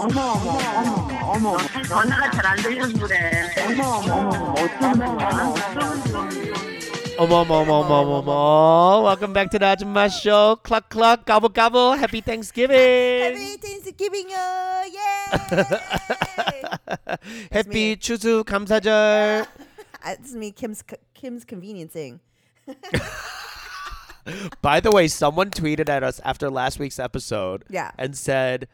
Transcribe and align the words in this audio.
어머 0.00 0.21
어머 0.21 0.51
어머 0.77 1.57
어머 1.57 1.57
전화가 1.87 2.29
잘 2.31 2.45
안 2.45 2.57
들려서 2.57 2.93
그래. 2.99 3.49
어머 3.65 3.83
어머 3.97 4.13
어머 4.13 4.53
어쩌면 4.53 5.17
좋아. 5.17 5.53
어머 7.17 7.35
어머 7.41 7.55
어머 7.55 7.73
어머 7.79 7.95
어머 7.95 8.11
어머. 8.19 9.01
Welcome 9.03 9.33
back 9.33 9.49
to 9.49 9.57
the 9.57 9.65
Ajumma 9.65 10.05
Show. 10.09 10.57
Cluck 10.63 10.89
cluck 10.91 11.25
gobble 11.25 11.49
gobble. 11.49 11.93
Happy 11.97 12.21
Thanksgiving. 12.21 12.77
Happy 13.33 13.57
Thanksgiving, 13.57 14.27
uh, 14.31 14.83
yay! 14.85 15.39
Happy 17.51 17.95
추수 17.97 18.43
감사절. 18.43 19.47
Uh, 20.03 20.15
this 20.21 20.29
is 20.29 20.35
me, 20.35 20.51
Kim's 20.51 20.83
Kim's 21.15 21.43
conveniencing. 21.43 22.19
By 24.61 24.79
the 24.79 24.91
way, 24.91 25.07
someone 25.07 25.49
tweeted 25.49 25.89
at 25.89 26.03
us 26.03 26.19
after 26.23 26.51
last 26.51 26.77
week's 26.77 26.99
episode. 26.99 27.65
Yeah. 27.69 27.89
And 27.97 28.15
said, 28.15 28.67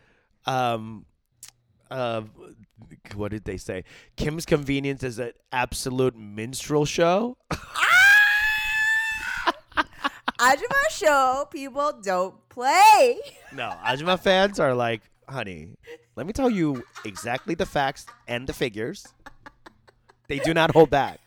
um, 0.45 1.05
uh, 1.91 2.21
what 3.15 3.31
did 3.31 3.45
they 3.45 3.57
say? 3.57 3.83
Kim's 4.15 4.45
Convenience 4.45 5.03
is 5.03 5.19
an 5.19 5.31
absolute 5.51 6.15
minstrel 6.15 6.85
show. 6.85 7.37
Ajumma 10.39 10.89
show, 10.91 11.47
people 11.51 11.99
don't 12.03 12.35
play. 12.49 13.19
no, 13.53 13.73
Ajumma 13.83 14.19
fans 14.19 14.59
are 14.59 14.73
like, 14.75 15.01
honey, 15.27 15.69
let 16.15 16.27
me 16.27 16.33
tell 16.33 16.49
you 16.49 16.83
exactly 17.05 17.55
the 17.55 17.65
facts 17.65 18.05
and 18.27 18.45
the 18.47 18.53
figures. 18.53 19.07
They 20.27 20.39
do 20.39 20.53
not 20.53 20.71
hold 20.71 20.89
back. 20.89 21.19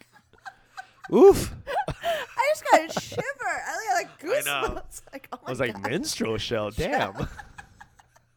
Oof. 1.12 1.52
I 1.88 2.52
just 2.52 2.64
got 2.70 2.88
a 2.88 3.00
shiver. 3.00 3.22
I 3.44 3.94
like 3.94 4.10
I 4.22 4.26
know. 4.26 4.68
goosebumps. 4.74 5.02
Like, 5.12 5.28
oh 5.32 5.38
I 5.44 5.50
was 5.50 5.58
like, 5.60 5.80
minstrel 5.88 6.38
show. 6.38 6.70
Damn. 6.76 7.26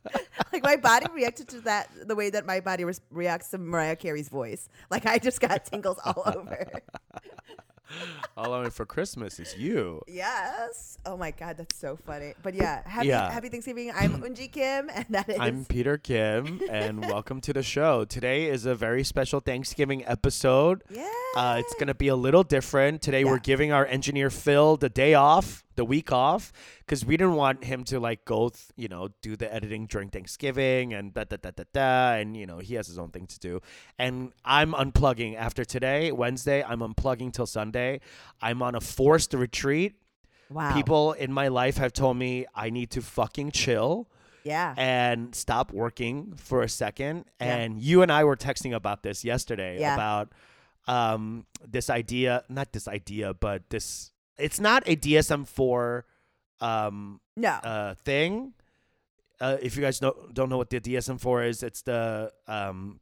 like 0.54 0.64
my 0.64 0.76
body 0.76 1.06
reacted 1.14 1.48
to 1.50 1.62
that 1.62 1.90
the 2.08 2.16
way 2.16 2.30
that 2.30 2.46
my 2.46 2.60
body 2.60 2.84
res- 2.86 3.02
reacts 3.12 3.50
to 3.50 3.58
Mariah 3.58 3.96
Carey's 3.96 4.30
voice. 4.30 4.70
Like 4.92 5.06
I 5.06 5.18
just 5.20 5.40
got 5.40 5.66
tingles 5.66 5.98
all 6.06 6.24
over. 6.36 6.68
All 8.36 8.52
I 8.56 8.62
want 8.62 8.74
for 8.74 8.88
Christmas 8.88 9.40
is 9.40 9.56
you. 9.56 10.02
yes. 10.08 10.98
Oh 11.06 11.16
my 11.16 11.30
god, 11.30 11.58
that's 11.58 11.78
so 11.78 11.96
funny. 11.96 12.34
But 12.42 12.56
yeah, 12.56 12.82
happy 12.88 13.10
Yeah. 13.10 13.32
happy 13.32 13.50
Thanksgiving. 13.50 13.92
I'm 13.94 14.20
Eunji 14.24 14.52
Kim, 14.52 14.90
and 14.92 15.06
that 15.12 15.30
is 15.30 15.38
I'm 15.40 15.64
Peter 15.66 16.00
Kim, 16.00 16.60
and 16.72 17.02
welcome 17.06 17.40
to 17.42 17.54
the 17.54 17.62
show. 17.62 18.04
Today 18.04 18.46
is 18.46 18.66
a 18.66 18.74
very 18.74 19.04
special 19.04 19.42
Thanksgiving 19.42 20.04
episode. 20.08 20.82
yeah. 20.90 21.08
Uh, 21.36 21.58
it's 21.60 21.74
going 21.76 21.88
to 21.88 21.94
be 21.94 22.08
a 22.08 22.16
little 22.16 22.44
different. 22.44 23.02
Today, 23.04 23.24
we're 23.26 23.38
giving 23.40 23.72
our 23.72 23.86
engineer 23.86 24.30
Phil 24.32 24.76
the 24.78 24.90
day 24.90 25.14
off, 25.14 25.64
the 25.76 25.86
week 25.86 26.12
off, 26.12 26.52
because 26.80 27.06
we 27.06 27.18
didn't 27.18 27.36
want 27.36 27.64
him 27.64 27.84
to 27.86 28.00
like 28.00 28.26
go, 28.26 28.50
th- 28.50 28.66
you 28.76 28.88
know, 28.88 29.10
do 29.22 29.36
the 29.36 29.52
editing 29.54 29.86
during 29.88 30.10
Thanksgiving 30.10 30.94
and 30.94 31.14
da 31.14 31.24
da 31.26 31.38
da 31.38 31.52
da 31.52 31.64
da. 31.74 32.14
And, 32.20 32.36
you 32.38 32.46
know, 32.46 32.60
he 32.60 32.76
has 32.76 32.88
his 32.88 32.98
own 33.00 33.10
thing 33.10 33.28
to 33.28 33.40
do. 33.40 33.62
And 33.98 34.32
I'm 34.46 34.74
unplugging 34.74 35.36
after 35.36 35.64
today, 35.66 36.12
Wednesday. 36.12 36.64
I'm 36.64 36.80
unplugging 36.80 37.34
till 37.34 37.46
Sunday. 37.48 38.02
I'm 38.42 38.62
on 38.62 38.76
a 38.76 38.82
forced 38.82 39.34
retreat. 39.34 39.96
wow. 40.50 40.74
People 40.74 41.14
in 41.14 41.32
my 41.34 41.48
life 41.48 41.78
have 41.78 41.94
told 41.94 42.18
me 42.18 42.46
I 42.56 42.70
need 42.70 42.92
to 42.92 43.02
fucking 43.02 43.52
chill 43.52 44.08
Yeah. 44.44 44.74
and 44.78 45.34
stop 45.34 45.72
working 45.72 46.34
for 46.36 46.62
a 46.62 46.70
second. 46.70 47.26
Yeah. 47.42 47.56
And 47.56 47.82
you 47.82 48.02
and 48.04 48.12
I 48.12 48.24
were 48.24 48.36
texting 48.36 48.74
about 48.76 49.02
this 49.04 49.24
yesterday 49.26 49.80
Yeah. 49.80 49.94
about 49.96 50.32
um, 50.86 51.46
this 51.66 51.90
idea, 51.90 52.44
not 52.50 52.74
this 52.74 52.88
idea, 52.88 53.34
but 53.34 53.70
this. 53.70 54.12
It's 54.38 54.60
not 54.60 54.84
a 54.88 54.96
DSM 54.96 55.48
four 55.48 56.06
um, 56.60 57.20
no. 57.36 57.50
uh, 57.50 57.94
thing. 57.96 58.54
Uh, 59.40 59.58
if 59.62 59.76
you 59.76 59.82
guys 59.82 60.02
know, 60.02 60.16
don't 60.34 60.50
know 60.50 60.58
what 60.58 60.70
the 60.70 60.80
DSM 60.80 61.20
four 61.20 61.44
is, 61.44 61.64
it's 61.64 61.82
the 61.82 62.32
um, 62.48 63.00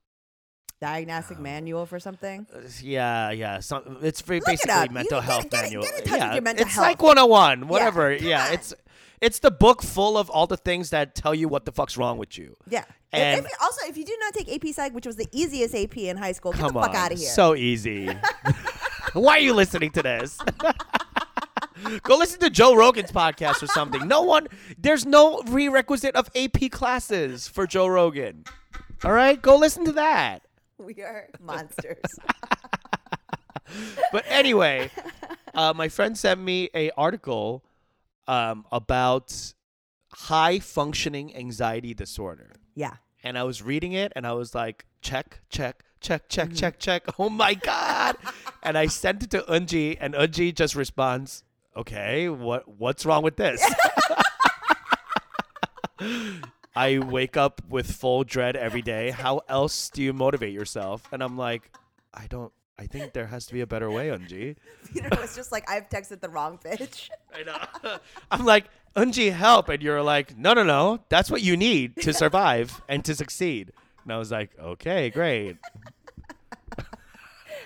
Diagnostic 0.79 1.39
manual 1.39 1.85
for 1.85 1.99
something. 1.99 2.47
uh, 2.53 2.59
yeah, 2.81 3.29
yeah. 3.29 3.59
Some, 3.59 3.99
it's 4.01 4.21
very 4.21 4.39
Look 4.39 4.47
it 4.49 4.51
basically. 4.65 4.83
You 4.87 4.89
mental 4.93 5.19
get- 5.19 5.29
health 5.29 5.49
get 5.51 5.61
manual. 5.63 5.83
get 5.83 5.93
with 6.03 6.11
yeah, 6.11 6.33
your 6.33 6.41
mental 6.41 6.65
it's 6.65 6.73
health. 6.75 6.87
like 6.87 7.01
101, 7.03 7.67
whatever. 7.67 8.17
come 8.17 8.27
Yeah, 8.27 8.47
on. 8.47 8.53
it's 8.53 8.73
it's 9.21 9.37
the 9.37 9.51
book 9.51 9.83
full 9.83 10.17
of 10.17 10.31
all 10.31 10.47
the 10.47 10.57
things 10.57 10.89
that 10.89 11.13
tell 11.13 11.35
you 11.35 11.47
what 11.47 11.65
the 11.65 11.71
fuck's 11.71 11.95
wrong 11.97 12.17
with 12.17 12.35
you. 12.39 12.57
Yeah. 12.67 12.85
And- 13.13 13.41
if, 13.41 13.45
if, 13.45 13.61
also, 13.61 13.87
if 13.87 13.95
you 13.95 14.03
do 14.05 14.17
not 14.19 14.33
take 14.33 14.51
AP 14.51 14.73
Psych, 14.73 14.95
which 14.95 15.05
was 15.05 15.17
the 15.17 15.27
easiest 15.31 15.75
AP 15.75 15.97
in 15.97 16.17
high 16.17 16.31
school, 16.31 16.51
get 16.53 16.61
Come 16.61 16.73
the 16.73 16.79
fuck 16.81 16.89
on, 16.89 16.95
out 16.95 17.11
of 17.11 17.19
here. 17.19 17.29
so 17.29 17.53
easy. 17.53 18.09
Why 19.13 19.33
are 19.33 19.39
you 19.39 19.53
listening 19.53 19.91
to 19.91 20.01
this? 20.01 20.39
Go 22.03 22.17
listen 22.17 22.39
to 22.41 22.49
Joe 22.49 22.75
Rogan's 22.75 23.11
podcast 23.11 23.61
or 23.63 23.67
something. 23.67 24.07
No 24.07 24.21
one, 24.21 24.47
there's 24.77 25.05
no 25.05 25.41
prerequisite 25.43 26.15
of 26.15 26.29
AP 26.35 26.71
classes 26.71 27.47
for 27.47 27.65
Joe 27.67 27.87
Rogan. 27.87 28.43
All 29.03 29.13
right, 29.13 29.41
go 29.41 29.55
listen 29.57 29.85
to 29.85 29.91
that. 29.93 30.43
we 30.77 30.95
are 31.01 31.27
monsters. 31.39 31.97
But 34.11 34.25
anyway, 34.27 34.91
uh, 35.53 35.73
my 35.73 35.87
friend 35.87 36.17
sent 36.17 36.41
me 36.41 36.69
a 36.75 36.91
article 36.91 37.63
um, 38.27 38.65
about 38.71 39.53
high 40.11 40.59
functioning 40.59 41.33
anxiety 41.35 41.93
disorder. 41.93 42.51
yeah. 42.75 42.95
and 43.23 43.37
I 43.37 43.43
was 43.43 43.61
reading 43.61 43.93
it 43.93 44.11
and 44.15 44.27
I 44.27 44.33
was 44.33 44.53
like, 44.53 44.85
check, 45.01 45.39
check, 45.49 45.83
check, 46.01 46.27
check, 46.27 46.47
Mm-hmm. 46.49 46.55
check, 46.55 46.79
check. 46.79 47.03
Oh 47.17 47.29
my 47.29 47.53
god! 47.53 48.17
and 48.61 48.77
I 48.77 48.87
sent 48.87 49.23
it 49.23 49.29
to 49.31 49.41
Eunji, 49.43 49.97
and 50.01 50.15
Eunji 50.15 50.53
just 50.53 50.75
responds, 50.75 51.43
"Okay, 51.75 52.29
what 52.29 52.67
what's 52.67 53.05
wrong 53.05 53.23
with 53.23 53.37
this?" 53.37 53.61
I 56.75 56.99
wake 56.99 57.35
up 57.35 57.61
with 57.67 57.91
full 57.91 58.23
dread 58.23 58.55
every 58.55 58.81
day. 58.81 59.11
How 59.11 59.41
else 59.49 59.89
do 59.89 60.01
you 60.01 60.13
motivate 60.13 60.53
yourself? 60.53 61.07
And 61.11 61.21
I'm 61.21 61.37
like, 61.37 61.69
I 62.13 62.27
don't. 62.27 62.51
I 62.79 62.87
think 62.87 63.13
there 63.13 63.27
has 63.27 63.45
to 63.45 63.53
be 63.53 63.61
a 63.61 63.67
better 63.67 63.91
way, 63.91 64.07
Eunji. 64.07 64.55
Peter 64.91 65.09
was 65.21 65.35
just 65.35 65.51
like, 65.51 65.69
I've 65.69 65.87
texted 65.89 66.19
the 66.19 66.29
wrong 66.29 66.57
bitch. 66.65 67.09
I 67.35 67.43
know. 67.43 67.97
I'm 68.31 68.43
like, 68.43 68.65
Eunji, 68.95 69.31
help. 69.31 69.69
And 69.69 69.83
you're 69.83 70.01
like, 70.01 70.35
no, 70.35 70.53
no, 70.53 70.63
no. 70.63 71.01
That's 71.09 71.29
what 71.29 71.43
you 71.43 71.55
need 71.55 71.97
to 71.97 72.11
survive 72.11 72.81
and 72.89 73.05
to 73.05 73.13
succeed. 73.13 73.71
And 74.03 74.11
I 74.11 74.17
was 74.17 74.31
like, 74.31 74.57
okay, 74.59 75.11
great. 75.11 75.57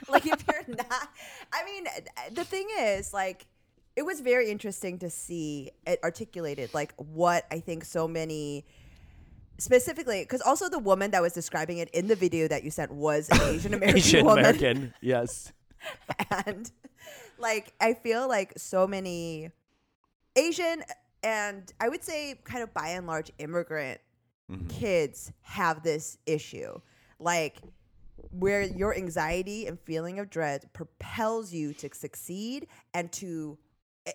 like 0.09 0.25
if 0.25 0.43
you're 0.47 0.75
not 0.75 1.09
i 1.53 1.63
mean 1.65 1.85
the 2.33 2.43
thing 2.43 2.67
is 2.79 3.13
like 3.13 3.45
it 3.95 4.05
was 4.05 4.19
very 4.19 4.49
interesting 4.49 4.99
to 4.99 5.09
see 5.09 5.71
it 5.87 5.99
articulated 6.03 6.73
like 6.73 6.93
what 6.97 7.45
i 7.51 7.59
think 7.59 7.85
so 7.85 8.07
many 8.07 8.65
specifically 9.57 10.21
because 10.21 10.41
also 10.41 10.69
the 10.69 10.79
woman 10.79 11.11
that 11.11 11.21
was 11.21 11.33
describing 11.33 11.77
it 11.77 11.89
in 11.91 12.07
the 12.07 12.15
video 12.15 12.47
that 12.47 12.63
you 12.63 12.71
sent 12.71 12.91
was 12.91 13.29
an 13.29 13.41
asian 13.43 13.73
american 13.73 13.97
Asian 13.97 14.27
American. 14.27 14.93
Yes. 15.01 15.53
and 16.45 16.71
like 17.37 17.73
i 17.79 17.93
feel 17.93 18.27
like 18.27 18.53
so 18.57 18.87
many 18.87 19.49
asian 20.35 20.83
and 21.23 21.71
i 21.79 21.87
would 21.87 22.03
say 22.03 22.39
kind 22.43 22.63
of 22.63 22.73
by 22.73 22.89
and 22.89 23.07
large 23.07 23.31
immigrant 23.37 23.99
mm-hmm. 24.51 24.67
kids 24.67 25.31
have 25.41 25.83
this 25.83 26.17
issue 26.25 26.79
like 27.19 27.57
where 28.31 28.61
your 28.61 28.95
anxiety 28.95 29.67
and 29.67 29.79
feeling 29.81 30.19
of 30.19 30.29
dread 30.29 30.69
propels 30.73 31.53
you 31.53 31.73
to 31.73 31.89
succeed 31.93 32.67
and 32.93 33.11
to 33.11 33.57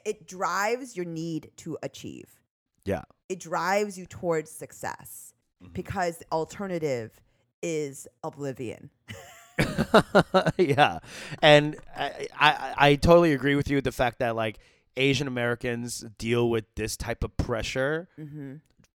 it- 0.04 0.26
drives 0.26 0.96
your 0.96 1.04
need 1.06 1.50
to 1.56 1.76
achieve 1.82 2.40
Yeah. 2.84 3.02
it 3.28 3.40
drives 3.40 3.98
you 3.98 4.06
towards 4.06 4.50
success 4.50 5.32
because 5.72 6.18
the 6.18 6.26
alternative 6.32 7.20
is 7.62 8.06
oblivion 8.22 8.90
yeah. 10.56 11.00
And 11.42 11.76
I, 11.96 12.28
I, 12.38 12.74
I 12.78 12.94
totally 12.96 13.32
agree 13.34 13.54
with 13.56 13.68
you. 13.68 13.76
With 13.76 13.84
the 13.84 13.92
fact 13.92 14.18
that 14.20 14.34
like 14.34 14.58
Asian 14.96 15.26
Americans 15.26 16.04
deal 16.18 16.48
with 16.48 16.64
this 16.76 16.96
type 16.96 17.22
of 17.24 17.36
pressure 17.36 18.08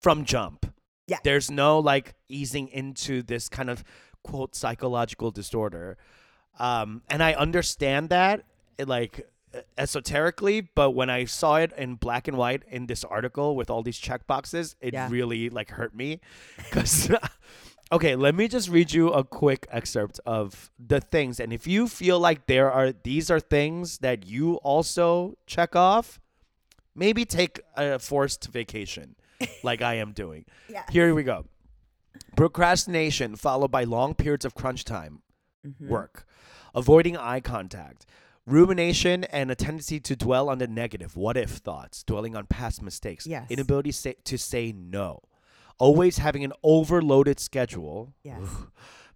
from 0.02 0.26
jump. 0.26 0.74
Yeah. 1.08 1.18
There's 1.24 1.52
no 1.52 1.80
like 1.80 2.16
easing 2.30 2.68
into 2.70 3.22
this 3.22 3.48
kind 3.48 3.70
of 3.70 3.84
quote 4.24 4.56
psychological 4.56 5.30
disorder. 5.32 5.98
Um, 6.58 7.04
and 7.10 7.22
I 7.22 7.34
understand 7.34 8.10
that 8.10 8.44
it, 8.80 8.88
like 8.88 9.28
esoterically, 9.78 10.62
but 10.62 10.92
when 10.92 11.10
I 11.10 11.26
saw 11.26 11.56
it 11.58 11.72
in 11.78 11.96
black 11.96 12.28
and 12.28 12.38
white 12.38 12.64
in 12.68 12.88
this 12.88 13.04
article 13.04 13.56
with 13.56 13.70
all 13.70 13.84
these 13.84 13.98
check 13.98 14.28
boxes, 14.28 14.76
it 14.82 14.94
Yeah. 14.94 15.08
really 15.10 15.50
like 15.50 15.72
hurt 15.72 15.96
me. 15.96 16.20
Cause 16.72 17.10
okay, 17.92 18.16
let 18.16 18.36
me 18.36 18.48
just 18.48 18.70
read 18.70 18.94
you 18.94 19.12
a 19.12 19.24
quick 19.24 19.68
excerpt 19.72 20.20
of 20.26 20.72
the 20.80 21.00
things. 21.00 21.40
And 21.40 21.52
if 21.54 21.68
you 21.68 21.88
feel 21.88 22.20
like 22.20 22.48
there 22.48 22.72
are 22.72 22.92
these 22.92 23.30
are 23.32 23.40
things 23.40 24.00
that 24.00 24.26
you 24.26 24.56
also 24.58 25.38
check 25.48 25.76
off, 25.76 26.20
maybe 26.96 27.26
take 27.26 27.60
a 27.76 28.00
forced 28.00 28.48
vacation 28.48 29.16
like 29.64 29.82
I 29.82 29.96
am 29.96 30.12
doing. 30.14 30.46
Yeah. 30.70 30.84
Here 30.92 31.14
we 31.14 31.24
go. 31.24 31.46
Procrastination 32.36 33.36
followed 33.36 33.72
by 33.72 33.84
long 33.84 34.14
periods 34.16 34.46
of 34.46 34.56
crunch 34.56 34.84
time 34.86 35.22
Mm-hmm. 35.66 35.88
work. 35.90 36.28
Avoiding 36.76 37.18
eye 37.18 37.40
contact. 37.40 38.06
Rumination 38.48 39.24
and 39.26 39.50
a 39.50 39.56
tendency 39.56 40.00
to 40.02 40.16
dwell 40.16 40.50
on 40.50 40.60
the 40.60 40.68
negative, 40.68 41.16
what 41.16 41.36
if 41.36 41.50
thoughts, 41.52 42.04
dwelling 42.04 42.36
on 42.36 42.46
past 42.46 42.82
mistakes. 42.82 43.26
Yes. 43.26 43.50
Inability 43.50 43.92
say, 43.92 44.16
to 44.26 44.38
say 44.38 44.72
no. 44.72 45.22
always 45.78 46.20
having 46.20 46.44
an 46.46 46.54
overloaded 46.64 47.38
schedule, 47.38 48.14
Yes. 48.24 48.40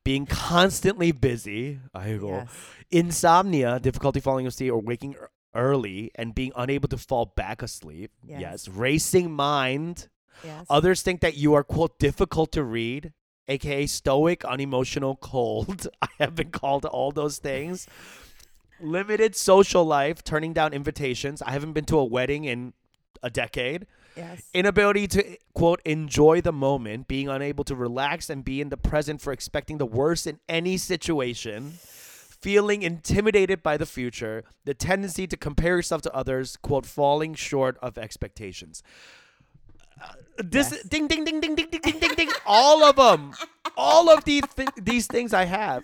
being 0.04 0.26
constantly 0.26 1.14
busy, 1.14 1.80
I 1.94 2.18
go, 2.18 2.30
Yes. 2.30 2.50
insomnia, 2.92 3.80
difficulty 3.80 4.20
falling 4.20 4.46
asleep 4.46 4.74
or 4.74 4.82
waking 4.82 5.16
early 5.56 6.12
and 6.16 6.36
being 6.36 6.52
unable 6.58 6.90
to 6.90 6.98
fall 6.98 7.28
back 7.36 7.62
asleep. 7.62 8.12
Yes. 8.28 8.42
yes. 8.42 8.68
Racing 8.68 9.32
mind. 9.32 10.10
Yes. 10.44 10.66
Others 10.70 11.02
think 11.02 11.22
that 11.22 11.38
you 11.38 11.54
are, 11.54 11.64
quote, 11.64 11.98
difficult 11.98 12.52
to 12.54 12.64
read, 12.64 13.14
aka 13.48 13.86
stoic, 13.86 14.44
unemotional, 14.44 15.16
cold. 15.16 15.88
I 16.02 16.08
have 16.20 16.36
been 16.36 16.52
called 16.52 16.84
all 16.84 17.12
those 17.12 17.38
things. 17.38 17.88
Limited 18.82 19.36
social 19.36 19.84
life, 19.86 20.24
turning 20.24 20.54
down 20.54 20.74
invitations. 20.74 21.42
I 21.42 21.52
haven't 21.52 21.74
been 21.74 21.86
to 21.86 21.98
a 21.98 22.06
wedding 22.06 22.46
in 22.46 22.74
a 23.22 23.30
decade. 23.30 23.86
yes. 24.16 24.42
Inability 24.54 25.08
to, 25.08 25.38
quote, 25.54 25.82
enjoy 25.86 26.42
the 26.42 26.54
moment, 26.54 27.08
being 27.08 27.28
unable 27.28 27.64
to 27.66 27.76
relax 27.76 28.30
and 28.30 28.44
be 28.46 28.62
in 28.62 28.70
the 28.70 28.78
present 28.78 29.22
for 29.22 29.34
expecting 29.34 29.78
the 29.78 29.86
worst 29.86 30.26
in 30.28 30.40
any 30.48 30.78
situation. 30.78 31.74
Feeling 31.82 32.84
intimidated 32.84 33.62
by 33.62 33.76
the 33.76 33.86
future, 33.86 34.46
the 34.64 34.74
tendency 34.74 35.28
to 35.28 35.36
compare 35.36 35.76
yourself 35.76 36.02
to 36.04 36.14
others, 36.16 36.56
quote, 36.56 36.86
falling 36.86 37.34
short 37.34 37.78
of 37.82 37.98
expectations 37.98 38.82
uh, 40.02 40.14
this 40.38 40.72
Yes. 40.72 40.84
ding 40.84 41.08
ding 41.08 41.26
ding 41.26 41.42
ding 41.42 41.56
ding 41.56 41.68
ding 41.70 41.82
ding 41.82 42.00
ding 42.00 42.16
ding 42.16 42.30
all 42.46 42.86
of 42.86 42.96
them 42.96 43.34
all 43.76 44.10
of 44.10 44.24
these 44.24 44.44
th- 44.56 44.70
these 44.82 45.08
things 45.08 45.34
i 45.34 45.44
have 45.44 45.84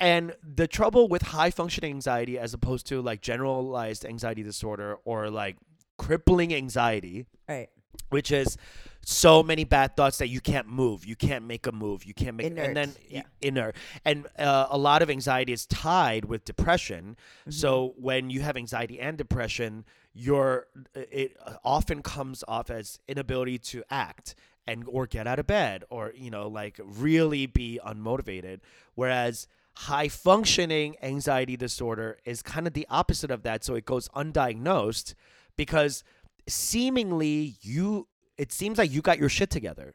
and 0.00 0.34
the 0.42 0.66
trouble 0.66 1.08
with 1.08 1.22
high 1.22 1.50
functioning 1.50 1.92
anxiety 1.92 2.38
as 2.38 2.54
opposed 2.54 2.86
to 2.86 3.00
like 3.00 3.20
generalized 3.20 4.04
anxiety 4.04 4.42
disorder 4.42 4.96
or 5.04 5.30
like 5.30 5.56
crippling 5.98 6.54
anxiety 6.54 7.26
right. 7.48 7.68
which 8.08 8.32
is 8.32 8.56
so 9.02 9.42
many 9.42 9.64
bad 9.64 9.96
thoughts 9.96 10.18
that 10.18 10.28
you 10.28 10.40
can't 10.40 10.66
move 10.66 11.04
you 11.04 11.14
can't 11.16 11.44
make 11.44 11.66
a 11.66 11.72
move 11.72 12.04
you 12.04 12.14
can't 12.14 12.36
make 12.36 12.46
Inert, 12.46 12.66
and 12.66 12.76
then 12.76 12.92
yeah. 13.08 13.22
inner 13.40 13.72
and 14.04 14.26
uh, 14.38 14.66
a 14.70 14.78
lot 14.78 15.02
of 15.02 15.10
anxiety 15.10 15.52
is 15.52 15.66
tied 15.66 16.24
with 16.24 16.44
depression 16.44 17.16
Mm-hmm. 17.40 17.50
so 17.50 17.94
when 17.96 18.30
you 18.30 18.40
have 18.40 18.56
anxiety 18.56 18.98
and 19.00 19.16
depression 19.18 19.84
your 20.12 20.66
it 20.94 21.36
often 21.64 22.02
comes 22.02 22.42
off 22.48 22.70
as 22.70 22.98
inability 23.08 23.58
to 23.58 23.82
act 23.90 24.34
and 24.66 24.84
or 24.86 25.06
get 25.06 25.26
out 25.26 25.38
of 25.38 25.46
bed 25.46 25.84
or 25.90 26.12
you 26.14 26.30
know 26.30 26.48
like 26.48 26.78
really 26.82 27.46
be 27.46 27.80
unmotivated 27.84 28.60
whereas 28.94 29.46
high 29.88 30.08
functioning 30.08 30.94
anxiety 31.02 31.56
disorder 31.56 32.18
is 32.24 32.42
kind 32.42 32.66
of 32.66 32.72
the 32.74 32.86
opposite 32.90 33.30
of 33.30 33.42
that 33.42 33.64
so 33.64 33.74
it 33.74 33.84
goes 33.86 34.08
undiagnosed 34.10 35.14
because 35.56 36.04
seemingly 36.48 37.54
you 37.62 38.06
it 38.36 38.52
seems 38.52 38.76
like 38.78 38.90
you 38.92 39.00
got 39.00 39.18
your 39.18 39.28
shit 39.28 39.50
together 39.50 39.94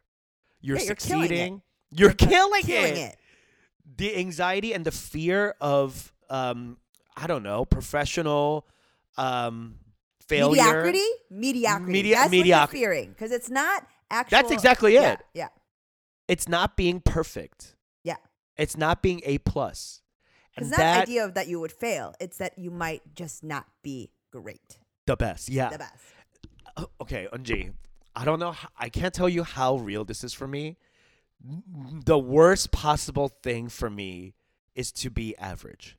you're 0.61 0.77
Yeah, 0.77 0.83
you're 0.85 0.95
killing 0.95 1.23
it. 1.23 1.27
succeeding 1.27 1.61
you're 1.91 2.13
killing, 2.13 2.63
Killing 2.63 2.93
it. 2.97 3.11
it. 3.13 3.17
the 3.97 4.17
anxiety 4.17 4.73
and 4.73 4.83
the 4.85 4.91
fear 4.91 5.55
of 5.61 6.11
um 6.29 6.77
i 7.15 7.27
don't 7.27 7.43
know 7.43 7.63
professional 7.65 8.65
um 9.17 9.75
failure 10.27 10.55
Mediocrity? 10.63 11.05
Mediocrity. 11.29 11.91
Medi- 11.91 12.11
That's 12.13 12.23
what 12.25 12.31
mediocrity. 12.31 12.79
you're 12.79 12.89
fearing 12.91 13.09
because 13.09 13.31
it's 13.31 13.49
not 13.51 13.85
actual. 14.09 14.35
That's 14.38 14.51
exactly 14.51 14.95
Yeah, 14.95 15.13
it. 15.13 15.19
Yeah. 15.35 15.47
it's 16.27 16.47
not 16.47 16.75
being 16.75 16.99
perfect 16.99 17.67
Yeah. 17.67 17.75
It's 18.57 18.77
not 18.77 19.01
being 19.01 19.21
a 19.25 19.37
plus 19.39 20.01
it's 20.57 20.69
not 20.69 20.77
the 20.77 20.83
that 20.83 21.01
idea 21.03 21.25
of 21.25 21.33
that 21.33 21.47
you 21.49 21.59
would 21.59 21.71
fail. 21.73 22.13
It's 22.21 22.37
that 22.37 22.57
you 22.57 22.71
might 22.71 23.01
just 23.13 23.43
not 23.43 23.65
be 23.83 24.11
great. 24.31 24.77
the 25.05 25.15
best 25.17 25.49
yeah 25.49 25.69
The 25.69 25.77
best. 25.79 26.03
Uh, 26.77 26.85
okay 27.01 27.27
Eunji, 27.33 27.73
i 28.15 28.25
don't 28.25 28.39
know 28.39 28.51
how, 28.51 28.67
i 28.77 28.89
can't 28.89 29.13
tell 29.13 29.29
you 29.29 29.43
how 29.43 29.77
real 29.77 30.03
this 30.05 30.23
is 30.23 30.33
for 30.33 30.47
me 30.47 30.77
the 32.05 32.17
worst 32.17 32.71
possible 32.71 33.29
thing 33.43 33.69
for 33.69 33.89
me 33.89 34.33
is 34.73 34.91
to 34.91 35.09
be 35.09 35.35
average 35.37 35.97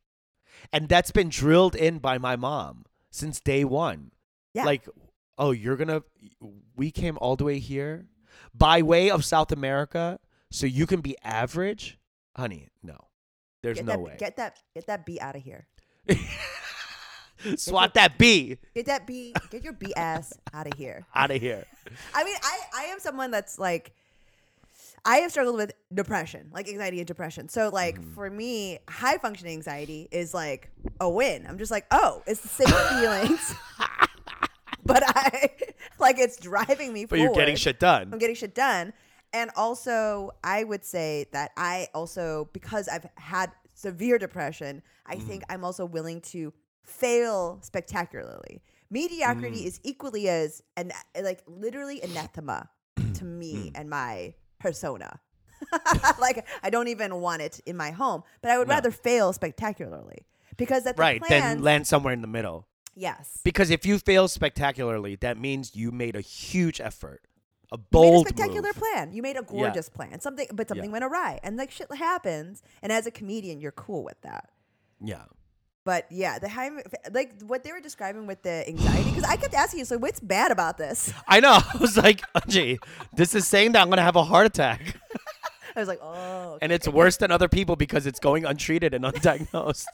and 0.73 0.89
that's 0.89 1.11
been 1.13 1.29
drilled 1.29 1.75
in 1.77 1.99
by 1.99 2.19
my 2.19 2.37
mom 2.37 2.85
since 3.11 3.41
day 3.41 3.65
one 3.65 4.11
Yeah. 4.55 4.65
like 4.65 4.87
oh 5.39 5.51
you're 5.53 5.77
gonna 5.77 6.03
we 6.75 6.91
came 6.91 7.17
all 7.21 7.37
the 7.37 7.45
way 7.45 7.59
here 7.59 8.07
by 8.55 8.83
way 8.83 9.11
of 9.11 9.25
south 9.25 9.51
america 9.53 10.19
so 10.51 10.67
you 10.67 10.87
can 10.87 11.01
be 11.01 11.17
average 11.23 11.99
honey 12.37 12.69
no 12.83 12.97
there's 13.63 13.79
get 13.79 13.87
no 13.87 13.93
that, 13.93 14.01
way 14.01 14.17
Get 14.19 14.37
that. 14.37 14.59
Get 14.75 14.87
that 14.87 15.05
B 15.07 15.19
out 15.21 15.35
of 15.35 15.43
here. 15.43 15.67
swat 17.57 17.95
that 17.95 18.17
b 18.19 18.59
Get 18.75 18.87
that 18.87 19.07
B. 19.07 19.35
Get 19.51 19.65
your 19.65 19.73
B 19.73 19.93
ass 19.95 20.33
out 20.53 20.67
of 20.67 20.75
here. 20.75 21.05
out 21.15 21.31
of 21.31 21.41
here 21.41 21.65
I 22.15 22.25
mean, 22.25 22.37
I 22.43 22.59
I 22.77 22.83
am 22.85 23.01
someone 23.01 23.31
that's 23.31 23.59
like. 23.59 23.93
I 25.05 25.19
have 25.19 25.31
struggled 25.31 25.55
with 25.57 25.73
depression, 25.95 26.51
like 26.53 26.69
anxiety 26.69 26.99
and 26.99 27.07
depression. 27.07 27.49
So, 27.49 27.69
like 27.69 27.97
Mm-hmm. 28.01 28.15
for 28.15 28.29
me, 28.29 28.79
high 28.89 29.19
functioning 29.19 29.53
anxiety 29.55 30.09
is 30.11 30.35
like 30.35 30.69
a 31.01 31.09
win. 31.09 31.47
I'm 31.49 31.59
just 31.59 31.71
like, 31.71 31.87
oh, 31.93 32.23
it's 32.27 32.41
the 32.41 32.49
same 32.49 32.67
feelings, 33.01 33.55
but 34.85 35.03
I 35.07 35.51
like 36.01 36.19
it's 36.19 36.37
driving 36.39 36.93
me. 36.93 37.05
but 37.05 37.19
you're 37.21 37.33
getting 37.35 37.57
shit 37.57 37.79
done 37.79 38.11
I'm 38.13 38.19
getting 38.19 38.35
shit 38.37 38.55
done. 38.55 38.93
And 39.33 39.51
also, 39.57 40.31
I 40.43 40.65
would 40.65 40.85
say 40.85 41.27
that 41.33 41.51
I 41.57 41.89
also, 41.95 42.49
because 42.53 42.89
I've 42.89 43.07
had 43.17 43.51
severe 43.75 44.19
depression, 44.19 44.83
I 45.05 45.17
mm-hmm. 45.17 45.27
think 45.27 45.43
I'm 45.49 45.65
also 45.65 45.85
willing 45.85 46.21
to 46.23 46.53
fail 46.83 47.59
spectacularly. 47.63 48.63
Mediocrity 48.89 49.63
mm. 49.63 49.67
is 49.67 49.81
equally 49.83 50.29
as, 50.29 50.63
and 50.77 50.93
like 51.21 51.43
literally 51.47 52.01
anathema 52.03 52.69
to 53.15 53.25
me 53.25 53.55
mm. 53.55 53.73
and 53.75 53.91
my 53.91 54.35
persona. 54.61 55.21
like, 56.21 56.47
I 56.63 56.71
don't 56.71 56.89
even 56.89 57.17
want 57.21 57.43
it 57.43 57.61
in 57.67 57.77
my 57.77 57.91
home, 57.91 58.23
but 58.43 58.51
I 58.53 58.59
would 58.59 58.69
No. 58.69 58.75
rather 58.75 58.91
fail 58.91 59.33
spectacularly 59.33 60.27
because 60.57 60.85
that 60.85 60.97
the 60.97 61.01
right 61.01 61.23
plans, 61.23 61.45
then 61.45 61.63
land 61.63 61.87
somewhere 61.87 62.13
in 62.13 62.21
the 62.21 62.27
middle 62.27 62.67
yes. 62.95 63.41
because 63.45 63.71
if 63.71 63.85
you 63.85 63.99
fail 63.99 64.29
spectacularly 64.29 65.17
that 65.17 65.39
means 65.39 65.75
you 65.75 65.91
made 65.91 66.17
a 66.17 66.21
huge 66.21 66.81
effort 66.81 67.23
a 67.73 67.77
You 67.77 67.79
made 67.79 68.09
a 68.09 68.13
bold 68.13 68.27
spectacular 68.29 68.69
move. 68.69 68.77
plan. 68.77 69.13
You 69.13 69.23
made 69.23 69.37
a 69.37 69.43
gorgeous 69.43 69.89
plan. 69.89 70.21
Something, 70.21 70.47
but 70.53 70.69
something 70.69 70.87
Yeah. 70.91 70.93
went 70.93 71.05
awry, 71.05 71.41
and 71.43 71.57
like 71.57 71.71
shit 71.71 71.93
happens. 71.95 72.63
And 72.83 72.93
as 72.93 73.07
a 73.07 73.11
comedian, 73.11 73.61
you're 73.61 73.73
cool 73.73 74.05
with 74.05 74.21
that. 74.23 74.51
yeah 75.01 75.25
But 75.85 76.07
yeah, 76.11 76.39
the 76.41 76.49
high, 76.49 76.71
like 77.13 77.41
what 77.43 77.63
they 77.65 77.73
were 77.73 77.81
describing 77.81 78.27
with 78.27 78.43
the 78.43 78.67
anxiety, 78.69 79.11
because 79.11 79.25
I 79.25 79.37
kept 79.37 79.55
asking 79.55 79.79
you, 79.81 79.85
so 79.85 79.99
what's 79.99 80.21
bad 80.21 80.51
about 80.51 80.79
this? 80.79 81.13
I 81.29 81.39
know. 81.41 81.59
I 81.75 81.77
was 81.79 81.97
like, 81.97 82.23
gee, 82.49 82.79
this 83.15 83.35
is 83.35 83.47
saying 83.47 83.73
that 83.73 83.83
I'm 83.83 83.89
gonna 83.91 84.03
have 84.03 84.17
a 84.17 84.25
heart 84.25 84.47
attack, 84.47 84.81
I 85.77 85.81
was 85.81 85.89
like, 85.89 86.01
oh, 86.03 86.53
okay, 86.55 86.59
and 86.63 86.73
it's 86.73 86.89
worse 86.89 87.19
than 87.19 87.31
other 87.31 87.49
people 87.49 87.77
because 87.77 88.07
it's 88.07 88.19
going 88.19 88.45
untreated 88.47 88.95
and 88.95 89.05
undiagnosed. 89.05 89.85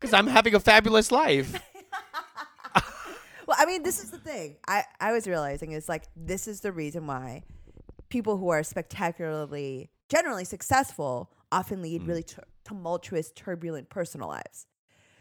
Because 0.00 0.12
I'm 0.14 0.26
having 0.26 0.54
a 0.54 0.60
fabulous 0.60 1.12
life. 1.12 1.60
Well, 3.56 3.66
I 3.66 3.70
mean, 3.70 3.82
this 3.82 4.02
is 4.02 4.10
the 4.10 4.18
thing. 4.18 4.56
I 4.66 4.84
I 5.00 5.12
was 5.12 5.26
realizing 5.26 5.72
is 5.72 5.88
like 5.88 6.04
this 6.16 6.48
is 6.48 6.60
the 6.60 6.72
reason 6.72 7.06
why 7.06 7.42
people 8.08 8.36
who 8.36 8.48
are 8.48 8.62
spectacularly, 8.62 9.90
generally 10.08 10.44
successful, 10.44 11.30
often 11.52 11.82
lead 11.82 12.02
Mm. 12.02 12.08
really 12.08 12.22
tur- 12.22 12.44
tumultuous, 12.64 13.30
turbulent 13.32 13.88
personal 13.90 14.28
lives. 14.28 14.66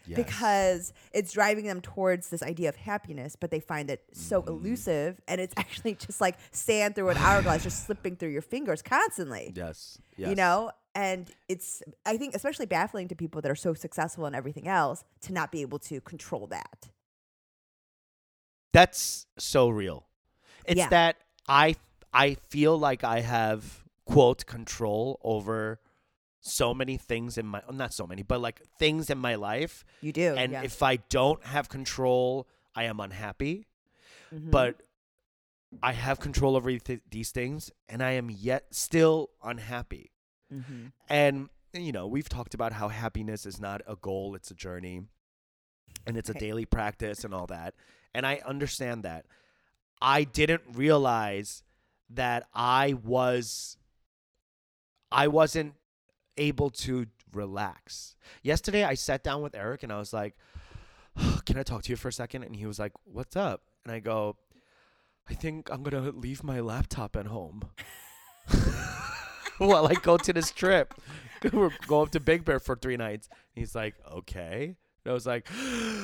Yes. 0.06 0.18
because 0.18 0.94
it's 1.14 1.32
driving 1.32 1.64
them 1.66 1.80
towards 1.80 2.28
this 2.30 2.44
idea 2.44 2.68
of 2.68 2.76
happiness, 2.76 3.38
but 3.40 3.52
they 3.52 3.62
find 3.62 3.90
it 3.90 4.04
so 4.12 4.42
Mm-hmm. 4.42 4.50
elusive 4.52 5.22
and 5.30 5.40
it's 5.40 5.54
actually 5.64 5.96
just 5.96 6.20
like 6.20 6.36
sand 6.52 6.96
through 6.96 7.08
an 7.08 7.16
hourglass, 7.18 7.64
just 7.64 7.86
slipping 7.86 8.18
through 8.18 8.28
your 8.32 8.42
fingers 8.42 8.82
constantly. 8.82 9.54
yes, 9.56 9.98
yes, 10.18 10.28
You 10.30 10.36
know? 10.36 10.72
And 10.94 11.32
it's, 11.48 11.82
I 12.06 12.18
think, 12.18 12.36
especially 12.36 12.66
baffling 12.66 13.08
to 13.08 13.16
people 13.16 13.42
that 13.44 13.50
are 13.50 13.56
so 13.56 13.74
successful 13.74 14.26
in 14.26 14.36
everything 14.36 14.68
else 14.68 15.06
to 15.22 15.32
not 15.32 15.54
be 15.54 15.62
able 15.62 15.80
to 15.80 16.02
control 16.02 16.48
that. 16.48 16.90
That's 18.74 19.26
so 19.38 19.70
real. 19.70 20.08
It's 20.66 20.78
Yeah. 20.78 20.90
that 20.90 21.16
I 21.48 21.76
I 22.14 22.36
feel 22.50 22.78
like 22.78 23.04
I 23.04 23.22
have 23.22 23.84
quote 24.06 24.46
control 24.46 25.20
over 25.24 25.80
so 26.42 26.74
many 26.74 26.98
things 26.98 27.38
in 27.38 27.48
my 27.48 27.62
not 27.72 27.94
so 27.94 28.06
many, 28.06 28.22
but 28.24 28.42
like 28.42 28.62
things 28.78 29.10
in 29.10 29.18
my 29.18 29.36
life. 29.36 29.86
You 30.02 30.12
do. 30.12 30.36
and 30.36 30.52
yeah. 30.52 30.64
if 30.64 30.84
I 30.84 30.98
don't 30.98 31.44
have 31.46 31.70
control, 31.70 32.48
I 32.76 32.84
am 32.84 33.00
unhappy. 33.00 33.68
Mhm. 34.34 34.52
But 34.52 34.82
I 35.82 35.94
have 35.94 36.20
control 36.20 36.56
over 36.56 36.78
th- 36.78 37.02
these 37.10 37.32
things, 37.32 37.72
and 37.90 38.04
I 38.04 38.12
am 38.12 38.30
yet 38.30 38.76
still 38.76 39.30
unhappy. 39.44 40.12
Mhm. 40.52 40.92
And 41.10 41.50
you 41.74 41.92
know, 41.92 42.06
we've 42.06 42.30
talked 42.30 42.54
about 42.54 42.74
how 42.74 42.90
happiness 42.90 43.46
is 43.48 43.60
not 43.60 43.82
a 43.88 43.96
goal; 43.96 44.36
it's 44.36 44.52
a 44.52 44.56
journey, 44.56 45.08
and 46.06 46.16
it's 46.18 46.30
a 46.30 46.34
daily 46.36 46.66
practice 46.66 47.24
and 47.24 47.34
all 47.34 47.48
that. 47.48 47.74
And 48.14 48.26
I 48.26 48.42
understand 48.46 49.04
that. 49.04 49.26
I 50.02 50.24
didn't 50.24 50.64
realize 50.74 51.64
that 52.10 52.48
I 52.54 52.94
was 52.94 53.78
I 55.12 55.28
wasn't 55.28 55.76
able 56.38 56.70
to 56.72 57.08
relax. 57.32 58.16
Yesterday 58.42 58.84
I 58.84 58.96
sat 58.96 59.24
down 59.24 59.42
with 59.42 59.56
Eric 59.56 59.84
and 59.84 59.92
I 59.92 60.00
was 60.00 60.14
like, 60.14 60.36
"Can 61.46 61.58
I 61.58 61.64
talk 61.64 61.84
to 61.84 61.92
you 61.92 61.96
for 61.96 62.10
a 62.10 62.14
second? 62.14 62.44
And 62.44 62.56
he 62.56 62.66
was 62.66 62.80
like, 62.80 62.92
"What's 63.06 63.36
up?" 63.36 63.62
And 63.86 63.94
I 63.94 64.00
go, 64.00 64.36
"I 65.30 65.34
think 65.34 65.70
I'm 65.72 65.84
going 65.84 66.04
to 66.04 66.12
leave 66.12 66.44
my 66.44 66.60
laptop 66.60 67.16
at 67.16 67.28
home." 67.28 67.70
while 69.58 69.88
I 69.88 69.94
go 69.94 70.18
to 70.18 70.34
this 70.34 70.52
trip. 70.52 70.94
We're 71.54 71.72
go 71.88 72.02
up 72.02 72.12
to 72.12 72.20
Big 72.20 72.46
Bear 72.46 72.60
for 72.60 72.76
three 72.76 72.98
nights. 72.98 73.30
He's 73.54 73.76
like, 73.76 73.96
okay. 74.12 74.78
And 75.06 75.12
I 75.12 75.14
was 75.14 75.26
like, 75.26 75.48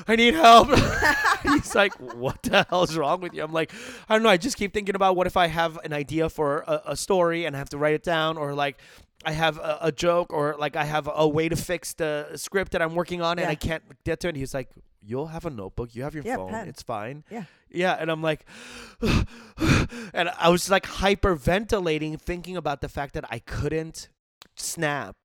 I 0.08 0.16
need 0.16 0.34
help. 0.34 0.70
He's 1.44 1.74
like, 1.74 1.94
what 2.00 2.42
the 2.44 2.66
hell 2.70 2.84
is 2.84 2.98
wrong 2.98 3.22
with 3.22 3.34
you? 3.34 3.44
I'm 3.44 3.54
like, 3.54 3.72
I 4.10 4.14
don't 4.16 4.24
know. 4.24 4.30
I 4.30 4.38
just 4.38 4.58
keep 4.58 4.74
thinking 4.74 4.96
about 4.96 5.16
what 5.16 5.26
if 5.26 5.38
I 5.38 5.48
have 5.48 5.78
an 5.86 5.94
idea 5.94 6.30
for 6.30 6.64
a, 6.68 6.82
a 6.88 6.96
story 6.98 7.46
and 7.46 7.56
I 7.56 7.60
have 7.60 7.70
to 7.70 7.78
write 7.78 7.94
it 7.94 8.04
down, 8.04 8.38
or 8.38 8.54
like 8.54 8.78
I 9.24 9.32
have 9.32 9.58
a, 9.58 9.78
a 9.84 9.92
joke, 9.92 10.34
or 10.34 10.56
like 10.60 10.76
I 10.76 10.84
have 10.84 11.10
a 11.14 11.28
way 11.28 11.48
to 11.48 11.56
fix 11.56 11.94
the 11.94 12.28
script 12.36 12.74
that 12.74 12.82
I'm 12.82 12.94
working 12.94 13.22
on 13.22 13.40
and 13.40 13.48
I 13.48 13.56
can't 13.56 13.84
get 14.04 14.20
to 14.22 14.28
it. 14.28 14.36
He's 14.36 14.54
like, 14.54 14.70
you'll 15.02 15.28
have 15.28 15.46
a 15.46 15.50
notebook. 15.50 15.96
You 15.96 16.04
have 16.04 16.14
your 16.14 16.24
Yeah, 16.26 16.36
phone. 16.36 16.50
pen. 16.52 16.68
It's 16.68 16.84
fine. 16.84 17.24
Yeah. 17.30 17.44
Yeah, 17.72 17.94
and 17.98 18.10
I'm 18.12 18.22
like, 18.22 18.46
and 19.02 20.30
I 20.38 20.50
was 20.50 20.70
like 20.70 20.86
hyperventilating, 20.86 22.20
thinking 22.20 22.58
about 22.58 22.82
the 22.82 22.90
fact 22.90 23.14
that 23.14 23.26
I 23.30 23.40
couldn't 23.40 24.10
snap 24.56 25.16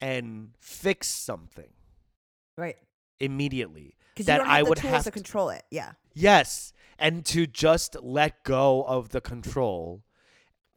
and 0.00 0.50
fix 0.60 1.08
something 1.08 1.70
Right. 2.56 2.76
Immediately. 3.20 3.96
Because 4.14 4.26
That 4.26 4.32
you 4.34 4.38
don't 4.38 4.48
have 4.48 4.56
I 4.56 4.62
would 4.68 4.78
have 4.80 5.04
to 5.04 5.10
control 5.10 5.50
it. 5.50 5.62
Yeah. 5.70 5.92
Yes, 6.14 6.72
and 6.98 7.24
to 7.26 7.46
just 7.46 7.96
let 8.02 8.42
go 8.44 8.82
of 8.84 9.10
the 9.10 9.20
control, 9.20 10.02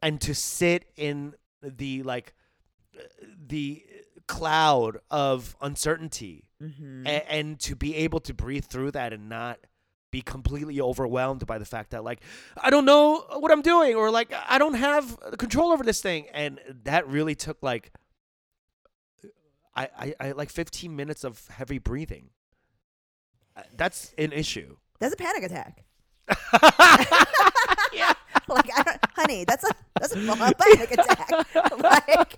and 0.00 0.20
to 0.20 0.34
sit 0.34 0.84
in 0.96 1.34
the 1.62 2.02
like 2.04 2.34
the 3.46 3.84
cloud 4.26 4.98
of 5.10 5.56
uncertainty 5.60 6.48
Mm-hmm. 6.62 7.06
a- 7.06 7.30
and 7.30 7.60
to 7.60 7.76
be 7.76 7.94
able 7.96 8.20
to 8.20 8.32
breathe 8.32 8.64
through 8.64 8.92
that 8.92 9.12
and 9.12 9.28
not 9.28 9.58
be 10.10 10.22
completely 10.22 10.80
overwhelmed 10.80 11.44
by 11.46 11.58
the 11.58 11.64
fact 11.66 11.90
that 11.90 12.02
like 12.04 12.20
I 12.56 12.70
don't 12.70 12.86
know 12.86 13.22
what 13.38 13.50
I'm 13.52 13.60
doing 13.60 13.96
or 13.96 14.10
like 14.10 14.32
I 14.48 14.56
don't 14.56 14.74
have 14.74 15.18
control 15.36 15.72
over 15.72 15.84
this 15.84 16.00
thing 16.00 16.26
and 16.32 16.58
that 16.84 17.06
really 17.06 17.34
took 17.34 17.58
like 17.62 17.92
I 19.76 19.88
I, 19.98 20.14
I 20.20 20.32
like 20.32 20.50
15 20.50 20.94
minutes 20.94 21.24
of 21.24 21.46
heavy 21.48 21.78
breathing. 21.78 22.30
Uh, 23.56 23.62
That's 23.76 24.12
an 24.18 24.32
issue. 24.32 24.76
That's 25.00 25.14
a 25.14 25.16
panic 25.16 25.42
attack. 25.44 25.84
yeah. 27.92 28.12
like, 28.48 28.68
I 28.76 28.82
don't, 28.82 28.98
honey, 29.14 29.44
that's 29.44 29.64
a 29.64 29.72
that's 30.00 30.12
a 30.14 30.54
panic 30.58 30.90
attack. 30.98 31.30
like, 31.78 32.36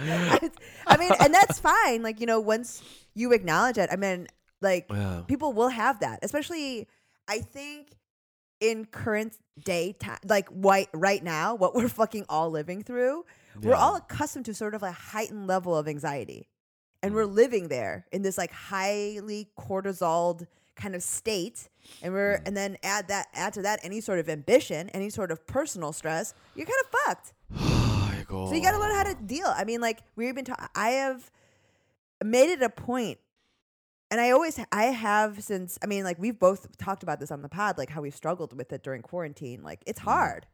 I, 0.00 0.50
I 0.86 0.96
mean, 0.96 1.12
and 1.20 1.32
that's 1.32 1.58
fine. 1.58 2.02
Like, 2.02 2.20
you 2.20 2.26
know, 2.26 2.40
once 2.40 2.82
you 3.14 3.32
acknowledge 3.32 3.78
it, 3.78 3.88
I 3.92 3.96
mean, 3.96 4.26
like, 4.60 4.86
Yeah. 4.90 5.22
people 5.26 5.52
will 5.52 5.68
have 5.68 6.00
that, 6.00 6.20
especially. 6.22 6.88
I 7.26 7.38
think 7.38 7.88
in 8.60 8.84
current 8.84 9.38
day 9.58 9.94
time, 9.98 10.18
like 10.26 10.46
right 10.52 10.88
right 10.92 11.22
now, 11.24 11.54
what 11.54 11.74
we're 11.74 11.88
fucking 11.88 12.26
all 12.28 12.50
living 12.50 12.82
through, 12.82 13.24
we're 13.62 13.74
all 13.74 13.96
accustomed 13.96 14.44
to 14.46 14.54
sort 14.54 14.74
of 14.74 14.82
a 14.82 14.92
heightened 14.92 15.46
level 15.46 15.76
of 15.76 15.86
anxiety, 15.88 16.48
and 17.02 17.12
Mm. 17.12 17.14
we're 17.16 17.26
living 17.26 17.68
there 17.68 18.06
in 18.12 18.22
this 18.22 18.36
like 18.38 18.52
highly 18.52 19.50
cortisoled 19.58 20.46
kind 20.76 20.94
of 20.94 21.02
state, 21.02 21.68
and 22.02 22.12
we're 22.12 22.38
Mm. 22.38 22.46
and 22.48 22.56
then 22.56 22.76
add 22.82 23.08
that 23.08 23.28
add 23.32 23.52
to 23.54 23.62
that 23.62 23.80
any 23.82 24.00
sort 24.00 24.18
of 24.18 24.28
ambition, 24.28 24.88
any 24.90 25.08
sort 25.10 25.30
of 25.30 25.46
personal 25.46 25.92
stress, 25.92 26.34
you're 26.54 26.66
kind 26.66 26.80
of 26.84 27.00
fucked. 27.06 27.32
So 28.28 28.52
you 28.54 28.62
got 28.62 28.72
to 28.72 28.78
learn 28.78 28.94
how 28.94 29.02
to 29.04 29.14
deal. 29.14 29.46
I 29.46 29.64
mean, 29.64 29.80
like 29.82 30.00
we've 30.16 30.34
been. 30.34 30.46
Ta- 30.46 30.68
I 30.74 30.90
have 30.92 31.30
made 32.24 32.48
it 32.50 32.62
a 32.62 32.70
point, 32.70 33.18
and 34.10 34.18
I 34.20 34.30
always 34.30 34.58
I 34.72 34.84
have 34.84 35.44
since. 35.44 35.78
I 35.82 35.86
mean, 35.86 36.04
like 36.04 36.18
we've 36.18 36.38
both 36.38 36.76
talked 36.78 37.02
about 37.02 37.20
this 37.20 37.30
on 37.30 37.42
the 37.42 37.48
pod, 37.50 37.76
like 37.76 37.90
how 37.90 38.00
we 38.00 38.10
struggled 38.10 38.56
with 38.56 38.72
it 38.72 38.82
during 38.82 39.02
quarantine. 39.02 39.62
Like 39.62 39.82
it's 39.86 40.00
hard, 40.00 40.46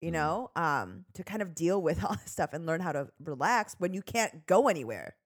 you 0.00 0.10
Mhm. 0.10 0.12
know, 0.12 0.50
um, 0.56 1.04
to 1.14 1.24
kind 1.24 1.42
of 1.42 1.54
deal 1.54 1.80
with 1.82 2.04
all 2.04 2.14
this 2.14 2.30
stuff 2.32 2.50
and 2.52 2.66
learn 2.66 2.80
how 2.80 2.92
to 2.92 3.08
relax 3.22 3.74
when 3.78 3.92
you 3.94 4.02
can't 4.02 4.46
go 4.46 4.68
anywhere. 4.68 5.16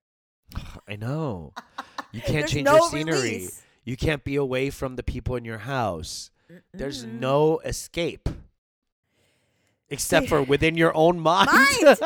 I 0.89 0.97
know. 0.97 1.53
You 2.13 2.21
can't 2.27 2.49
change 2.49 2.65
no 2.65 2.77
your 2.77 2.91
scenery. 2.91 3.17
release. 3.19 3.63
You 3.85 3.97
can't 3.97 4.23
be 4.25 4.37
away 4.37 4.71
from 4.71 4.97
the 4.97 5.03
people 5.03 5.35
in 5.37 5.45
your 5.45 5.59
house. 5.59 6.31
There's 6.73 7.05
Mm-mm. 7.05 7.19
no 7.21 7.59
escape. 7.61 8.29
Except 9.89 10.29
for 10.29 10.43
within 10.43 10.77
your 10.77 10.95
own 10.97 11.19
mind. 11.31 11.49
Mind! 11.53 11.99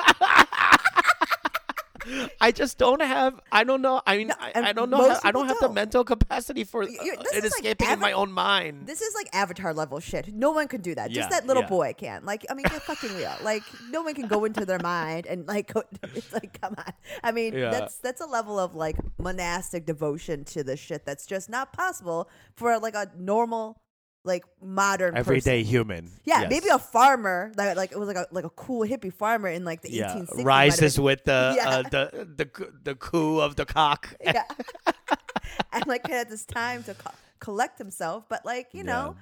I 2.40 2.52
just 2.52 2.78
don't 2.78 3.02
have 3.02 3.40
I 3.50 3.64
don't 3.64 3.82
know. 3.82 4.00
I 4.06 4.16
mean 4.18 4.28
No, 4.28 4.34
I, 4.40 4.52
I 4.70 4.72
don't 4.72 4.90
know 4.90 5.08
how, 5.10 5.18
I 5.24 5.32
don't 5.32 5.46
have 5.48 5.58
the 5.58 5.66
don't. 5.66 5.74
mental 5.74 6.04
capacity 6.04 6.64
for 6.64 6.82
uh, 6.82 6.86
You- 6.86 6.98
you- 7.02 7.16
this 7.22 7.32
it 7.34 7.44
is 7.44 7.52
like 7.52 7.64
escaping 7.64 7.90
in 7.90 7.98
my 8.00 8.12
own 8.12 8.30
mind. 8.32 8.86
This 8.86 9.00
is 9.02 9.14
like 9.14 9.28
Avatar 9.34 9.74
level 9.74 9.98
shit. 10.00 10.32
No 10.32 10.52
one 10.52 10.68
can 10.68 10.80
do 10.82 10.94
that. 10.94 11.10
Yeah, 11.10 11.16
Just 11.22 11.30
that 11.30 11.46
little 11.46 11.62
yeah. 11.64 11.68
boy 11.68 11.94
can. 11.96 12.24
Like, 12.24 12.44
I 12.50 12.54
mean, 12.54 12.64
get 12.64 12.82
fucking 12.82 13.14
real. 13.16 13.34
Like, 13.42 13.62
no 13.90 14.02
one 14.02 14.14
can 14.14 14.26
go 14.28 14.44
into 14.44 14.64
their 14.64 14.78
mind 14.80 15.26
and 15.26 15.46
like, 15.46 15.72
go, 15.74 15.82
it's 16.14 16.32
like, 16.32 16.60
come 16.60 16.74
on. 16.78 16.92
I 17.22 17.32
mean, 17.32 17.54
Yeah. 17.54 17.70
that's 17.70 17.98
that's 17.98 18.20
a 18.20 18.26
level 18.26 18.58
of 18.58 18.74
like 18.74 18.96
monastic 19.18 19.86
devotion 19.86 20.44
to 20.46 20.62
the 20.64 20.76
shit 20.76 21.04
that's 21.04 21.26
just 21.26 21.48
not 21.48 21.72
possible 21.72 22.28
for 22.54 22.78
like 22.78 22.94
a 22.94 23.10
normal, 23.18 23.80
like 24.26 24.44
modern 24.60 25.16
Everyday 25.16 25.60
person. 25.62 25.70
human. 25.70 26.10
Yeah, 26.24 26.42
Yes. 26.42 26.50
maybe 26.50 26.68
a 26.68 26.78
farmer 26.78 27.52
that 27.56 27.76
like 27.76 27.92
it 27.92 27.98
was 27.98 28.08
like 28.08 28.16
a 28.16 28.26
like 28.32 28.44
a 28.44 28.50
cool 28.50 28.86
hippie 28.86 29.12
farmer 29.12 29.48
in 29.48 29.64
like 29.64 29.82
the 29.82 29.90
yeah. 29.92 30.14
1860s. 30.16 30.44
rises 30.44 31.00
with 31.00 31.24
the 31.24 31.54
Yeah. 31.56 31.68
uh, 31.68 31.82
the 31.82 32.28
the 32.36 32.72
the 32.82 32.94
coo 32.96 33.40
of 33.40 33.56
the 33.56 33.64
cock. 33.64 34.14
yeah. 34.22 34.42
and 35.72 35.86
like 35.86 36.06
had 36.08 36.28
this 36.28 36.44
time 36.44 36.82
to 36.84 36.94
co- 36.94 37.10
collect 37.38 37.78
himself. 37.78 38.24
But 38.28 38.44
like 38.44 38.68
you 38.72 38.84
know, 38.84 39.16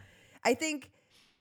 I 0.44 0.54
think 0.54 0.90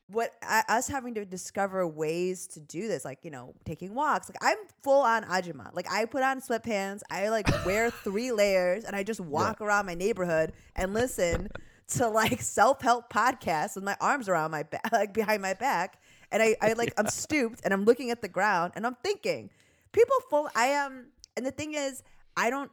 what 0.07 0.31
I, 0.43 0.63
us 0.67 0.87
having 0.89 1.13
to 1.15 1.25
discover 1.25 1.87
ways 1.87 2.47
to 2.47 2.59
do 2.59 2.87
this, 2.87 3.05
like 3.05 3.19
you 3.23 3.31
know, 3.31 3.53
taking 3.65 3.95
walks. 3.95 4.29
Like 4.29 4.37
I'm 4.41 4.57
full 4.83 5.01
on 5.01 5.23
Ajima. 5.23 5.73
Like 5.73 5.89
I 5.89 6.05
put 6.05 6.23
on 6.23 6.41
sweatpants. 6.41 7.01
I 7.09 7.29
like 7.29 7.47
wear 7.65 7.89
three 7.89 8.31
layers, 8.31 8.83
and 8.83 8.95
I 8.95 9.03
just 9.03 9.21
walk 9.21 9.61
around 9.61 9.85
my 9.85 9.95
neighborhood 9.95 10.51
and 10.75 10.93
listen 10.93 11.49
to 11.89 12.07
like 12.07 12.41
self 12.57 12.81
help 12.81 13.11
podcasts 13.11 13.75
with 13.75 13.83
my 13.83 13.95
arms 13.99 14.29
around 14.29 14.51
my 14.51 14.63
back, 14.63 14.87
like 14.91 15.13
behind 15.13 15.41
my 15.41 15.53
back. 15.53 16.01
And 16.31 16.41
I, 16.41 16.55
I 16.61 16.73
like 16.73 16.93
I'm 16.97 17.07
stooped 17.23 17.61
and 17.63 17.73
I'm 17.73 17.85
looking 17.85 18.09
at 18.11 18.21
the 18.21 18.27
ground 18.27 18.73
and 18.75 18.85
I'm 18.85 18.95
thinking, 19.03 19.49
people 19.91 20.15
full. 20.29 20.49
I 20.55 20.65
am, 20.67 21.07
and 21.37 21.45
the 21.45 21.51
thing 21.51 21.73
is, 21.75 22.03
I 22.35 22.49
don't 22.49 22.71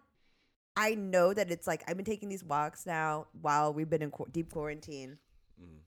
I 0.76 0.94
know 0.94 1.34
that 1.34 1.50
it's 1.50 1.66
like 1.66 1.82
I've 1.88 1.96
been 1.96 2.06
taking 2.06 2.28
these 2.28 2.44
walks 2.44 2.86
now 2.86 3.26
while 3.40 3.74
we've 3.74 3.90
been 3.90 4.02
in 4.02 4.10
qu- 4.10 4.28
deep 4.30 4.52
quarantine. 4.52 5.18
Mm. 5.60 5.80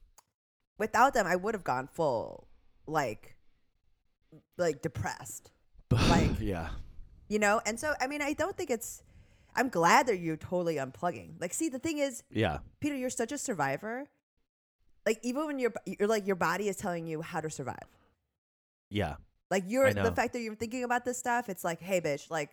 Without 0.77 1.13
them, 1.13 1.25
I 1.25 1.35
would 1.35 1.53
have 1.55 1.63
gone 1.63 1.87
full 1.87 2.47
like 2.85 3.35
like 4.57 4.81
depressed, 4.81 5.51
like- 5.91 6.39
yeah. 6.39 6.69
you 7.29 7.39
know. 7.39 7.61
And 7.65 7.79
so, 7.79 7.93
I 8.01 8.07
mean, 8.07 8.21
I 8.21 8.33
don't 8.33 8.55
think 8.57 8.69
it's. 8.69 9.01
I'm 9.55 9.69
glad 9.69 10.07
that 10.07 10.17
you're 10.19 10.37
totally 10.37 10.75
unplugging. 10.75 11.39
Like, 11.39 11.53
see, 11.53 11.69
the 11.69 11.79
thing 11.79 11.97
is, 11.99 12.23
Yeah. 12.31 12.59
Peter, 12.79 12.95
you're 12.95 13.09
such 13.09 13.31
a 13.31 13.37
survivor. 13.37 14.05
Like, 15.05 15.19
even 15.23 15.45
when 15.45 15.59
you're 15.59 15.73
you're 15.85 16.07
like 16.07 16.25
your 16.25 16.35
body 16.35 16.69
is 16.69 16.75
telling 16.77 17.07
you 17.07 17.21
how 17.21 17.41
to 17.41 17.49
survive. 17.49 17.87
Yeah. 18.89 19.15
Like, 19.51 19.65
you're 19.67 19.93
the 19.93 20.11
fact 20.11 20.33
that 20.33 20.39
you're 20.41 20.55
thinking 20.55 20.83
about 20.83 21.05
this 21.05 21.17
stuff. 21.17 21.49
It's 21.49 21.63
like, 21.63 21.81
hey, 21.81 22.01
bitch, 22.01 22.29
like. 22.31 22.51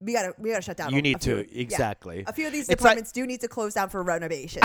We 0.00 0.14
gotta, 0.14 0.34
we 0.38 0.48
gotta 0.52 0.62
shut 0.62 0.78
down. 0.78 0.90
You 0.92 1.00
a- 1.00 1.02
need 1.02 1.16
a 1.16 1.18
few- 1.18 1.44
to 1.44 1.54
yeah. 1.54 1.60
exactly. 1.60 2.24
A 2.26 2.32
few 2.32 2.46
of 2.46 2.52
these 2.54 2.62
It's 2.62 2.70
like- 2.70 2.78
departments 2.78 3.12
do 3.12 3.26
need 3.26 3.42
to 3.42 3.48
close 3.48 3.74
down 3.74 3.90
for 3.90 4.02
renovations. 4.02 4.64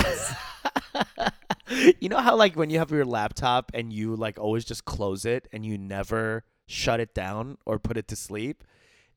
you 2.00 2.10
know 2.10 2.20
how 2.20 2.36
like 2.38 2.56
when 2.56 2.70
you 2.70 2.80
have 2.80 2.92
your 2.92 3.06
laptop 3.06 3.72
and 3.74 3.92
you 3.92 4.16
like 4.16 4.40
always 4.40 4.64
just 4.66 4.86
close 4.86 5.26
it 5.26 5.48
and 5.52 5.66
you 5.66 5.78
never 5.78 6.44
shut 6.66 7.00
it 7.00 7.14
down 7.14 7.58
or 7.66 7.80
put 7.80 7.98
it 7.98 8.08
to 8.08 8.16
sleep 8.16 8.64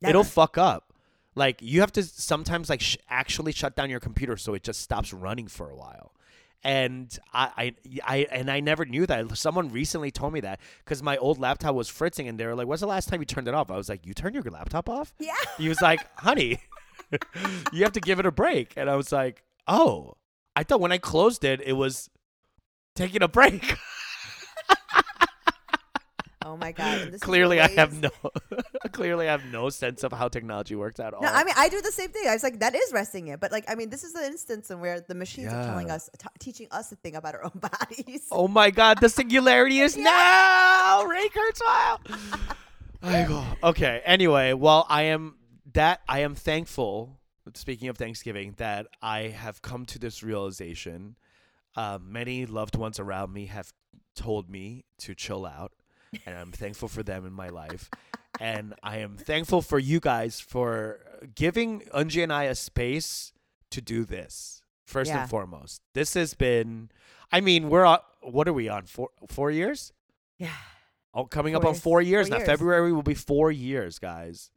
it'll 0.06 0.24
fuck 0.24 0.58
up 0.58 0.92
like 1.34 1.60
you 1.60 1.80
have 1.80 1.92
to 1.92 2.02
sometimes 2.02 2.68
like 2.70 2.80
sh- 2.80 2.96
actually 3.08 3.52
shut 3.52 3.76
down 3.76 3.90
your 3.90 4.00
computer 4.00 4.36
so 4.36 4.54
it 4.54 4.62
just 4.62 4.80
stops 4.80 5.12
running 5.12 5.48
for 5.48 5.70
a 5.70 5.76
while 5.76 6.14
and 6.64 7.16
I, 7.32 7.50
I, 7.56 7.74
I 8.02 8.26
and 8.32 8.50
I 8.50 8.60
never 8.60 8.86
knew 8.86 9.06
that. 9.06 9.36
Someone 9.36 9.68
recently 9.68 10.10
told 10.10 10.32
me 10.32 10.40
that 10.40 10.60
because 10.78 11.02
my 11.02 11.18
old 11.18 11.38
laptop 11.38 11.74
was 11.74 11.88
fritzing, 11.88 12.26
and 12.26 12.40
they 12.40 12.46
were 12.46 12.54
like, 12.54 12.66
"When's 12.66 12.80
the 12.80 12.86
last 12.86 13.10
time 13.10 13.20
you 13.20 13.26
turned 13.26 13.48
it 13.48 13.54
off?" 13.54 13.70
I 13.70 13.76
was 13.76 13.90
like, 13.90 14.06
"You 14.06 14.14
turn 14.14 14.32
your 14.32 14.42
laptop 14.44 14.88
off?" 14.88 15.14
yeah. 15.20 15.34
He 15.58 15.68
was 15.68 15.82
like, 15.82 16.00
"Honey, 16.18 16.60
you 17.70 17.84
have 17.84 17.92
to 17.92 18.00
give 18.00 18.18
it 18.18 18.24
a 18.26 18.32
break." 18.32 18.72
And 18.76 18.88
I 18.88 18.96
was 18.96 19.12
like, 19.12 19.44
"Oh, 19.68 20.14
I 20.56 20.62
thought 20.62 20.80
when 20.80 20.90
I 20.90 20.98
closed 20.98 21.44
it, 21.44 21.60
it 21.60 21.74
was 21.74 22.08
taking 22.96 23.22
a 23.22 23.28
break." 23.28 23.76
Oh 26.44 26.56
my 26.58 26.72
god. 26.72 27.20
clearly, 27.20 27.58
I 27.60 27.68
have 27.68 28.00
no, 28.00 28.10
clearly, 28.92 29.28
I 29.28 29.32
have 29.32 29.44
no 29.46 29.70
sense 29.70 30.04
of 30.04 30.12
how 30.12 30.28
technology 30.28 30.76
works 30.76 31.00
at 31.00 31.14
all. 31.14 31.22
No, 31.22 31.28
I 31.28 31.42
mean 31.42 31.54
I 31.56 31.68
do 31.70 31.80
the 31.80 31.90
same 31.90 32.10
thing. 32.10 32.28
I 32.28 32.34
was 32.34 32.42
like, 32.42 32.60
that 32.60 32.74
is 32.74 32.92
resting 32.92 33.28
it, 33.28 33.40
but 33.40 33.50
like, 33.50 33.64
I 33.66 33.74
mean, 33.74 33.88
this 33.88 34.04
is 34.04 34.12
the 34.12 34.24
instance 34.24 34.70
in 34.70 34.78
where 34.80 35.00
the 35.00 35.14
machines 35.14 35.52
are 35.52 35.64
telling 35.64 35.90
us, 35.90 36.10
t- 36.18 36.28
teaching 36.38 36.68
us 36.70 36.92
a 36.92 36.96
thing 36.96 37.16
about 37.16 37.34
our 37.34 37.44
own 37.44 37.52
bodies. 37.80 38.26
oh 38.30 38.46
my 38.46 38.70
God, 38.70 39.00
the 39.00 39.08
singularity 39.08 39.80
is 39.80 39.96
now. 40.12 41.04
Ray 41.06 41.28
Kurzweil. 41.28 41.98
I 43.02 43.24
go. 43.24 43.44
Okay. 43.62 44.02
Anyway, 44.04 44.52
well, 44.52 44.86
I 44.88 45.02
am 45.02 45.36
that 45.72 46.00
I 46.08 46.20
am 46.20 46.34
thankful. 46.34 47.20
Speaking 47.54 47.88
of 47.88 47.98
Thanksgiving, 47.98 48.54
that 48.56 48.86
I 49.02 49.22
have 49.28 49.60
come 49.62 49.84
to 49.86 49.98
this 49.98 50.22
realization. 50.22 51.16
Uh, 51.76 51.98
many 52.00 52.46
loved 52.46 52.76
ones 52.76 52.98
around 53.00 53.32
me 53.32 53.46
have 53.46 53.72
told 54.16 54.48
me 54.48 54.84
to 54.98 55.14
chill 55.14 55.44
out. 55.44 55.72
And 56.26 56.36
I'm 56.36 56.52
thankful 56.52 56.88
for 56.88 57.02
them 57.02 57.26
in 57.26 57.32
my 57.32 57.48
life. 57.48 57.90
and 58.40 58.74
I 58.82 58.98
am 58.98 59.16
thankful 59.16 59.62
for 59.62 59.78
you 59.78 60.00
guys 60.00 60.40
for 60.40 61.00
giving 61.34 61.82
Eunji 61.94 62.22
and 62.22 62.32
I 62.32 62.44
a 62.44 62.54
space 62.54 63.32
to 63.70 63.80
do 63.80 64.04
this. 64.04 64.60
First 64.84 65.10
Yeah. 65.10 65.22
and 65.22 65.30
foremost, 65.30 65.80
this 65.94 66.14
has 66.14 66.34
been. 66.34 66.90
I 67.32 67.40
mean, 67.40 67.70
we're 67.70 67.84
on. 67.86 67.98
What 68.20 68.46
are 68.48 68.52
we 68.52 68.68
on? 68.68 68.84
Four 68.86 69.08
four 69.28 69.50
years? 69.50 69.92
Yeah. 70.38 70.50
Oh, 71.14 71.24
coming 71.24 71.54
up 71.56 71.62
Four 71.62 71.70
on 71.70 71.74
four 71.76 72.02
years 72.02 72.26
Four 72.28 72.32
now. 72.32 72.36
years. 72.38 72.46
February 72.48 72.92
will 72.92 73.02
be 73.02 73.14
four 73.14 73.50
years, 73.52 73.98
guys. 73.98 74.50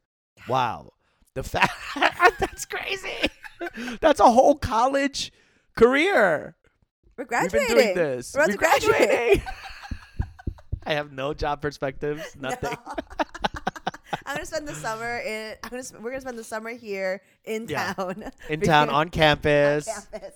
Wow, 0.48 0.92
the 1.34 1.42
fact 1.44 1.72
that's 2.40 2.64
crazy. 2.66 3.30
that's 4.00 4.20
a 4.20 4.30
whole 4.30 4.56
college 4.56 5.32
career. 5.76 6.56
We're 7.16 7.24
graduating. 7.24 7.68
We've 7.68 7.76
been 7.76 7.94
doing 7.94 7.94
this. 7.96 8.34
We're 8.34 8.42
We're 8.42 8.52
to 8.52 8.56
graduate. 8.58 8.96
graduating. 8.98 9.42
I 10.88 10.94
have 10.94 11.12
no 11.12 11.34
job 11.34 11.60
perspectives. 11.60 12.34
Nothing. 12.40 12.70
No. 12.72 12.94
I'm 14.24 14.36
gonna 14.36 14.46
spend 14.46 14.66
the 14.66 14.74
summer 14.74 15.18
in. 15.18 15.54
I'm 15.62 15.70
gonna. 15.70 15.82
We're 16.00 16.10
gonna 16.10 16.20
spend 16.22 16.38
the 16.38 16.44
summer 16.44 16.70
here 16.70 17.20
in 17.44 17.68
Yeah. 17.68 17.92
town. 17.92 18.24
In 18.48 18.60
town, 18.62 18.88
on 18.88 19.10
campus, 19.10 19.84
campus. 19.86 20.32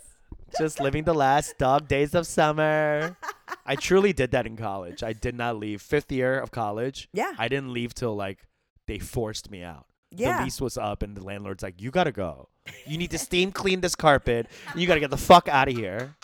just 0.58 0.78
living 0.80 1.04
the 1.04 1.14
last 1.14 1.56
dog 1.58 1.88
days 1.88 2.14
of 2.14 2.26
summer. 2.26 3.16
I 3.64 3.76
truly 3.76 4.12
did 4.12 4.32
that 4.32 4.46
in 4.46 4.56
college. 4.56 5.02
I 5.02 5.12
did 5.14 5.34
not 5.34 5.56
leave. 5.56 5.80
Fifth 5.80 6.12
year 6.12 6.38
of 6.38 6.50
college. 6.50 7.08
Yeah. 7.14 7.32
I 7.38 7.48
didn't 7.48 7.72
leave 7.72 7.94
till 7.94 8.14
like 8.14 8.46
they 8.86 8.98
forced 8.98 9.50
me 9.50 9.62
out. 9.62 9.86
Yeah. 10.10 10.38
The 10.38 10.44
lease 10.44 10.60
was 10.60 10.76
up, 10.76 11.02
and 11.02 11.16
the 11.16 11.24
landlord's 11.24 11.62
like, 11.62 11.80
"You 11.80 11.90
gotta 11.90 12.12
go. 12.12 12.48
You 12.86 12.98
need 12.98 13.10
to 13.12 13.18
steam 13.18 13.52
clean 13.52 13.80
this 13.80 13.94
carpet. 13.94 14.46
You 14.76 14.86
gotta 14.86 15.00
get 15.00 15.10
the 15.10 15.16
fuck 15.16 15.48
out 15.48 15.68
of 15.68 15.74
here." 15.76 16.14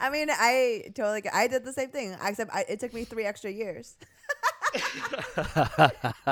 I 0.00 0.10
mean, 0.10 0.28
I 0.30 0.84
totally. 0.94 1.22
I 1.32 1.46
did 1.48 1.64
the 1.64 1.72
same 1.72 1.90
thing. 1.90 2.16
Except 2.24 2.50
I, 2.52 2.64
it 2.68 2.80
took 2.80 2.92
me 2.92 3.04
three 3.04 3.24
extra 3.24 3.50
years. 3.50 3.96
they 4.74 4.80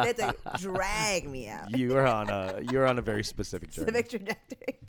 had 0.02 0.16
to 0.16 0.34
drag 0.58 1.28
me 1.28 1.48
out. 1.48 1.70
you 1.70 1.96
are 1.96 2.06
on 2.06 2.28
a 2.28 2.60
you're 2.62 2.86
on 2.86 2.98
a 2.98 3.02
very 3.02 3.24
specific 3.24 3.70
journey. 3.70 3.86
Civic 3.86 4.08
trajectory. 4.10 4.78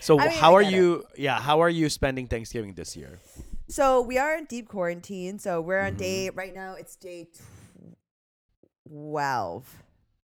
So 0.00 0.18
I 0.18 0.28
mean, 0.30 0.40
how 0.40 0.50
I 0.50 0.54
are 0.56 0.62
get 0.62 0.72
it. 0.72 0.76
you? 0.76 1.06
Yeah, 1.16 1.38
how 1.40 1.60
are 1.60 1.68
you 1.70 1.88
spending 1.88 2.26
Thanksgiving 2.26 2.74
this 2.74 2.96
year? 2.96 3.20
So 3.68 4.00
we 4.02 4.18
are 4.18 4.36
in 4.36 4.46
deep 4.46 4.68
quarantine. 4.68 5.38
So 5.38 5.60
we're 5.60 5.78
on 5.80 5.92
Mm-hmm. 5.92 5.96
day 5.96 6.30
right 6.30 6.52
now. 6.52 6.74
It's 6.74 6.96
day 6.96 7.28
twelve 8.88 9.81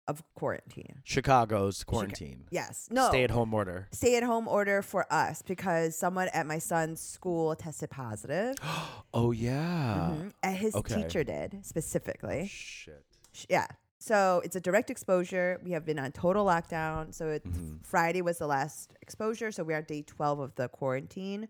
of 0.08 0.22
quarantine. 0.34 1.00
Chicago's 1.04 1.82
quarantine, 1.84 2.44
Yes. 2.50 2.88
No. 2.90 3.08
stay 3.08 3.24
at 3.24 3.30
home 3.30 3.52
order. 3.52 3.88
Stay 3.92 4.16
at 4.16 4.22
home 4.22 4.46
order 4.48 4.82
for 4.82 5.10
us 5.12 5.42
because 5.42 5.96
someone 5.98 6.28
at 6.32 6.46
my 6.46 6.58
son's 6.58 7.00
school 7.00 7.54
tested 7.56 7.90
positive. 7.90 8.56
Oh 9.14 9.30
yeah. 9.30 10.10
Mhm. 10.12 10.32
And 10.42 10.56
his 10.58 10.74
okay. 10.74 11.02
teacher 11.02 11.24
did 11.24 11.64
specifically. 11.64 12.48
Shit. 12.48 13.02
Yeah. 13.48 13.66
So 13.98 14.42
it's 14.44 14.54
a 14.56 14.60
direct 14.60 14.90
exposure. 14.90 15.58
We 15.64 15.70
have 15.72 15.86
been 15.86 15.98
on 15.98 16.12
total 16.12 16.44
lockdown. 16.44 17.14
So 17.14 17.28
it's 17.28 17.46
Mm-hmm. 17.46 17.76
Friday 17.82 18.20
was 18.20 18.36
the 18.36 18.46
last 18.46 18.92
exposure. 19.00 19.50
So 19.50 19.64
we're 19.64 19.78
on 19.78 19.84
day 19.84 20.02
12 20.02 20.38
of 20.40 20.54
the 20.56 20.68
quarantine. 20.68 21.48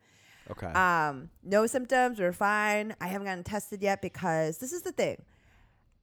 Okay. 0.49 0.69
Um, 0.69 1.31
no 1.43 1.67
symptoms. 1.67 2.21
We're 2.21 2.33
fine. 2.33 2.95
I 3.01 3.09
haven't 3.09 3.27
gotten 3.27 3.43
tested 3.43 3.83
yet 3.83 4.01
because 4.01 4.59
this 4.59 4.73
is 4.73 4.83
the 4.83 4.93
thing. 4.93 5.17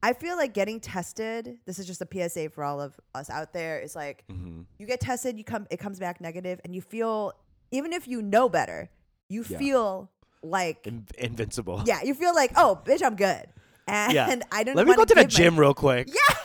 I 0.04 0.12
feel 0.12 0.36
like 0.36 0.52
getting 0.52 0.80
tested. 0.80 1.56
This 1.64 1.78
is 1.78 1.86
just 1.86 2.02
a 2.02 2.06
PSA 2.12 2.50
for 2.50 2.62
all 2.62 2.78
of 2.78 2.94
us 3.14 3.30
out 3.30 3.54
there. 3.54 3.80
Is 3.80 3.96
like 3.96 4.22
mm-hmm. 4.30 4.60
you 4.78 4.86
get 4.86 5.00
tested, 5.00 5.38
you 5.38 5.44
come, 5.44 5.66
it 5.70 5.78
comes 5.78 5.98
back 5.98 6.20
negative, 6.20 6.60
and 6.62 6.74
you 6.74 6.82
feel 6.82 7.32
even 7.70 7.94
if 7.94 8.06
you 8.06 8.20
know 8.20 8.50
better, 8.50 8.90
you 9.30 9.44
Yeah. 9.48 9.56
feel 9.58 10.10
like 10.42 10.86
In- 10.86 11.06
invincible. 11.16 11.82
yeah, 11.86 12.02
you 12.02 12.12
feel 12.12 12.34
like 12.34 12.52
oh, 12.54 12.82
bitch, 12.84 13.02
I'm 13.02 13.16
good. 13.16 13.46
And 13.88 14.12
Yeah. 14.12 14.26
I 14.52 14.62
didn't. 14.62 14.76
Let 14.76 14.86
me 14.86 14.92
go 14.92 14.98
wanna 14.98 15.06
the 15.06 15.14
give 15.14 15.24
my- 15.24 15.24
gym 15.24 15.58
real 15.58 15.72
quick. 15.72 16.08
Yeah. 16.08 16.36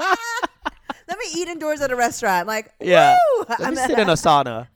Let 1.08 1.18
me 1.18 1.26
eat 1.36 1.46
indoors 1.48 1.80
at 1.80 1.90
a 1.92 1.96
restaurant. 1.96 2.48
Like, 2.48 2.72
Yeah. 2.80 3.16
woo! 3.38 3.44
Let 3.48 3.60
I'm 3.60 3.74
me 3.74 3.80
sit 3.80 3.98
in 3.98 4.08
a 4.10 4.14
sauna. 4.14 4.66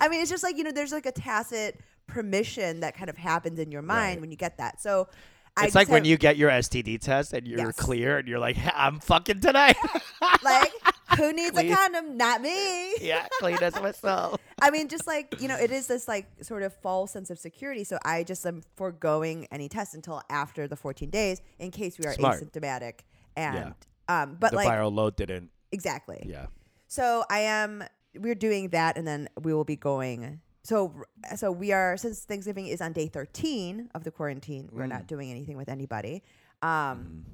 I 0.00 0.08
mean, 0.08 0.20
it's 0.20 0.30
just 0.30 0.42
like 0.42 0.56
you 0.58 0.64
know, 0.64 0.72
there's 0.72 0.92
like 0.92 1.06
a 1.06 1.12
tacit 1.12 1.80
permission 2.08 2.80
that 2.80 2.96
kind 2.96 3.08
of 3.08 3.16
happens 3.16 3.60
in 3.60 3.70
your 3.70 3.82
mind 3.82 4.16
Right. 4.16 4.20
when 4.20 4.30
you 4.32 4.36
get 4.36 4.58
that. 4.58 4.80
So, 4.80 5.08
I 5.56 5.66
It's 5.66 5.74
like 5.74 5.82
just 5.86 5.92
when 5.92 6.02
have- 6.02 6.06
you 6.10 6.16
get 6.16 6.36
your 6.36 6.50
STD 6.50 6.98
test 7.00 7.32
and 7.32 7.46
you're 7.46 7.58
Yes. 7.66 7.76
clear 7.76 8.18
and 8.18 8.26
you're 8.26 8.40
like, 8.40 8.56
I'm 8.74 8.98
fucking 8.98 9.40
tonight. 9.40 9.76
like, 10.42 10.72
who 11.16 11.32
needs 11.40 11.56
a 11.56 11.68
condom? 11.72 12.16
Not 12.16 12.40
me. 12.40 12.96
yeah, 13.00 13.28
clean 13.38 13.58
as 13.62 13.74
myself. 13.80 14.40
I 14.60 14.70
mean, 14.70 14.88
just 14.88 15.06
like 15.06 15.40
you 15.40 15.46
know, 15.46 15.56
it 15.56 15.70
is 15.70 15.86
this 15.86 16.08
like 16.08 16.26
sort 16.42 16.62
of 16.64 16.72
false 16.82 17.12
sense 17.12 17.30
of 17.30 17.38
security. 17.38 17.84
So 17.84 17.98
I 18.04 18.24
just 18.24 18.44
am 18.46 18.62
foregoing 18.74 19.46
any 19.52 19.68
test 19.68 19.94
until 19.94 20.22
after 20.28 20.66
the 20.66 20.76
14 20.76 21.08
days 21.10 21.40
in 21.60 21.70
case 21.70 21.98
we 21.98 22.04
are 22.06 22.14
Smart. 22.14 22.40
asymptomatic. 22.42 23.00
And 23.36 23.74
um, 24.08 24.36
but 24.40 24.50
the 24.50 24.56
like 24.56 24.68
viral 24.68 24.92
load 24.92 25.16
didn't. 25.16 25.50
exactly. 25.72 26.24
Yeah. 26.28 26.46
So 26.88 27.24
I 27.30 27.40
am. 27.40 27.84
We're 28.16 28.36
doing 28.36 28.68
that, 28.68 28.96
and 28.96 29.06
then 29.06 29.28
we 29.40 29.52
will 29.54 29.64
be 29.64 29.76
going. 29.76 30.40
So 30.64 30.92
so 31.36 31.52
we 31.52 31.72
are 31.72 31.96
since 31.96 32.24
Thanksgiving 32.24 32.66
is 32.66 32.80
on 32.80 32.92
day 32.92 33.06
13 33.06 33.90
of 33.94 34.02
the 34.04 34.10
quarantine. 34.10 34.68
We're 34.72 34.84
Mm. 34.84 34.88
not 34.96 35.06
doing 35.06 35.30
anything 35.30 35.56
with 35.56 35.68
anybody. 35.68 36.22
Um, 36.62 37.26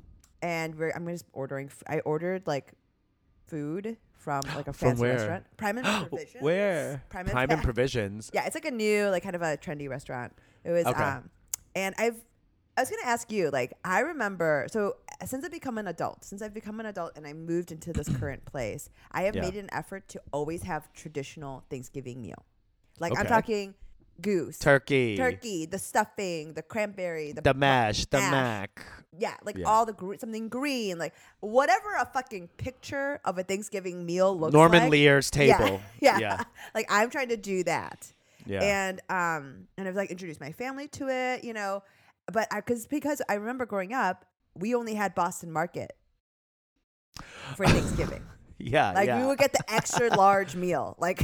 and 0.43 0.75
we're 0.77 0.91
I'm 0.91 1.07
just 1.07 1.27
ordering. 1.33 1.67
f- 1.69 1.83
I 1.87 2.01
ordered 2.01 2.47
like 2.47 2.73
food 3.47 3.97
from 4.13 4.43
like 4.57 4.67
a 4.69 4.73
From 4.73 4.89
fancy 4.91 5.01
where? 5.03 5.15
restaurant. 5.17 5.45
Prime 5.57 5.79
and 5.79 5.87
Provisions. 6.09 6.43
Where? 6.43 7.03
Prime 7.09 7.27
and, 7.27 7.33
Prime 7.33 7.51
and 7.51 7.63
Provisions. 7.63 8.31
Yeah, 8.35 8.47
it's 8.47 8.55
like 8.57 8.65
a 8.65 8.71
new, 8.73 9.07
like 9.09 9.23
kind 9.23 9.37
of 9.37 9.43
a 9.43 9.57
trendy 9.57 9.89
restaurant. 9.89 10.33
It 10.65 10.71
was, 10.73 10.87
Okay. 10.87 11.03
um, 11.03 11.31
and 11.77 11.95
I've, 11.99 12.17
I 12.77 12.83
was 12.83 12.91
gonna 12.91 13.03
ask 13.07 13.31
you, 13.33 13.51
like, 13.51 13.73
I 13.85 14.01
remember, 14.01 14.67
so 14.71 14.97
uh, 15.21 15.27
since 15.27 15.45
I've 15.45 15.51
become 15.53 15.79
an 15.79 15.87
adult, 15.87 16.25
since 16.25 16.43
I've 16.43 16.53
become 16.55 16.81
an 16.81 16.87
adult 16.87 17.13
and 17.17 17.27
I 17.27 17.33
moved 17.33 17.71
into 17.73 17.93
this 17.93 18.09
current 18.19 18.45
place, 18.45 18.91
I 19.13 19.23
have 19.23 19.37
Yeah. 19.37 19.43
made 19.43 19.57
an 19.57 19.69
effort 19.73 20.09
to 20.09 20.21
always 20.33 20.63
have 20.65 20.93
traditional 20.93 21.65
Thanksgiving 21.71 22.21
meal. 22.23 22.45
Like 23.01 23.19
I'm 23.19 23.27
talking 23.27 23.75
goose, 24.21 24.59
Turkey. 24.59 25.17
turkey, 25.17 25.65
the 25.67 25.79
stuffing, 25.79 26.53
the 26.53 26.63
cranberry, 26.63 27.33
the, 27.33 27.41
The 27.41 27.55
bu- 27.55 27.59
mash. 27.61 28.05
The 28.07 28.19
mash. 28.19 28.31
mac. 28.31 28.87
yeah, 29.19 29.35
like 29.43 29.57
Yeah. 29.57 29.65
all 29.67 29.87
the 29.87 29.95
gre- 29.95 30.17
something 30.21 30.49
green, 30.51 30.99
like 30.99 31.15
whatever 31.41 31.95
a 31.99 32.05
fucking 32.05 32.49
picture 32.59 33.19
of 33.25 33.39
a 33.39 33.43
Thanksgiving 33.43 34.05
meal 34.05 34.39
looks 34.39 34.53
Norman 34.53 34.83
like. 34.85 34.91
Lear's 34.91 35.31
table. 35.41 35.81
Yeah, 36.01 36.19
yeah. 36.19 36.19
Yeah. 36.19 36.43
like 36.75 36.87
I'm 36.91 37.09
trying 37.09 37.31
to 37.31 37.39
do 37.39 37.65
that 37.65 38.13
Yeah. 38.45 38.61
and 38.63 39.01
um 39.09 39.69
and 39.79 39.89
I've 39.89 39.97
like 39.97 40.11
introduced 40.11 40.41
my 40.41 40.53
family 40.53 40.87
to 40.89 41.09
it, 41.09 41.43
you 41.43 41.55
know. 41.55 41.83
But 42.31 42.47
I 42.53 42.57
because 42.61 42.87
because 42.87 43.23
I 43.29 43.35
remember 43.35 43.65
growing 43.65 43.95
up, 43.95 44.27
we 44.55 44.75
only 44.75 44.95
had 44.95 45.15
Boston 45.15 45.51
Market 45.51 45.93
for 47.57 47.65
Thanksgiving. 47.75 48.23
yeah. 48.59 48.93
like 48.93 49.07
yeah. 49.07 49.21
we 49.21 49.27
would 49.27 49.39
get 49.39 49.53
the 49.55 49.65
extra 49.73 50.09
large 50.15 50.55
meal, 50.55 50.95
like 50.99 51.23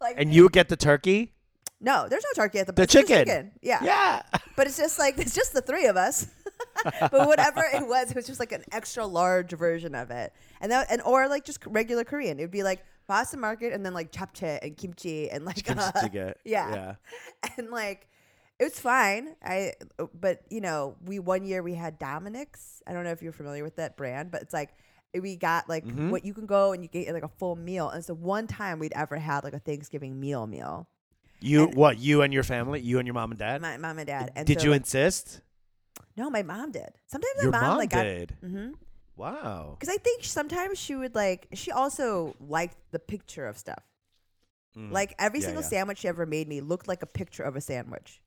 like 0.00 0.16
and 0.18 0.32
you 0.32 0.44
would 0.44 0.52
get 0.52 0.68
the 0.68 0.76
turkey? 0.76 1.32
no, 1.80 2.06
there's 2.08 2.24
no 2.24 2.42
turkey 2.42 2.58
at 2.58 2.66
the 2.66 2.72
The 2.72 2.86
just 2.86 3.08
chicken. 3.08 3.52
Yeah. 3.62 3.82
Yeah. 3.82 4.22
but 4.56 4.66
it's 4.66 4.76
just 4.76 4.98
like 4.98 5.18
it's 5.18 5.34
just 5.34 5.54
the 5.54 5.62
three 5.62 5.86
of 5.86 5.96
us. 5.96 6.26
but 6.84 7.26
whatever 7.26 7.62
it 7.72 7.86
was, 7.86 8.10
it 8.10 8.16
was 8.16 8.26
just 8.26 8.38
like 8.38 8.52
an 8.52 8.64
extra 8.70 9.06
large 9.06 9.52
version 9.52 9.94
of 9.94 10.10
it, 10.10 10.32
and 10.60 10.70
that 10.70 10.88
and 10.90 11.00
or 11.02 11.26
like 11.28 11.44
just 11.44 11.64
regular 11.66 12.04
Korean. 12.04 12.38
It 12.38 12.42
would 12.42 12.50
be 12.50 12.62
like 12.62 12.84
Boston 13.06 13.40
Market 13.40 13.72
and 13.72 13.84
then 13.84 13.94
like 13.94 14.12
japchae 14.12 14.58
and 14.62 14.76
kimchi 14.76 15.30
and 15.30 15.44
like 15.44 15.68
uh, 15.70 15.90
yeah. 16.12 16.32
Yeah. 16.44 16.94
and 17.56 17.70
like 17.70 18.08
it 18.58 18.64
was 18.64 18.78
fine. 18.78 19.34
I 19.42 19.72
but 20.18 20.42
you 20.50 20.60
know 20.60 20.96
we 21.04 21.18
one 21.18 21.44
year 21.44 21.62
we 21.62 21.74
had 21.74 21.98
Dominick's. 21.98 22.82
I 22.86 22.92
don't 22.92 23.04
know 23.04 23.12
if 23.12 23.22
you're 23.22 23.32
familiar 23.32 23.64
with 23.64 23.76
that 23.76 23.96
brand, 23.96 24.30
but 24.30 24.42
it's 24.42 24.52
like 24.52 24.70
we 25.18 25.36
got 25.36 25.68
like 25.68 25.84
Mhm. 25.84 26.10
what 26.10 26.24
you 26.24 26.32
can 26.34 26.46
go 26.46 26.72
and 26.72 26.82
you 26.82 26.88
get 26.88 27.12
like 27.12 27.22
a 27.24 27.28
full 27.28 27.56
meal. 27.56 27.88
And 27.88 27.98
it's 27.98 28.06
the 28.06 28.14
one 28.14 28.46
time 28.46 28.78
we'd 28.78 28.92
ever 28.92 29.16
had 29.16 29.44
like 29.44 29.54
a 29.54 29.58
Thanksgiving 29.58 30.20
meal 30.20 30.46
meal. 30.46 30.88
You 31.40 31.64
And- 31.64 31.74
what? 31.74 31.98
You 31.98 32.22
and 32.22 32.32
your 32.32 32.42
family? 32.42 32.80
You 32.80 32.98
and 32.98 33.06
your 33.06 33.14
mom 33.14 33.30
and 33.32 33.38
dad? 33.38 33.60
My 33.62 33.76
mom 33.76 33.98
and 33.98 34.06
dad. 34.06 34.30
And 34.36 34.46
Did 34.46 34.60
so, 34.60 34.64
you 34.66 34.70
like, 34.70 34.82
insist? 34.82 35.40
no, 36.16 36.30
my 36.30 36.42
mom 36.42 36.70
did. 36.70 36.90
Sometimes 37.06 37.34
my 37.44 37.50
mom, 37.50 37.60
mom 37.62 37.78
like 37.78 37.90
did. 37.90 38.36
mm-hmm. 38.42 38.70
Wow. 39.16 39.76
Because 39.78 39.92
I 39.94 39.98
think 39.98 40.24
sometimes 40.24 40.78
she 40.78 40.94
would 40.94 41.14
like. 41.14 41.48
She 41.54 41.70
also 41.72 42.36
liked 42.40 42.76
the 42.90 42.98
picture 42.98 43.46
of 43.46 43.58
stuff. 43.58 43.82
Mm. 44.76 44.92
Like 44.92 45.14
every 45.18 45.40
Yeah, 45.40 45.46
single 45.46 45.62
yeah. 45.62 45.68
sandwich 45.68 45.98
she 45.98 46.08
ever 46.08 46.24
made 46.26 46.46
me 46.48 46.60
looked 46.60 46.86
like 46.88 47.02
a 47.02 47.06
picture 47.06 47.42
of 47.42 47.56
a 47.56 47.60
sandwich. 47.60 48.22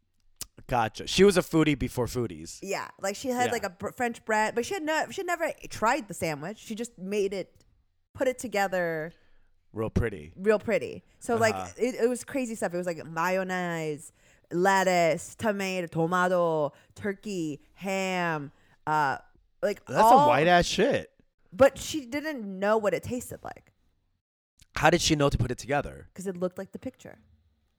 Gotcha. 0.68 1.08
She 1.08 1.24
was 1.24 1.36
a 1.38 1.42
foodie 1.42 1.78
before 1.78 2.06
foodies. 2.08 2.60
Yeah, 2.62 2.88
like 3.02 3.16
she 3.16 3.30
had 3.30 3.48
Yeah. 3.48 3.52
like 3.52 3.64
a 3.66 3.70
br- 3.70 3.92
French 3.92 4.24
bread, 4.26 4.56
but 4.56 4.66
she 4.66 4.74
had 4.74 4.84
no, 4.84 5.06
she 5.12 5.22
had 5.22 5.28
never 5.28 5.52
tried 5.70 6.08
the 6.08 6.14
sandwich. 6.14 6.58
She 6.58 6.74
just 6.76 6.98
made 6.98 7.34
it, 7.34 7.54
put 8.14 8.28
it 8.28 8.40
together, 8.40 9.12
Real 9.74 9.90
pretty. 9.90 10.32
real 10.38 10.60
pretty. 10.60 11.04
So 11.20 11.36
like 11.36 11.56
Uh-huh. 11.56 11.68
it, 11.78 11.96
it 11.96 12.08
was 12.10 12.24
crazy 12.24 12.56
stuff. 12.56 12.74
It 12.74 12.78
was 12.78 12.88
like 12.88 13.06
mayonnaise, 13.06 14.14
lettuce, 14.52 15.36
tomato, 15.36 15.88
tomato, 15.88 16.72
turkey, 16.96 17.60
ham, 17.74 18.52
uh, 18.88 19.18
like 19.62 19.84
That's 19.86 20.00
all, 20.02 20.20
some 20.20 20.28
white 20.28 20.48
ass 20.48 20.66
shit. 20.66 21.12
But 21.52 21.78
she 21.78 22.06
didn't 22.06 22.46
know 22.60 22.78
what 22.78 22.94
it 22.94 23.04
tasted 23.04 23.40
like 23.44 23.74
How 24.76 24.90
did 24.90 25.02
she 25.02 25.16
know 25.16 25.30
to 25.30 25.38
put 25.38 25.52
it 25.52 25.58
together? 25.58 26.08
because 26.14 26.26
it 26.28 26.38
looked 26.38 26.58
like 26.58 26.72
the 26.72 26.80
picture. 26.80 27.20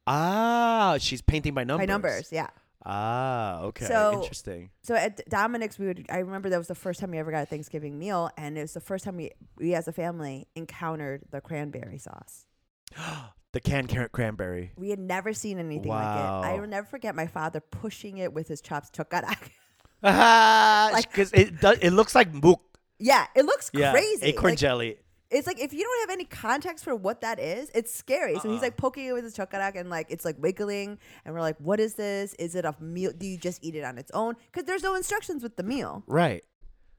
Ah, 0.07 0.97
she's 1.01 1.23
painting 1.23 1.55
by 1.55 1.65
numbers. 1.65 1.87
by 1.87 1.93
numbers. 1.93 2.29
Yeah. 2.31 2.49
Ah, 2.87 3.61
okay. 3.63 3.87
So- 3.87 4.21
Interesting. 4.23 4.71
So 4.83 4.95
at 4.95 5.27
Dominick's, 5.29 5.79
we 5.79 5.87
would. 5.87 6.07
I 6.11 6.19
remember 6.19 6.51
that 6.51 6.59
was 6.59 6.69
the 6.69 6.75
first 6.75 7.01
time 7.01 7.11
we 7.13 7.19
ever 7.19 7.31
got 7.31 7.43
a 7.43 7.47
Thanksgiving 7.47 7.99
meal, 7.99 8.31
and 8.37 8.59
it 8.59 8.63
was 8.63 8.75
the 8.75 8.81
first 8.81 9.05
time 9.05 9.17
we, 9.17 9.31
we 9.57 9.75
as 9.75 9.89
a 9.89 9.93
family 9.93 10.47
encountered 10.55 11.23
the 11.31 11.41
cranberry 11.41 11.99
sauce. 11.99 12.47
The 13.53 13.61
canned 13.61 13.89
carrot 13.89 14.11
cranberry. 14.11 14.73
We 14.77 14.91
had 14.91 14.99
never 14.99 15.33
seen 15.33 15.61
anything 15.61 15.89
like 15.89 16.03
it. 16.03 16.21
I 16.49 16.59
will 16.59 16.67
never 16.67 16.89
forget 16.89 17.15
my 17.15 17.29
father 17.29 17.61
pushing 17.61 18.19
it 18.19 18.33
with 18.33 18.49
his 18.49 18.61
chops 18.61 18.91
chokarak. 18.91 19.51
Ah, 20.03 20.91
Like- 20.93 21.09
because 21.09 21.33
it 21.33 21.61
does. 21.61 21.79
It 21.81 21.91
looks 21.93 22.17
like 22.17 22.35
mook. 22.35 22.61
yeah, 22.99 23.27
it 23.37 23.45
looks 23.45 23.71
Yeah, 23.73 23.93
crazy. 23.93 24.27
acorn 24.27 24.51
Like, 24.55 24.59
jelly. 24.59 24.97
It's 25.35 25.47
like 25.47 25.59
if 25.61 25.73
you 25.73 25.81
don't 25.83 26.09
have 26.09 26.15
any 26.15 26.25
context 26.25 26.85
for 26.85 26.95
what 26.95 27.21
that 27.23 27.39
is, 27.39 27.71
it's 27.75 27.93
scary. 27.95 28.35
So 28.37 28.49
he's 28.49 28.59
Uh-uh. 28.59 28.63
like 28.63 28.77
poking 28.77 29.07
it 29.07 29.13
with 29.13 29.25
his 29.25 29.37
chokarak 29.37 29.75
and 29.79 29.91
like 29.91 30.07
it's 30.11 30.25
like 30.25 30.37
wiggling, 30.39 30.99
and 31.25 31.35
we're 31.35 31.41
like, 31.41 31.57
"What 31.59 31.81
is 31.81 31.95
this? 31.95 32.35
Is 32.35 32.55
it 32.55 32.65
a 32.65 32.75
meal? 32.81 33.13
Do 33.17 33.27
you 33.27 33.37
just 33.39 33.63
eat 33.65 33.75
it 33.75 33.85
on 33.85 33.99
its 33.99 34.11
own? 34.13 34.37
Because 34.51 34.65
there's 34.67 34.83
no 34.83 34.95
instructions 34.95 35.43
with 35.43 35.57
the 35.57 35.63
meal." 35.63 36.03
Right. 36.07 36.45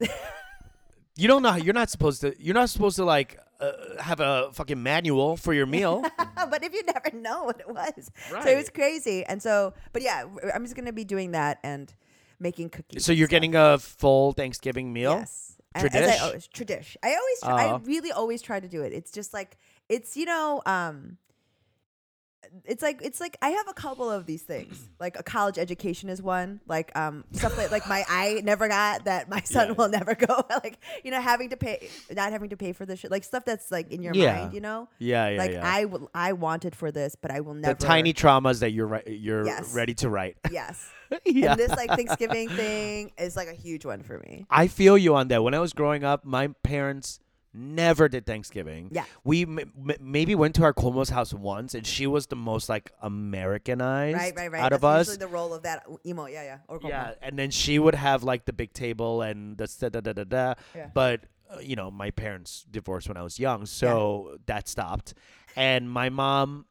you 1.16 1.28
don't 1.28 1.42
know. 1.42 1.54
You're 1.56 1.74
not 1.74 1.90
supposed 1.90 2.20
to. 2.20 2.34
You're 2.38 2.54
not 2.54 2.68
supposed 2.70 2.96
to 2.96 3.04
like 3.04 3.38
uh, 3.60 3.72
have 4.00 4.20
a 4.20 4.50
fucking 4.52 4.82
manual 4.82 5.36
for 5.36 5.54
your 5.54 5.66
meal. 5.66 6.02
but 6.50 6.62
if 6.62 6.74
you 6.74 6.82
never 6.84 7.16
know 7.16 7.44
what 7.44 7.58
it 7.60 7.68
was, 7.68 8.10
so 8.28 8.36
it 8.36 8.56
was 8.56 8.66
Right. 8.66 8.74
crazy. 8.74 9.24
And 9.24 9.42
so, 9.42 9.72
but 9.92 10.02
yeah, 10.02 10.24
I'm 10.54 10.62
just 10.64 10.76
gonna 10.76 10.92
be 10.92 11.04
doing 11.04 11.30
that 11.32 11.58
and 11.62 11.92
making 12.38 12.68
cookies. 12.68 13.04
so 13.06 13.12
and 13.12 13.18
you're 13.18 13.26
stuff. 13.26 13.30
getting 13.30 13.54
a 13.56 13.78
full 13.78 14.32
Thanksgiving 14.32 14.92
meal. 14.92 15.12
Yes. 15.12 15.55
And 15.80 15.94
as 15.94 16.06
I 16.08 16.16
always, 16.18 16.48
tradish. 16.48 16.96
I 17.02 17.08
always, 17.14 17.40
try, 17.42 17.52
I 17.56 17.64
Uh-huh. 17.66 17.78
really 17.84 18.12
always 18.12 18.42
try 18.42 18.60
to 18.60 18.68
do 18.68 18.82
it. 18.82 18.92
It's 18.92 19.10
just 19.10 19.32
like 19.34 19.58
it's 19.88 20.16
you 20.16 20.24
know, 20.24 20.62
um, 20.66 21.18
it's 22.64 22.82
like 22.82 23.00
it's 23.02 23.20
like 23.20 23.36
I 23.42 23.50
have 23.50 23.68
a 23.68 23.72
couple 23.74 24.10
of 24.10 24.26
these 24.26 24.42
things. 24.42 24.88
Like 24.98 25.18
a 25.18 25.22
college 25.22 25.58
education 25.58 26.08
is 26.08 26.22
one. 26.22 26.60
Like 26.66 26.90
um 26.96 27.24
stuff 27.32 27.54
that 27.56 27.70
like 27.70 27.86
my 27.86 28.02
I 28.08 28.40
never 28.44 28.66
got 28.66 29.04
that 29.04 29.28
my 29.28 29.40
son 29.44 29.68
Yeah. 29.68 29.72
will 29.74 29.88
never 29.90 30.14
go. 30.14 30.42
like 30.64 30.78
you 31.04 31.10
know 31.10 31.20
having 31.20 31.50
to 31.50 31.56
pay, 31.56 31.88
not 32.10 32.32
having 32.32 32.48
to 32.50 32.56
pay 32.56 32.72
for 32.72 32.86
this 32.86 33.00
shit. 33.00 33.10
Like 33.10 33.24
stuff 33.24 33.44
that's 33.44 33.70
like 33.70 33.90
in 33.92 34.02
your 34.02 34.14
Yeah. 34.14 34.38
mind. 34.40 34.54
You 34.54 34.60
know. 34.62 34.88
Yeah, 34.98 35.28
yeah, 35.28 35.38
like 35.38 35.50
yeah. 35.52 35.60
I 35.64 35.84
will, 35.84 36.10
I 36.14 36.32
wanted 36.32 36.74
for 36.74 36.90
this, 36.90 37.14
but 37.14 37.30
I 37.30 37.40
will 37.40 37.54
never. 37.54 37.74
the 37.74 37.86
tiny 37.86 38.14
traumas 38.14 38.60
that 38.60 38.70
you're 38.72 38.86
ri- 38.86 39.02
you're 39.06 39.44
Yes. 39.44 39.74
ready 39.74 39.92
to 39.94 40.08
write. 40.08 40.36
Yes. 40.50 40.90
yeah. 41.26 41.52
And 41.52 41.60
this 41.60 41.70
like 41.72 41.90
Thanksgiving 41.90 42.48
thing 42.48 43.12
is 43.18 43.36
like 43.36 43.48
a 43.48 43.54
huge 43.54 43.84
one 43.84 44.02
for 44.02 44.18
me. 44.18 44.46
I 44.50 44.66
feel 44.66 44.96
you 44.96 45.14
on 45.14 45.28
that. 45.28 45.42
When 45.42 45.52
I 45.54 45.60
was 45.60 45.72
growing 45.74 46.04
up, 46.04 46.24
my 46.24 46.48
parents 46.62 47.20
never 47.56 48.08
did 48.08 48.26
Thanksgiving. 48.26 48.88
Yeah. 48.92 49.04
We 49.24 49.42
m- 49.42 49.58
m- 49.58 49.96
maybe 50.00 50.34
went 50.34 50.54
to 50.56 50.62
our 50.64 50.72
komo's 50.74 51.08
house 51.10 51.32
once, 51.32 51.74
and 51.74 51.86
she 51.86 52.06
was 52.06 52.26
the 52.26 52.36
most 52.36 52.68
like 52.68 52.92
Americanized 53.00 54.16
Right, 54.18 54.34
right, 54.36 54.52
right. 54.52 54.62
out 54.62 54.72
of 54.72 54.82
That's 54.82 55.00
us. 55.02 55.06
usually 55.08 55.26
the 55.26 55.32
role 55.32 55.54
of 55.54 55.62
that 55.62 55.84
emo. 56.04 56.26
Yeah, 56.26 56.42
yeah. 56.42 56.58
Or 56.68 56.78
Yeah, 56.82 57.14
and 57.22 57.38
then 57.38 57.50
she 57.50 57.78
would 57.78 57.94
have 57.94 58.22
like 58.22 58.44
the 58.44 58.52
big 58.52 58.72
table 58.72 59.22
and 59.22 59.56
the 59.56 59.66
da 59.80 59.88
da 59.88 60.00
da 60.00 60.12
da 60.12 60.24
da. 60.24 60.54
Yeah. 60.74 60.90
But 60.92 61.22
uh, 61.50 61.58
you 61.60 61.76
know, 61.76 61.90
my 61.90 62.10
parents 62.10 62.66
divorced 62.70 63.08
when 63.08 63.16
I 63.16 63.22
was 63.22 63.38
young, 63.38 63.66
so 63.66 64.36
that 64.46 64.68
stopped. 64.68 65.14
And 65.54 65.90
my 65.90 66.08
mom 66.10 66.66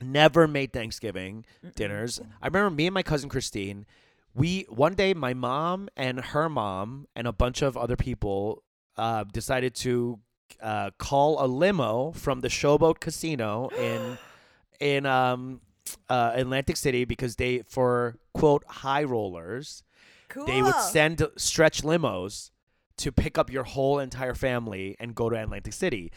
never 0.00 0.46
made 0.46 0.72
Thanksgiving 0.72 1.44
dinners. 1.74 2.20
I 2.42 2.46
remember 2.48 2.70
me 2.70 2.86
and 2.86 2.94
my 2.94 3.02
cousin 3.02 3.28
Christine. 3.28 3.86
We 4.34 4.66
one 4.68 4.94
day, 4.94 5.14
my 5.14 5.32
mom 5.32 5.88
and 5.96 6.20
her 6.20 6.50
mom 6.50 7.06
and 7.16 7.26
a 7.26 7.32
bunch 7.32 7.62
of 7.62 7.74
other 7.76 7.96
people 7.96 8.62
uh, 8.96 9.24
decided 9.24 9.74
to 9.76 10.18
uh, 10.60 10.90
call 10.98 11.44
a 11.44 11.46
limo 11.46 12.12
from 12.12 12.40
the 12.40 12.48
Showboat 12.48 13.00
Casino 13.00 13.68
in 13.78 14.18
in 14.80 15.06
um, 15.06 15.60
uh, 16.08 16.32
Atlantic 16.34 16.76
City 16.76 17.04
because 17.04 17.36
they 17.36 17.62
for 17.66 18.16
quote 18.34 18.64
high 18.66 19.04
rollers 19.04 19.82
Cool. 20.28 20.46
they 20.46 20.60
would 20.62 20.74
send 20.76 21.26
stretch 21.36 21.82
limos 21.82 22.50
to 22.98 23.12
pick 23.12 23.38
up 23.38 23.50
your 23.50 23.64
whole 23.64 23.98
entire 23.98 24.34
family 24.34 24.96
and 24.98 25.14
go 25.14 25.28
to 25.28 25.36
Atlantic 25.36 25.72
City. 25.72 26.10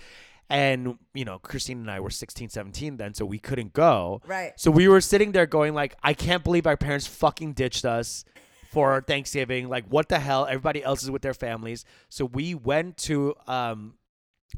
And, 0.50 0.98
you 1.14 1.26
know, 1.26 1.38
Christine 1.38 1.80
and 1.82 1.92
I 1.92 2.00
were 2.00 2.10
16, 2.10 2.50
17 2.50 2.98
then, 2.98 3.14
so 3.14 3.24
we 3.24 3.38
couldn't 3.38 3.74
go. 3.74 4.22
Right. 4.26 4.54
So 4.56 4.72
we 4.72 4.88
were 4.88 5.02
sitting 5.02 5.32
there 5.32 5.46
going 5.46 5.76
like, 5.76 5.96
I 6.02 6.14
can't 6.14 6.44
believe 6.44 6.66
our 6.66 6.78
parents 6.78 7.06
fucking 7.06 7.54
ditched 7.54 7.86
us 7.86 8.26
for 8.72 9.02
Thanksgiving. 9.02 9.68
Like, 9.70 9.86
what 9.88 10.10
the 10.10 10.20
hell? 10.20 10.46
Everybody 10.46 10.84
else 10.84 11.04
is 11.04 11.10
with 11.12 11.22
their 11.22 11.34
families. 11.34 11.86
So 12.10 12.26
we 12.26 12.54
went 12.54 12.98
to 12.98 13.34
um, 13.48 13.96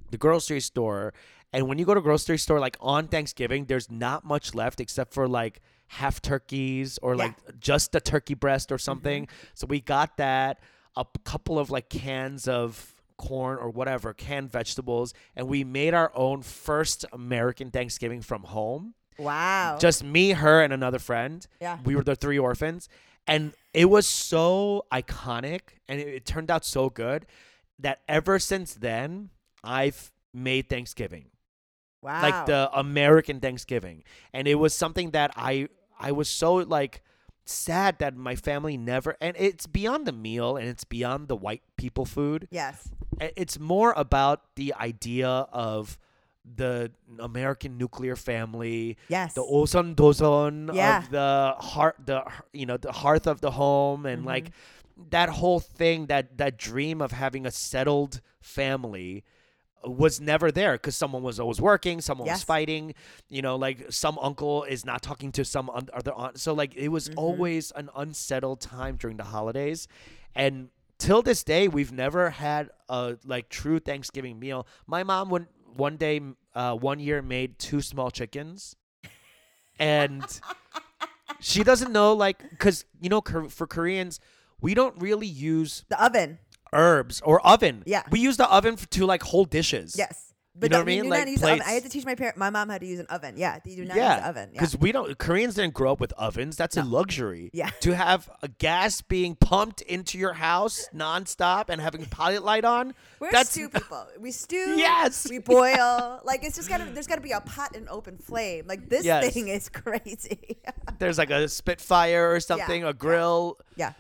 the 0.10 0.18
grocery 0.18 0.60
store. 0.60 1.14
And 1.54 1.68
when 1.68 1.78
you 1.80 1.86
go 1.86 1.94
to 1.94 2.02
grocery 2.02 2.38
store, 2.38 2.60
like 2.60 2.78
on 2.80 3.08
Thanksgiving, 3.08 3.66
there's 3.66 3.90
not 3.90 4.24
much 4.26 4.54
left 4.54 4.80
except 4.80 5.14
for 5.14 5.28
like 5.28 5.62
half 5.88 6.22
turkeys 6.22 6.98
or 7.02 7.16
Yeah. 7.16 7.24
like 7.26 7.60
just 7.60 7.94
a 7.96 8.00
turkey 8.00 8.34
breast 8.34 8.72
or 8.72 8.78
something. 8.78 9.28
So 9.54 9.68
we 9.68 9.82
got 9.82 10.18
that, 10.18 10.60
a 10.96 11.06
couple 11.24 11.58
of 11.60 11.70
like 11.70 11.90
cans 11.90 12.48
of 12.48 12.94
corn 13.18 13.58
or 13.60 13.70
whatever, 13.70 14.14
canned 14.14 14.52
vegetables, 14.52 15.14
and 15.36 15.48
we 15.48 15.64
made 15.64 15.94
our 15.94 16.12
own 16.16 16.42
first 16.42 17.06
American 17.14 17.70
Thanksgiving 17.70 18.22
from 18.22 18.44
home. 18.44 18.94
Wow. 19.20 19.78
Just 19.80 20.04
me, 20.04 20.32
her, 20.32 20.62
and 20.62 20.74
another 20.74 20.98
friend. 21.00 21.46
Yeah. 21.62 21.78
We 21.86 21.96
were 21.96 22.04
the 22.04 22.16
three 22.16 22.40
orphans. 22.40 22.90
And 23.28 23.54
it 23.74 23.86
was 23.86 24.06
so 24.06 24.86
iconic 24.92 25.62
and 25.88 26.00
it, 26.00 26.08
it 26.08 26.26
turned 26.26 26.52
out 26.52 26.66
so 26.66 26.90
good 26.90 27.26
that 27.80 28.02
ever 28.08 28.40
since 28.40 28.74
then, 28.74 29.30
I've 29.64 30.12
made 30.34 30.70
Thanksgiving 30.70 31.32
wow. 32.02 32.22
like 32.22 32.46
the 32.46 32.70
American 32.74 33.40
Thanksgiving, 33.40 34.04
and 34.34 34.48
it 34.48 34.56
was 34.56 34.74
something 34.74 35.12
that 35.12 35.32
I 35.36 35.68
I 36.00 36.12
was 36.12 36.28
so 36.30 36.56
like 36.56 37.02
sad 37.46 38.00
that 38.00 38.16
my 38.16 38.36
family 38.36 38.78
never 38.78 39.18
and 39.20 39.36
it's 39.38 39.66
beyond 39.66 40.06
the 40.06 40.12
meal 40.12 40.56
and 40.58 40.68
it's 40.68 40.84
beyond 40.84 41.28
the 41.28 41.36
white 41.36 41.64
people 41.78 42.06
food. 42.06 42.48
yes. 42.52 42.90
It's 43.20 43.60
more 43.60 43.94
about 43.96 44.56
the 44.56 44.74
idea 44.74 45.28
of 45.28 46.00
the 46.44 46.92
American 47.20 47.78
nuclear 47.78 48.16
family, 48.16 48.98
Yes. 49.10 49.34
the 49.34 49.44
oson 49.44 49.96
doson 49.96 50.74
Yeah. 50.74 51.00
of 51.00 51.10
the 51.12 51.56
heart, 51.60 51.96
the 52.06 52.24
you 52.54 52.66
know 52.66 52.78
the 52.78 52.92
hearth 52.92 53.28
of 53.28 53.42
the 53.42 53.52
home, 53.52 54.06
and 54.06 54.26
like 54.26 54.46
Mm-hmm. 54.46 55.10
that 55.12 55.30
whole 55.30 55.60
thing, 55.60 56.08
that 56.08 56.38
that 56.38 56.58
dream 56.58 57.02
of 57.02 57.12
having 57.12 57.46
a 57.46 57.52
settled 57.52 58.22
family 58.42 59.24
was 59.84 60.22
never 60.22 60.52
there 60.52 60.74
because 60.74 60.96
someone 60.96 61.24
was 61.24 61.40
always 61.40 61.60
working, 61.60 62.02
someone 62.02 62.28
was 62.28 62.44
fighting, 62.44 62.94
you 63.30 63.42
know, 63.42 63.56
like 63.56 63.92
some 63.92 64.18
uncle 64.22 64.64
is 64.64 64.86
not 64.86 65.02
talking 65.02 65.32
to 65.32 65.44
some 65.44 65.70
un- 65.72 65.90
other 65.94 66.14
aunt. 66.14 66.40
So 66.40 66.54
like 66.54 66.76
it 66.76 66.90
was 66.90 67.10
Mm-hmm. 67.10 67.18
always 67.20 67.72
an 67.72 67.90
unsettled 67.96 68.62
time 68.62 68.96
during 68.98 69.18
the 69.18 69.24
holidays, 69.26 69.88
and 70.36 70.70
till 71.00 71.24
this 71.24 71.44
day 71.44 71.68
we've 71.68 71.92
never 71.92 72.30
had 72.30 72.70
a 72.90 73.18
like 73.26 73.50
true 73.50 73.80
Thanksgiving 73.80 74.40
meal. 74.40 74.68
My 74.86 75.04
mom 75.04 75.30
would 75.32 75.48
one 75.76 75.98
day, 75.98 76.22
uh, 76.56 76.76
one 76.76 77.00
year 77.00 77.22
made 77.22 77.58
two 77.60 77.82
small 77.82 78.12
chickens, 78.12 78.76
and 79.80 80.24
she 81.40 81.64
doesn't 81.64 81.92
know 81.92 82.14
like 82.14 82.50
because 82.50 82.86
you 83.00 83.10
know 83.10 83.22
for 83.22 83.68
Koreans 83.68 84.20
we 84.60 84.74
don't 84.74 85.00
really 85.02 85.28
use 85.28 85.86
the 85.90 86.04
oven. 86.04 86.40
herbs 86.74 87.22
or 87.22 87.46
oven. 87.46 87.84
Yeah. 87.86 88.04
we 88.12 88.20
use 88.20 88.38
the 88.38 88.50
oven 88.50 88.76
to 88.76 89.06
like 89.06 89.24
hold 89.24 89.50
dishes. 89.50 89.96
Yes. 89.98 90.31
But 90.54 90.66
you 90.66 90.70
know 90.72 90.78
what 90.80 90.82
I 90.82 90.86
mean? 90.86 91.10
Like 91.10 91.20
not 91.22 91.28
use 91.30 91.44
oven. 91.44 91.62
I 91.66 91.72
had 91.72 91.84
to 91.84 91.90
teach 91.90 92.04
my 92.06 92.14
parent. 92.14 92.36
My 92.36 92.50
mom 92.50 92.68
had 92.68 92.82
to 92.82 92.88
use 92.88 93.00
an 93.00 93.06
oven. 93.08 93.36
Yeah. 93.38 93.60
You 93.64 93.78
do 93.78 93.86
not 93.86 93.88
use 93.88 93.94
the 93.94 94.00
Yeah, 94.00 94.30
oven. 94.30 94.50
Yeah. 94.52 94.60
because 94.60 94.78
we 94.78 94.92
don't 94.92 95.18
Koreans 95.18 95.56
didn't 95.56 95.74
grow 95.74 95.94
up 95.94 96.02
with 96.02 96.12
ovens. 96.14 96.58
That's 96.58 96.76
a 96.76 96.84
luxury. 96.84 97.50
Yeah. 97.54 97.70
to 97.82 97.96
have 97.96 98.30
a 98.42 98.50
gas 98.50 99.02
being 99.02 99.36
pumped 99.36 99.82
into 99.82 100.18
your 100.18 100.34
house 100.34 100.90
nonstop 100.94 101.70
and 101.70 101.80
having 101.80 102.06
pilot 102.06 102.44
light 102.44 102.66
on. 102.66 102.94
We're 103.22 103.32
that's 103.32 103.52
stew 103.52 103.70
people. 103.70 104.06
We 104.20 104.32
stew. 104.32 104.76
Yes. 104.78 105.28
We 105.30 105.38
boil. 105.40 106.20
Like 106.26 106.44
it's 106.44 106.56
just 106.58 106.68
gotta. 106.70 106.86
There's 106.86 107.08
gotta 107.08 107.22
be 107.22 107.32
a 107.32 107.40
pot 107.42 107.76
and 107.76 107.88
open 107.90 108.18
flame. 108.18 108.66
Like 108.68 108.90
this 108.90 109.06
Yes. 109.06 109.34
thing 109.34 109.48
is 109.48 109.70
crazy. 109.74 110.58
there's 111.00 111.18
like 111.18 111.30
a 111.32 111.48
Spitfire 111.48 112.32
or 112.34 112.40
something, 112.42 112.82
yeah. 112.82 112.90
a 112.90 112.94
grill. 112.94 113.58
yeah. 113.76 113.94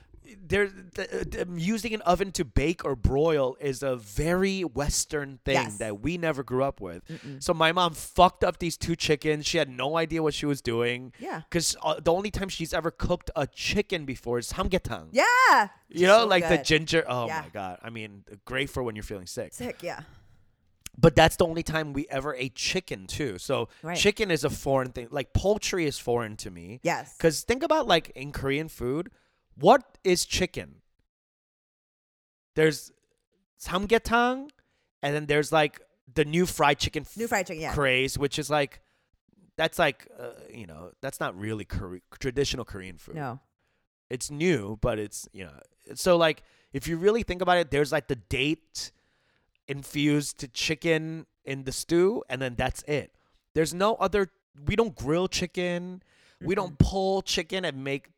There, 0.46 0.68
the, 0.68 1.46
the, 1.46 1.60
using 1.60 1.94
an 1.94 2.02
oven 2.02 2.32
to 2.34 2.46
bake 2.46 2.84
or 2.86 2.96
broil 2.96 3.56
is 3.60 3.84
a 3.84 3.96
very 3.96 4.62
Western 4.62 5.40
thing 5.46 5.56
Yes. 5.56 5.78
that 5.78 6.02
we 6.02 6.18
never 6.18 6.44
grew 6.44 6.64
up 6.64 6.80
with. 6.82 7.04
So 7.40 7.54
my 7.54 7.72
mom 7.72 7.94
fucked 7.94 8.44
up 8.44 8.60
these 8.60 8.78
two 8.78 8.96
chickens. 8.96 9.46
She 9.46 9.58
had 9.58 9.70
no 9.70 9.98
idea 9.98 10.22
what 10.24 10.34
she 10.34 10.46
was 10.46 10.62
doing. 10.62 11.14
Yeah. 11.20 11.42
Because 11.50 11.76
uh, 11.84 12.00
the 12.00 12.14
only 12.14 12.32
time 12.32 12.50
she's 12.50 12.74
ever 12.74 12.92
cooked 12.92 13.32
a 13.36 13.48
chicken 13.48 14.06
before 14.06 14.40
is 14.40 14.52
samgyetang. 14.52 15.08
Yeah. 15.12 15.70
You 15.90 16.08
know, 16.08 16.20
So 16.22 16.28
like 16.28 16.48
the 16.48 16.58
ginger. 16.60 17.04
Oh 17.08 17.28
Yeah. 17.28 17.42
my 17.42 17.50
god! 17.50 17.80
I 17.84 17.90
mean, 17.90 18.24
great 18.46 18.70
for 18.70 18.82
when 18.84 18.96
you're 18.96 19.04
feeling 19.04 19.28
sick. 19.28 19.54
Sick. 19.54 19.84
Yeah. 19.84 20.02
But 20.98 21.16
that's 21.16 21.38
the 21.38 21.46
only 21.46 21.64
time 21.64 21.94
we 21.94 22.06
ever 22.10 22.36
ate 22.36 22.54
chicken 22.56 23.08
too. 23.08 23.38
So 23.38 23.70
Right. 23.82 23.98
chicken 23.98 24.30
is 24.30 24.44
a 24.44 24.50
foreign 24.50 24.92
thing. 24.92 25.08
Like 25.10 25.34
poultry 25.34 25.86
is 25.86 25.98
foreign 25.98 26.36
to 26.38 26.52
me. 26.52 26.80
Yes. 26.84 27.16
Because 27.18 27.42
think 27.44 27.64
about 27.64 27.88
like 27.88 28.10
in 28.12 28.32
Korean 28.32 28.68
food, 28.68 29.10
what 29.56 29.98
is 30.04 30.26
chicken? 30.26 30.76
There's 32.56 32.92
samgyetang, 33.60 34.50
and 35.02 35.16
then 35.16 35.26
there's 35.26 35.52
like 35.52 35.80
the 36.14 36.26
new 36.26 36.46
fried 36.46 36.80
chicken 36.80 37.04
f- 37.04 37.16
New 37.18 37.28
fried 37.28 37.48
chicken. 37.48 37.62
Yeah. 37.62 37.74
craze, 37.74 38.18
which 38.18 38.38
is 38.40 38.50
like 38.50 38.82
that's 39.58 39.80
like 39.80 40.08
uh, 40.20 40.32
you 40.54 40.66
know 40.68 40.92
that's 41.02 41.20
not 41.20 41.38
really 41.38 41.66
Kore- 41.66 42.02
traditional 42.20 42.66
Korean 42.66 42.98
food. 42.98 43.16
No. 43.16 43.40
It's 44.10 44.30
new, 44.30 44.78
but 44.82 45.00
it's 45.00 45.28
you 45.32 45.46
know 45.46 45.60
so 45.96 46.18
like 46.18 46.44
if 46.74 46.88
you 46.88 46.98
really 46.98 47.24
think 47.24 47.42
about 47.42 47.58
it, 47.58 47.72
there's 47.72 47.92
like 47.92 48.08
the 48.08 48.16
date 48.18 48.92
infused 49.68 50.54
chicken 50.54 51.26
in 51.46 51.64
the 51.64 51.72
stew, 51.72 52.24
and 52.30 52.42
then 52.42 52.56
that's 52.56 52.84
it. 52.84 53.14
There's 53.56 53.74
no 53.74 53.96
other. 53.96 54.30
We 54.66 54.76
don't 54.76 54.96
grill 54.96 55.28
chicken. 55.30 56.04
We 56.44 56.56
don't 56.56 56.78
pull 56.80 57.22
chicken 57.22 57.64
and 57.66 57.84
make 57.84 58.10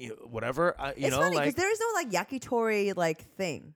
you 0.00 0.08
know, 0.10 0.14
whatever. 0.28 0.74
Uh, 0.80 0.92
you 0.96 1.06
it's 1.06 1.16
know, 1.16 1.22
funny 1.22 1.36
because 1.36 1.46
like 1.48 1.56
there 1.56 1.70
is 1.72 1.80
no 1.80 1.86
like 1.94 2.10
yakitori 2.10 2.96
like 2.96 3.22
thing. 3.36 3.74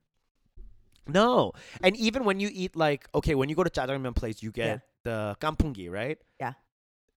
no. 1.07 1.51
And 1.81 1.95
even 1.97 2.25
when 2.25 2.39
you 2.39 2.49
eat 2.51 2.75
like 2.75 3.07
okay, 3.13 3.35
when 3.35 3.49
you 3.49 3.55
go 3.55 3.63
to 3.63 3.69
jjajangmyeon 3.69 4.15
place, 4.15 4.41
you 4.43 4.51
get 4.51 4.65
Yeah. 4.67 4.77
the 5.03 5.37
kampungi, 5.39 5.89
right? 5.91 6.17
Yeah. 6.39 6.53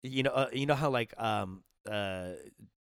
You 0.03 0.23
know, 0.23 0.31
uh, 0.31 0.49
you 0.53 0.65
know 0.65 0.75
how 0.75 0.89
like 0.89 1.13
um 1.21 1.63
uh 1.89 2.31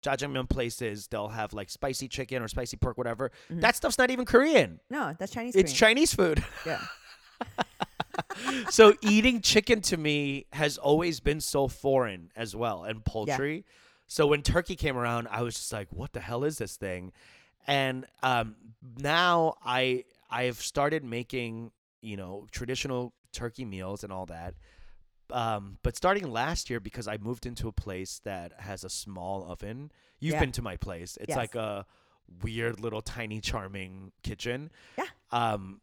jjajangmyeon 0.03 0.49
places 0.49 1.07
they'll 1.07 1.27
have 1.29 1.53
like 1.53 1.69
spicy 1.69 2.07
chicken 2.07 2.41
or 2.43 2.47
spicy 2.47 2.77
pork, 2.77 2.97
whatever. 2.97 3.31
Mhm. 3.51 3.61
That 3.61 3.75
stuff's 3.75 3.97
not 3.97 4.11
even 4.11 4.25
Korean. 4.25 4.79
No, 4.89 5.15
that's 5.17 5.31
Chinese. 5.31 5.55
It's 5.55 5.71
Korean. 5.71 5.95
Chinese 5.95 6.13
food. 6.13 6.43
Yeah. 6.65 6.81
so 8.69 8.93
eating 9.01 9.41
chicken 9.41 9.81
to 9.81 9.97
me 9.97 10.45
has 10.53 10.77
always 10.77 11.19
been 11.19 11.39
so 11.41 11.67
foreign 11.67 12.31
as 12.35 12.55
well 12.55 12.83
and 12.83 13.03
poultry 13.05 13.65
so 14.11 14.25
when 14.27 14.41
turkey 14.41 14.75
came 14.75 14.97
around 14.97 15.27
i 15.31 15.41
was 15.41 15.53
just 15.55 15.71
like 15.71 15.87
what 15.91 16.11
the 16.13 16.19
hell 16.19 16.43
is 16.43 16.57
this 16.57 16.75
thing 16.75 17.11
and 17.67 18.05
um, 18.23 18.55
now 18.97 19.55
i 19.63 20.03
i've 20.31 20.59
started 20.61 21.03
making 21.03 21.71
you 22.01 22.17
know 22.17 22.45
traditional 22.51 23.13
turkey 23.31 23.63
meals 23.65 24.03
and 24.03 24.11
all 24.11 24.25
that 24.25 24.53
um, 25.31 25.77
but 25.83 25.95
starting 25.95 26.31
last 26.31 26.69
year 26.69 26.79
because 26.79 27.07
i 27.07 27.15
moved 27.17 27.45
into 27.45 27.67
a 27.67 27.71
place 27.71 28.19
that 28.23 28.51
has 28.59 28.83
a 28.83 28.89
small 28.89 29.45
oven 29.49 29.91
you've 30.19 30.33
Yeah. 30.33 30.39
been 30.41 30.51
to 30.53 30.61
my 30.63 30.75
place 30.75 31.17
it's 31.21 31.29
Yes. 31.29 31.37
like 31.37 31.55
a 31.55 31.85
weird 32.43 32.79
little 32.79 33.01
tiny 33.01 33.39
charming 33.41 34.11
kitchen 34.23 34.71
Yeah. 34.97 35.05
um 35.31 35.81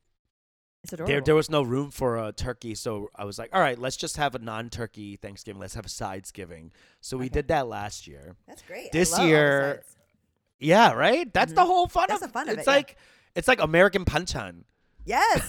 It's 0.86 0.92
adorable. 0.92 1.12
there 1.12 1.20
there 1.20 1.34
was 1.34 1.50
no 1.50 1.62
room 1.62 1.90
for 1.90 2.16
a 2.16 2.32
turkey, 2.32 2.74
so 2.74 3.10
I 3.14 3.24
was 3.24 3.38
like, 3.38 3.50
all 3.52 3.60
right, 3.60 3.78
let's 3.78 3.96
just 3.96 4.16
have 4.16 4.34
a 4.34 4.38
non-turkey 4.38 5.16
Thanksgiving. 5.16 5.60
Let's 5.60 5.74
have 5.74 5.84
a 5.86 5.88
sides-giving. 5.88 6.72
So 7.00 7.16
we 7.16 7.26
Okay. 7.26 7.32
did 7.34 7.48
that 7.48 7.66
last 7.68 8.06
year. 8.06 8.36
That's 8.46 8.62
great. 8.62 8.92
This 8.92 9.10
love 9.12 9.20
all 9.20 9.26
the 9.26 9.30
year- 9.30 9.82
Yeah, 10.58 10.92
right. 10.92 11.32
That's 11.32 11.52
the 11.52 11.64
whole 11.64 11.86
fun. 11.88 12.04
Mm-hmm. 12.04 12.12
That's 12.12 12.22
of, 12.22 12.28
the 12.28 12.32
fun 12.32 12.48
of 12.48 12.58
It's 12.58 12.66
it, 12.66 12.70
yeah. 12.70 12.76
like 12.76 12.96
it's 13.34 13.48
like 13.48 13.60
American 13.60 14.04
panchan. 14.04 14.62
Yes, 15.04 15.40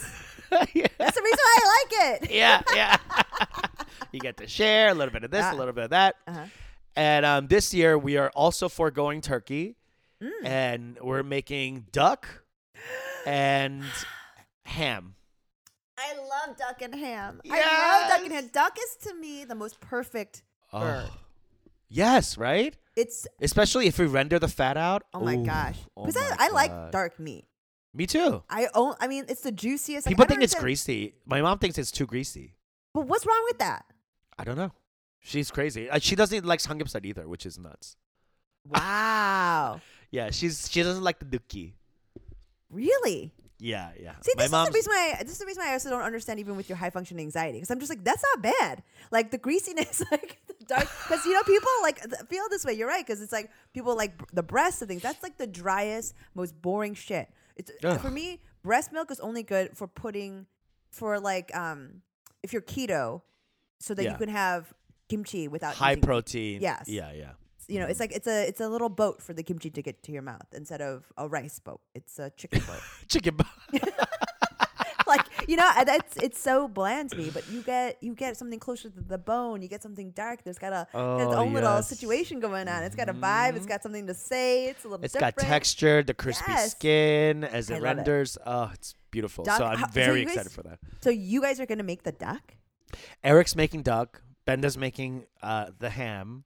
yeah, 0.74 0.88
that's 0.98 1.16
the 1.16 1.22
reason 1.24 1.40
why 1.40 1.58
I 1.60 1.86
like 2.12 2.22
it. 2.24 2.32
yeah. 2.44 2.62
yeah. 2.76 2.98
you 4.12 4.20
get 4.20 4.38
to 4.38 4.48
share 4.48 4.90
a 4.90 4.94
little 4.94 5.12
bit 5.14 5.24
of 5.24 5.32
this, 5.32 5.46
a 5.46 5.56
little 5.56 5.74
bit 5.74 5.86
of 5.86 5.90
that. 5.92 6.16
Uh-huh. 6.28 6.46
And 6.96 7.26
um, 7.26 7.48
this 7.48 7.74
year 7.74 7.98
we 7.98 8.18
are 8.18 8.30
also 8.36 8.70
foregoing 8.70 9.22
turkey, 9.22 9.76
Mm. 10.20 10.32
and 10.46 10.98
we're 11.00 11.22
making 11.22 11.86
duck 11.92 12.28
and 13.28 13.84
ham. 14.64 15.14
I 15.98 16.16
love 16.18 16.58
duck 16.58 16.82
and 16.82 16.94
ham. 16.96 17.42
I 17.50 18.00
love 18.02 18.10
duck 18.10 18.24
and 18.24 18.32
ham. 18.34 18.50
Duck 18.54 18.78
is 18.78 18.96
to 19.08 19.14
me 19.16 19.46
the 19.46 19.56
most 19.56 19.80
perfect 19.80 20.44
bird. 20.72 21.06
Oh. 21.10 21.18
Yes, 21.90 22.38
right. 22.38 22.76
It's 22.96 23.28
Especially 23.42 23.88
if 23.88 23.98
we 24.00 24.06
render 24.06 24.40
the 24.40 24.48
fat 24.48 24.78
out. 24.78 25.04
oh 25.14 25.22
my 25.22 25.36
Ooh, 25.36 25.46
gosh. 25.46 25.78
oh 25.96 26.06
Because 26.06 26.16
my 26.30 26.36
I, 26.40 26.48
I 26.48 26.50
like 26.50 26.92
dark 26.92 27.20
meat. 27.20 27.46
Me 27.94 28.06
too. 28.06 28.44
I 28.50 28.68
own. 28.76 28.94
I 29.00 29.08
mean, 29.08 29.26
it's 29.30 29.42
the 29.42 29.52
juiciest. 29.52 30.08
People 30.08 30.24
don't 30.26 30.30
think 30.30 30.44
it's 30.44 30.54
understand- 30.54 30.64
greasy. 30.64 31.14
My 31.26 31.42
mom 31.42 31.58
thinks 31.60 31.78
it's 31.78 31.92
too 31.92 32.06
greasy. 32.06 32.56
But 32.94 33.08
what's 33.08 33.26
wrong 33.26 33.42
with 33.48 33.60
that? 33.60 33.86
I 34.38 34.44
don't 34.44 34.58
know. 34.58 34.72
She's 35.20 35.50
crazy. 35.52 35.90
Uh, 35.90 36.00
she 36.00 36.16
doesn't 36.16 36.46
like 36.46 36.60
samgyeopsal 36.60 37.04
either, 37.06 37.28
which 37.28 37.46
is 37.46 37.58
nuts. 37.58 37.96
Wow. 38.70 39.80
Yeah, 40.12 40.30
she's 40.32 40.70
she 40.70 40.84
doesn't 40.84 41.04
like 41.04 41.20
the 41.20 41.26
dukki. 41.26 41.74
really? 42.70 43.32
Yeah, 43.60 43.92
yeah. 44.00 44.14
See, 44.22 44.34
My 44.36 44.44
this 44.44 44.54
is 44.54 44.66
the 44.66 44.72
reason 44.72 44.92
why. 44.92 45.18
This 45.22 45.32
is 45.32 45.38
the 45.40 45.46
reason 45.46 45.64
why 45.64 45.70
I 45.72 45.74
also 45.74 45.90
don't 45.90 46.02
understand 46.02 46.40
even 46.40 46.56
with 46.56 46.70
your 46.70 46.78
high 46.78 46.92
functioning 46.92 47.26
anxiety 47.26 47.58
because 47.58 47.72
I'm 47.72 47.80
just 47.80 47.90
like 47.90 48.04
that's 48.04 48.24
not 48.36 48.44
bad. 48.44 48.84
Like 49.12 49.32
the 49.32 49.38
greasiness, 49.38 50.04
like 50.12 50.40
the 50.48 50.66
dark, 50.66 50.88
because 51.08 51.26
you 51.26 51.34
know 51.34 51.44
people 51.44 51.70
like 51.82 52.00
feel 52.30 52.44
this 52.50 52.64
way. 52.66 52.74
You're 52.74 52.88
right 52.88 53.06
because 53.06 53.22
it's 53.22 53.32
like 53.32 53.50
people 53.74 53.96
like 53.96 54.32
the 54.32 54.44
breasts 54.44 54.82
and 54.82 54.90
things. 54.90 55.02
That's 55.02 55.24
like 55.24 55.38
the 55.38 55.48
driest, 55.48 56.14
most 56.36 56.62
boring 56.62 56.94
shit. 56.94 57.30
It's 57.56 57.72
Ugh. 57.84 58.00
for 58.00 58.12
me. 58.12 58.42
Breast 58.64 58.92
milk 58.94 59.10
is 59.12 59.20
only 59.20 59.44
good 59.44 59.76
for 59.76 59.88
putting 59.88 60.46
for 60.92 61.20
like 61.20 61.56
um 61.56 62.02
if 62.44 62.54
you're 62.54 62.62
keto, 62.62 63.22
so 63.80 63.94
that 63.96 64.04
Yeah. 64.04 64.12
you 64.12 64.18
can 64.18 64.30
have 64.30 64.72
kimchi 65.10 65.48
without 65.48 65.74
high 65.74 65.96
protein. 65.96 66.62
Yes. 66.62 66.88
Yeah, 66.88 67.12
yeah. 67.12 67.32
You 67.68 67.80
know, 67.80 67.86
it's 67.88 68.00
like 68.00 68.12
it's 68.14 68.28
a 68.28 68.48
it's 68.48 68.62
a 68.62 68.70
little 68.70 68.90
boat 68.90 69.22
for 69.22 69.34
the 69.34 69.44
kimchi 69.44 69.70
to 69.72 69.82
get 69.82 70.02
to 70.04 70.12
your 70.12 70.22
mouth 70.22 70.48
instead 70.54 70.82
of 70.82 71.06
a 71.18 71.28
rice 71.28 71.60
boat. 71.60 71.82
It's 71.94 72.18
a 72.20 72.30
chicken 72.32 72.62
boat. 72.66 72.80
Chicken. 73.10 73.36
bo- 73.36 73.80
like 75.08 75.26
you 75.48 75.56
know, 75.56 75.70
that's 75.86 76.18
it's 76.18 76.40
so 76.40 76.68
bland 76.68 77.12
to 77.12 77.18
me. 77.18 77.30
But 77.34 77.50
you 77.50 77.62
get 77.62 77.98
you 78.02 78.14
get 78.14 78.38
something 78.38 78.60
closer 78.60 78.90
to 78.90 79.02
the 79.02 79.18
bone. 79.18 79.62
You 79.62 79.68
get 79.68 79.82
something 79.84 80.12
dark. 80.12 80.44
There's 80.44 80.58
got 80.58 80.74
a 80.74 80.88
got 80.94 81.22
its 81.22 81.34
Oh, 81.34 81.40
own 81.40 81.54
little 81.54 81.82
situation 81.84 82.40
going 82.40 82.68
on. 82.68 82.84
It's 82.84 82.96
got 82.96 83.10
a 83.10 83.14
vibe. 83.14 83.56
It's 83.56 83.66
got 83.66 83.84
something 83.84 84.08
to 84.08 84.14
say. 84.14 84.66
It's 84.68 84.84
a 84.86 84.88
little. 84.90 85.04
It's 85.04 85.14
different. 85.14 85.36
got 85.38 85.44
texture, 85.46 86.04
the 86.04 86.14
crispy 86.14 86.52
Yes. 86.52 86.72
skin 86.72 87.44
as 87.44 87.70
it 87.70 87.74
love 87.76 87.82
it. 87.82 87.84
renders. 87.86 88.38
Oh, 88.46 88.70
it's 88.74 88.96
beautiful. 89.12 89.44
Duck- 89.46 89.58
so 89.58 89.66
I'm 89.66 89.78
how- 89.78 89.88
so 89.88 89.92
very 89.94 90.24
guys- 90.26 90.34
excited 90.36 90.52
for 90.52 90.64
that. 90.64 90.80
So 91.02 91.10
you 91.10 91.42
guys 91.42 91.60
are 91.60 91.66
gonna 91.66 91.84
make 91.84 92.04
the 92.04 92.12
duck. 92.12 92.54
Eric's 93.24 93.56
making 93.56 93.84
duck. 93.84 94.22
Benda's 94.46 94.78
making 94.78 95.26
uh, 95.44 95.72
the 95.80 95.90
ham, 95.90 96.46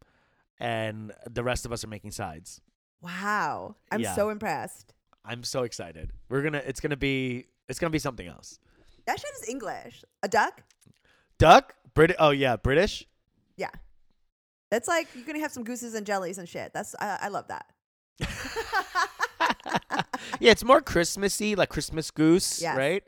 and 0.61 1.11
the 1.29 1.43
rest 1.43 1.65
of 1.65 1.71
us 1.71 1.83
are 1.83 1.87
making 1.87 2.11
sides. 2.11 2.61
Wow, 3.01 3.75
I'm 3.91 4.01
Yeah. 4.01 4.15
so 4.15 4.29
impressed. 4.29 4.93
I'm 5.25 5.43
so 5.43 5.63
excited. 5.63 6.11
We're 6.29 6.41
gonna. 6.41 6.61
It's 6.65 6.79
gonna 6.79 6.97
be. 6.97 7.45
It's 7.67 7.79
gonna 7.79 7.89
be 7.91 7.99
something 7.99 8.27
else. 8.27 8.59
That 9.07 9.19
shit 9.19 9.31
is 9.41 9.49
English. 9.49 10.03
A 10.23 10.27
duck. 10.27 10.61
Duck. 11.37 11.75
Brit. 11.93 12.15
Oh 12.19 12.29
yeah, 12.31 12.55
British. 12.55 13.05
Yeah. 13.57 13.69
That's 14.69 14.87
like 14.87 15.07
you're 15.15 15.25
gonna 15.25 15.39
have 15.39 15.51
some 15.51 15.63
gooses 15.63 15.93
and 15.95 16.05
jellies 16.05 16.37
and 16.37 16.47
shit. 16.47 16.71
That's 16.73 16.95
I, 16.99 17.17
I 17.23 17.27
love 17.27 17.47
that. 17.49 17.65
yeah, 20.39 20.51
it's 20.51 20.63
more 20.63 20.81
Christmassy, 20.81 21.55
like 21.55 21.69
Christmas 21.69 22.11
goose, 22.11 22.61
Yes. 22.61 22.77
right? 22.77 23.03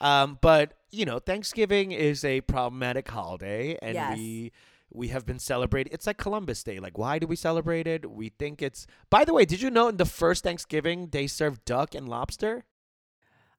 Um, 0.00 0.38
but 0.40 0.74
you 0.90 1.04
know, 1.04 1.18
Thanksgiving 1.18 1.92
is 1.92 2.24
a 2.24 2.40
problematic 2.42 3.08
holiday, 3.08 3.76
and 3.82 3.94
Yes. 3.94 4.16
we 4.16 4.52
we 4.94 5.08
have 5.08 5.26
been 5.26 5.38
celebrating. 5.38 5.92
It's 5.92 6.06
like 6.06 6.16
Columbus 6.16 6.62
Day. 6.62 6.78
Like, 6.78 6.96
why 6.96 7.18
do 7.18 7.26
we 7.26 7.36
celebrate 7.36 7.86
it? 7.86 8.10
We 8.10 8.30
think 8.30 8.62
it's. 8.62 8.86
By 9.10 9.24
the 9.24 9.34
way, 9.34 9.44
did 9.44 9.60
you 9.60 9.70
know 9.70 9.88
in 9.88 9.96
the 9.96 10.04
first 10.04 10.44
Thanksgiving 10.44 11.08
they 11.08 11.26
served 11.26 11.64
duck 11.64 11.94
and 11.94 12.08
lobster? 12.08 12.64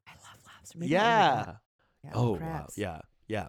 I 0.07 0.11
love 0.11 0.39
lobster. 0.47 0.77
Maybe 0.79 0.93
yeah. 0.93 1.53
Yeah, 2.03 2.11
Oh 2.13 2.37
wow. 2.37 2.67
Yeah. 2.75 3.01
Yeah. 3.27 3.47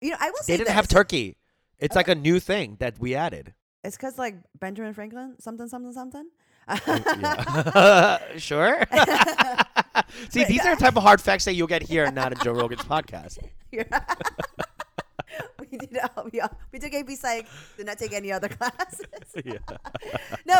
You 0.00 0.10
know, 0.10 0.16
I 0.20 0.30
will 0.30 0.36
say 0.42 0.52
They 0.52 0.58
didn't 0.58 0.74
have 0.74 0.88
turkey. 0.88 1.36
It's 1.78 1.96
oh. 1.96 1.98
like 1.98 2.08
a 2.08 2.14
new 2.14 2.38
thing 2.38 2.76
that 2.78 2.98
we 2.98 3.14
added. 3.14 3.54
It's 3.82 3.96
because 3.96 4.16
like 4.16 4.36
Benjamin 4.58 4.94
Franklin, 4.94 5.34
something, 5.40 5.68
something, 5.68 5.92
something. 5.92 6.28
Oh, 6.68 8.18
sure. 8.38 8.84
See, 10.30 10.44
these 10.44 10.64
are 10.64 10.74
the 10.74 10.80
type 10.80 10.96
of 10.96 11.02
hard 11.02 11.20
facts 11.20 11.44
that 11.44 11.54
you'll 11.54 11.66
get 11.66 11.82
here 11.82 12.04
and 12.04 12.14
not 12.14 12.32
in 12.32 12.38
Joe 12.38 12.52
Rogan's 12.52 12.82
podcast. 12.82 13.38
We 15.74 15.86
did. 15.86 15.98
All, 16.16 16.28
we, 16.32 16.40
all, 16.40 16.50
we 16.72 16.78
took 16.78 16.94
AP 16.94 17.10
Psych. 17.10 17.46
Did 17.76 17.86
not 17.86 17.98
take 17.98 18.12
any 18.12 18.30
other 18.32 18.48
classes. 18.58 19.00
no, 19.44 19.54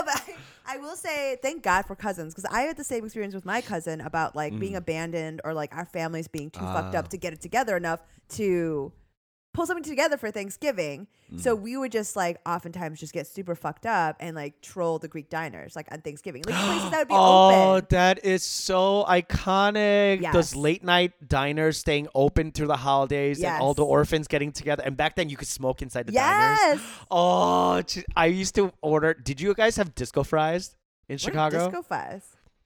but 0.05 0.09
I, 0.09 0.35
I 0.66 0.77
will 0.79 0.96
say 0.96 1.37
thank 1.42 1.62
God 1.62 1.87
for 1.87 1.94
cousins 1.94 2.35
because 2.35 2.50
I 2.53 2.62
had 2.62 2.77
the 2.77 2.85
same 2.85 3.05
experience 3.05 3.35
with 3.35 3.44
my 3.44 3.61
cousin 3.61 4.00
about 4.00 4.35
like 4.35 4.59
being 4.59 4.72
Mm. 4.74 4.79
abandoned 4.79 5.40
or 5.44 5.55
like 5.55 5.74
our 5.77 5.85
families 5.85 6.27
being 6.29 6.50
too 6.50 6.61
fucked 6.61 6.94
Ah. 6.94 6.98
up 6.98 7.09
to 7.09 7.16
get 7.16 7.33
it 7.33 7.40
together 7.40 7.77
enough 7.77 8.00
to 8.31 8.92
pull 9.54 9.66
something 9.66 9.84
together 9.84 10.18
for 10.18 10.30
Thanksgiving. 10.30 11.06
Mm. 11.32 11.40
So 11.40 11.54
we 11.54 11.76
would 11.76 11.92
just 11.92 12.16
like 12.16 12.38
oftentimes 12.44 13.00
just 13.00 13.14
get 13.14 13.26
super 13.26 13.54
fucked 13.54 13.86
up 13.86 14.16
and 14.20 14.36
like 14.36 14.60
troll 14.60 14.98
the 14.98 15.08
Greek 15.08 15.30
diners 15.30 15.74
like 15.74 15.90
on 15.90 16.00
Thanksgiving, 16.02 16.42
like 16.46 16.56
places 16.56 16.90
that 16.90 16.98
would 16.98 17.08
be 17.08 17.14
oh, 17.16 17.76
open. 17.76 17.86
that 17.90 18.24
is 18.24 18.42
so 18.42 19.06
iconic. 19.08 20.20
Yes. 20.20 20.34
Those 20.34 20.54
late 20.54 20.84
night 20.84 21.12
diners 21.26 21.78
staying 21.78 22.08
open 22.14 22.52
through 22.52 22.66
the 22.66 22.76
holidays 22.76 23.42
and 23.42 23.62
all 23.62 23.72
the 23.72 23.84
orphans 23.84 24.28
getting 24.28 24.52
together. 24.52 24.82
And 24.84 24.96
back 24.96 25.14
then 25.14 25.30
you 25.30 25.36
could 25.36 25.48
smoke 25.48 25.80
inside 25.80 26.06
the 26.06 26.12
diners. 26.12 26.58
Yes. 26.60 26.80
Oh, 27.10 27.82
I 28.16 28.26
used 28.26 28.56
to 28.56 28.72
order. 28.82 29.14
Did 29.14 29.40
you 29.40 29.54
guys 29.54 29.76
have 29.76 29.94
disco 29.94 30.24
fries 30.24 30.74
in 31.08 31.14
What 31.14 31.20
Chicago? 31.20 31.66
disco 31.66 31.82
fries. 31.82 32.22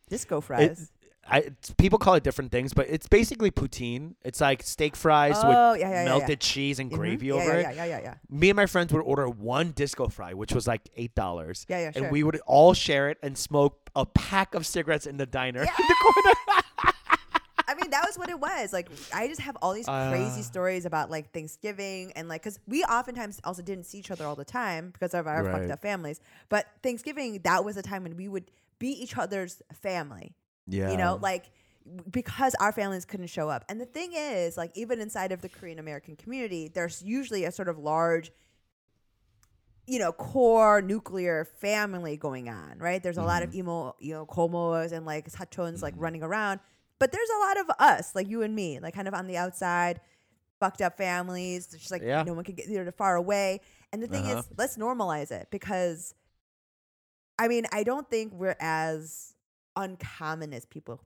Disco 0.08 0.40
fries. 0.40 0.90
I, 1.30 1.38
it's- 1.40 1.74
people 1.76 1.98
call 1.98 2.14
it 2.14 2.22
different 2.22 2.50
things, 2.52 2.72
but 2.72 2.86
it's 2.88 3.06
basically 3.06 3.50
poutine. 3.50 4.14
It's 4.24 4.40
like 4.40 4.62
steak 4.62 4.96
fries 4.96 5.34
Oh, 5.36 5.72
with 5.72 5.80
yeah, 5.80 5.90
yeah, 5.90 6.02
yeah, 6.02 6.04
melted 6.04 6.28
yeah. 6.30 6.36
cheese 6.36 6.78
and 6.78 6.90
Mhm. 6.90 6.94
gravy 6.96 7.26
yeah, 7.26 7.32
over 7.34 7.44
yeah, 7.60 7.70
it. 7.70 7.76
Yeah, 7.76 7.84
yeah, 7.84 7.84
yeah, 7.84 8.00
yeah. 8.02 8.14
Me 8.30 8.48
and 8.50 8.56
my 8.56 8.66
friends 8.66 8.92
would 8.92 9.00
order 9.02 9.28
one 9.28 9.72
disco 9.72 10.08
fry, 10.08 10.32
which 10.34 10.52
was 10.52 10.66
like 10.66 10.88
eight 10.96 11.14
dollars. 11.14 11.66
Yeah, 11.68 11.78
yeah, 11.80 11.86
And 11.88 11.96
sure. 11.96 12.10
we 12.10 12.22
would 12.22 12.40
all 12.46 12.72
share 12.74 13.10
it 13.10 13.18
and 13.22 13.36
smoke 13.36 13.90
a 13.94 14.06
pack 14.06 14.54
of 14.54 14.66
cigarettes 14.66 15.06
in 15.06 15.16
the 15.18 15.26
diner 15.26 15.60
in 15.62 15.66
the 15.66 15.96
corner. 16.02 16.34
I 17.70 17.74
mean, 17.74 17.90
that 17.90 18.04
was 18.06 18.16
what 18.16 18.30
it 18.30 18.40
was. 18.40 18.72
Like 18.72 18.88
I 19.12 19.28
just 19.28 19.42
have 19.42 19.56
all 19.60 19.74
these 19.74 19.84
crazy 19.84 20.40
Uh. 20.40 20.42
stories 20.42 20.86
about 20.86 21.10
like 21.10 21.32
Thanksgiving 21.34 22.12
and 22.16 22.26
like 22.28 22.42
because 22.42 22.58
we 22.66 22.82
oftentimes 22.84 23.40
also 23.44 23.60
didn't 23.60 23.84
see 23.84 23.98
each 23.98 24.10
other 24.10 24.24
all 24.24 24.36
the 24.36 24.44
time 24.44 24.90
because 24.90 25.12
of 25.12 25.26
our 25.26 25.44
Right. 25.44 25.52
fucked 25.52 25.70
up 25.70 25.82
families. 25.82 26.20
But 26.48 26.66
Thanksgiving, 26.82 27.40
that 27.44 27.64
was 27.66 27.76
a 27.76 27.82
time 27.82 28.04
when 28.04 28.16
we 28.16 28.26
would 28.28 28.50
be 28.78 28.88
each 28.88 29.18
other's 29.18 29.60
family. 29.82 30.34
Yeah. 30.68 30.90
You 30.90 30.96
know, 30.98 31.18
like 31.20 31.50
because 32.10 32.54
our 32.60 32.70
families 32.72 33.04
couldn't 33.06 33.28
show 33.28 33.48
up. 33.48 33.64
And 33.68 33.80
the 33.80 33.86
thing 33.86 34.12
is, 34.14 34.56
like 34.56 34.70
even 34.74 35.00
inside 35.00 35.32
of 35.32 35.40
the 35.40 35.48
Korean 35.48 35.78
American 35.78 36.16
community, 36.16 36.68
there's 36.72 37.02
usually 37.02 37.44
a 37.44 37.50
sort 37.52 37.68
of 37.68 37.78
large 37.78 38.30
you 39.86 39.98
know, 39.98 40.12
core 40.12 40.82
nuclear 40.82 41.46
family 41.46 42.14
going 42.18 42.46
on, 42.50 42.78
right? 42.78 43.02
There's 43.02 43.16
a 43.16 43.22
lot 43.22 43.42
Mm-hmm. 43.42 43.48
of 43.52 43.54
emo, 43.54 43.96
you 44.00 44.12
know, 44.12 44.26
komos 44.26 44.92
and 44.92 45.06
like 45.06 45.30
sachons 45.30 45.82
like 45.82 45.94
running 45.96 46.22
around, 46.22 46.60
but 46.98 47.10
there's 47.10 47.30
a 47.30 47.38
lot 47.38 47.58
of 47.58 47.70
us, 47.78 48.14
like 48.14 48.28
you 48.28 48.42
and 48.42 48.54
me, 48.54 48.80
like 48.80 48.92
kind 48.94 49.08
of 49.08 49.14
on 49.14 49.26
the 49.26 49.38
outside, 49.38 50.02
fucked 50.60 50.82
up 50.82 50.98
families. 50.98 51.68
It's 51.72 51.78
just 51.78 51.90
like 51.90 52.02
Yeah. 52.02 52.22
no 52.22 52.34
one 52.34 52.44
can 52.44 52.54
get 52.54 52.68
they're 52.68 52.92
far 52.92 53.16
away. 53.16 53.62
And 53.90 54.02
the 54.02 54.08
thing 54.08 54.24
Uh-huh. 54.26 54.40
is, 54.40 54.48
let's 54.58 54.76
normalize 54.76 55.30
it 55.30 55.48
because, 55.50 56.14
I 57.38 57.48
mean, 57.48 57.64
I 57.72 57.82
don't 57.82 58.10
think 58.10 58.34
we're 58.34 58.56
as 58.60 59.36
uncommon 59.78 60.52
as 60.52 60.66
people 60.66 61.00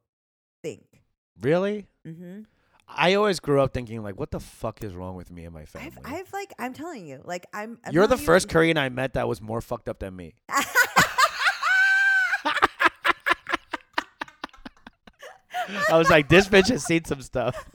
think. 0.63 1.03
really? 1.41 1.87
Mm-hmm. 2.07 2.43
I 2.89 3.15
always 3.15 3.41
grew 3.41 3.61
up 3.61 3.73
thinking 3.73 4.03
like, 4.03 4.19
what 4.19 4.31
the 4.33 4.41
fuck 4.41 4.83
is 4.85 4.95
wrong 4.95 5.15
with 5.17 5.31
me 5.31 5.45
and 5.45 5.55
my 5.55 5.65
family? 5.65 5.93
I've, 6.05 6.13
I've 6.13 6.33
like, 6.33 6.53
I'm 6.59 6.75
telling 6.75 7.07
you, 7.07 7.23
like, 7.25 7.47
I'm. 7.55 7.79
I'm 7.85 7.93
You're 7.93 8.07
the 8.07 8.19
first 8.19 8.49
Korean 8.49 8.77
I 8.77 8.89
met 8.89 9.15
that 9.15 9.29
was 9.29 9.41
more 9.41 9.61
fucked 9.61 9.89
up 9.89 9.99
than 10.01 10.15
me. 10.15 10.35
I 15.89 15.97
was 15.97 16.11
like, 16.11 16.29
this 16.29 16.49
bitch 16.49 16.69
has 16.69 16.85
seen 16.85 17.05
some 17.05 17.23
stuff. 17.23 17.65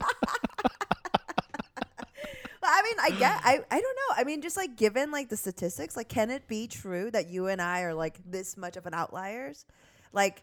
Well, 2.60 2.72
I 2.76 2.82
mean, 2.82 2.96
I 3.00 3.18
get, 3.18 3.40
I, 3.44 3.60
I 3.70 3.80
don't 3.80 3.96
know. 3.96 4.14
I 4.16 4.24
mean, 4.24 4.42
just 4.42 4.56
like 4.56 4.76
given 4.76 5.10
like 5.10 5.30
the 5.30 5.38
statistics, 5.38 5.96
like, 5.96 6.10
can 6.10 6.28
it 6.28 6.46
be 6.46 6.66
true 6.66 7.10
that 7.12 7.28
you 7.30 7.46
and 7.46 7.62
I 7.62 7.80
are 7.80 7.94
like 7.94 8.18
this 8.30 8.58
much 8.58 8.76
of 8.76 8.84
an 8.84 8.92
outliers? 8.92 9.64
Like, 10.12 10.42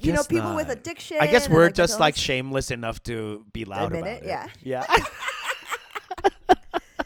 you 0.00 0.12
know, 0.12 0.22
people 0.24 0.54
with 0.54 0.68
addiction. 0.70 1.18
I 1.20 1.26
guess 1.26 1.48
we're 1.48 1.70
just 1.70 2.00
like 2.00 2.16
shameless 2.16 2.70
enough 2.70 3.02
to 3.04 3.44
be 3.52 3.64
loud 3.64 3.92
Admit 3.92 4.00
about 4.02 4.12
it, 4.12 4.22
it. 4.22 4.26
yeah. 4.62 4.86
Yeah. 4.88 4.96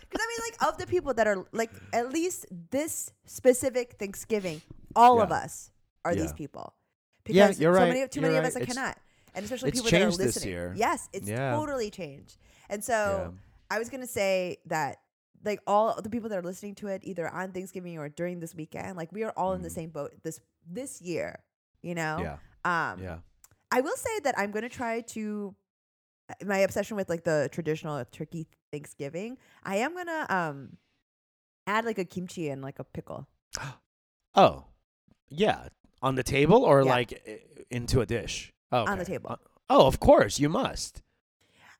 Because 0.09 0.25
I 0.25 0.29
mean, 0.29 0.51
like, 0.51 0.68
of 0.72 0.79
the 0.79 0.87
people 0.87 1.14
that 1.14 1.27
are 1.27 1.44
like, 1.53 1.70
at 1.92 2.11
least 2.12 2.46
this 2.70 3.12
specific 3.27 3.96
Thanksgiving, 3.99 4.62
all 4.94 5.20
of 5.20 5.31
us 5.31 5.70
are 6.05 6.14
these 6.14 6.27
Yeah. 6.31 6.33
people. 6.33 6.75
Yeah, 7.27 7.46
Because 7.49 7.61
you're 7.61 7.75
so 7.75 7.81
right. 7.81 7.88
many, 7.88 8.09
too 8.09 8.20
You're 8.20 8.31
many 8.31 8.38
of 8.38 8.44
us 8.44 8.57
It's- 8.57 8.72
cannot, 8.75 8.96
and 9.35 9.44
especially 9.44 9.72
people 9.72 9.90
that 9.90 10.03
are 10.03 10.11
listening. 10.11 10.72
Yes, 10.77 11.09
it's 11.12 11.29
Yeah. 11.29 11.55
totally 11.55 11.90
changed. 11.90 12.38
And 12.70 12.83
so 12.85 13.33
Yeah. 13.35 13.77
I 13.77 13.79
was 13.79 13.88
gonna 13.90 14.07
say 14.07 14.59
that. 14.66 14.99
Like 15.44 15.61
all 15.66 16.01
the 16.01 16.11
people 16.11 16.29
that 16.31 16.38
are 16.38 16.42
listening 16.42 16.75
to 16.77 16.88
it, 16.88 17.03
either 17.05 17.29
on 17.29 17.53
Thanksgiving 17.53 17.99
or 17.99 18.09
during 18.09 18.40
this 18.40 18.55
weekend, 18.55 18.96
like 18.96 19.12
we 19.12 19.22
are 19.22 19.33
all 19.37 19.53
in 19.53 19.62
the 19.62 19.68
Mhm. 19.68 19.75
same 19.75 19.90
boat 19.90 20.12
this 20.22 20.40
this 20.66 21.01
year, 21.03 21.38
you 21.83 21.94
know. 21.94 22.18
Yeah. 22.20 22.38
Um, 22.67 23.03
Yeah. 23.03 23.19
I 23.71 23.81
will 23.81 23.97
say 23.97 24.21
that 24.25 24.35
I'm 24.39 24.51
gonna 24.53 24.69
try 24.69 25.01
to 25.17 25.55
uh, 26.31 26.35
my 26.45 26.59
obsession 26.59 26.97
with 26.97 27.09
like 27.09 27.25
the 27.25 27.49
traditional 27.53 28.05
turkey 28.11 28.47
Thanksgiving. 28.73 29.39
I 29.65 29.77
am 29.77 29.95
gonna 29.95 30.27
um 30.29 30.77
add 31.67 31.85
like 31.85 31.99
a 31.99 32.05
kimchi 32.05 32.49
and 32.49 32.63
like 32.63 32.79
a 32.79 32.85
pickle. 32.85 33.27
Oh. 34.39 34.65
Yeah. 35.31 35.69
On 36.03 36.15
the 36.15 36.23
table 36.23 36.63
or 36.63 36.83
Yeah. 36.83 36.91
like 36.97 37.11
into 37.71 38.03
a 38.03 38.07
dish? 38.07 38.53
Oh, 38.71 38.85
On 38.85 38.99
the 38.99 39.05
table. 39.07 39.31
Uh, 39.31 39.37
oh, 39.71 39.87
of 39.87 39.99
course. 39.99 40.39
You 40.39 40.51
must. 40.51 41.01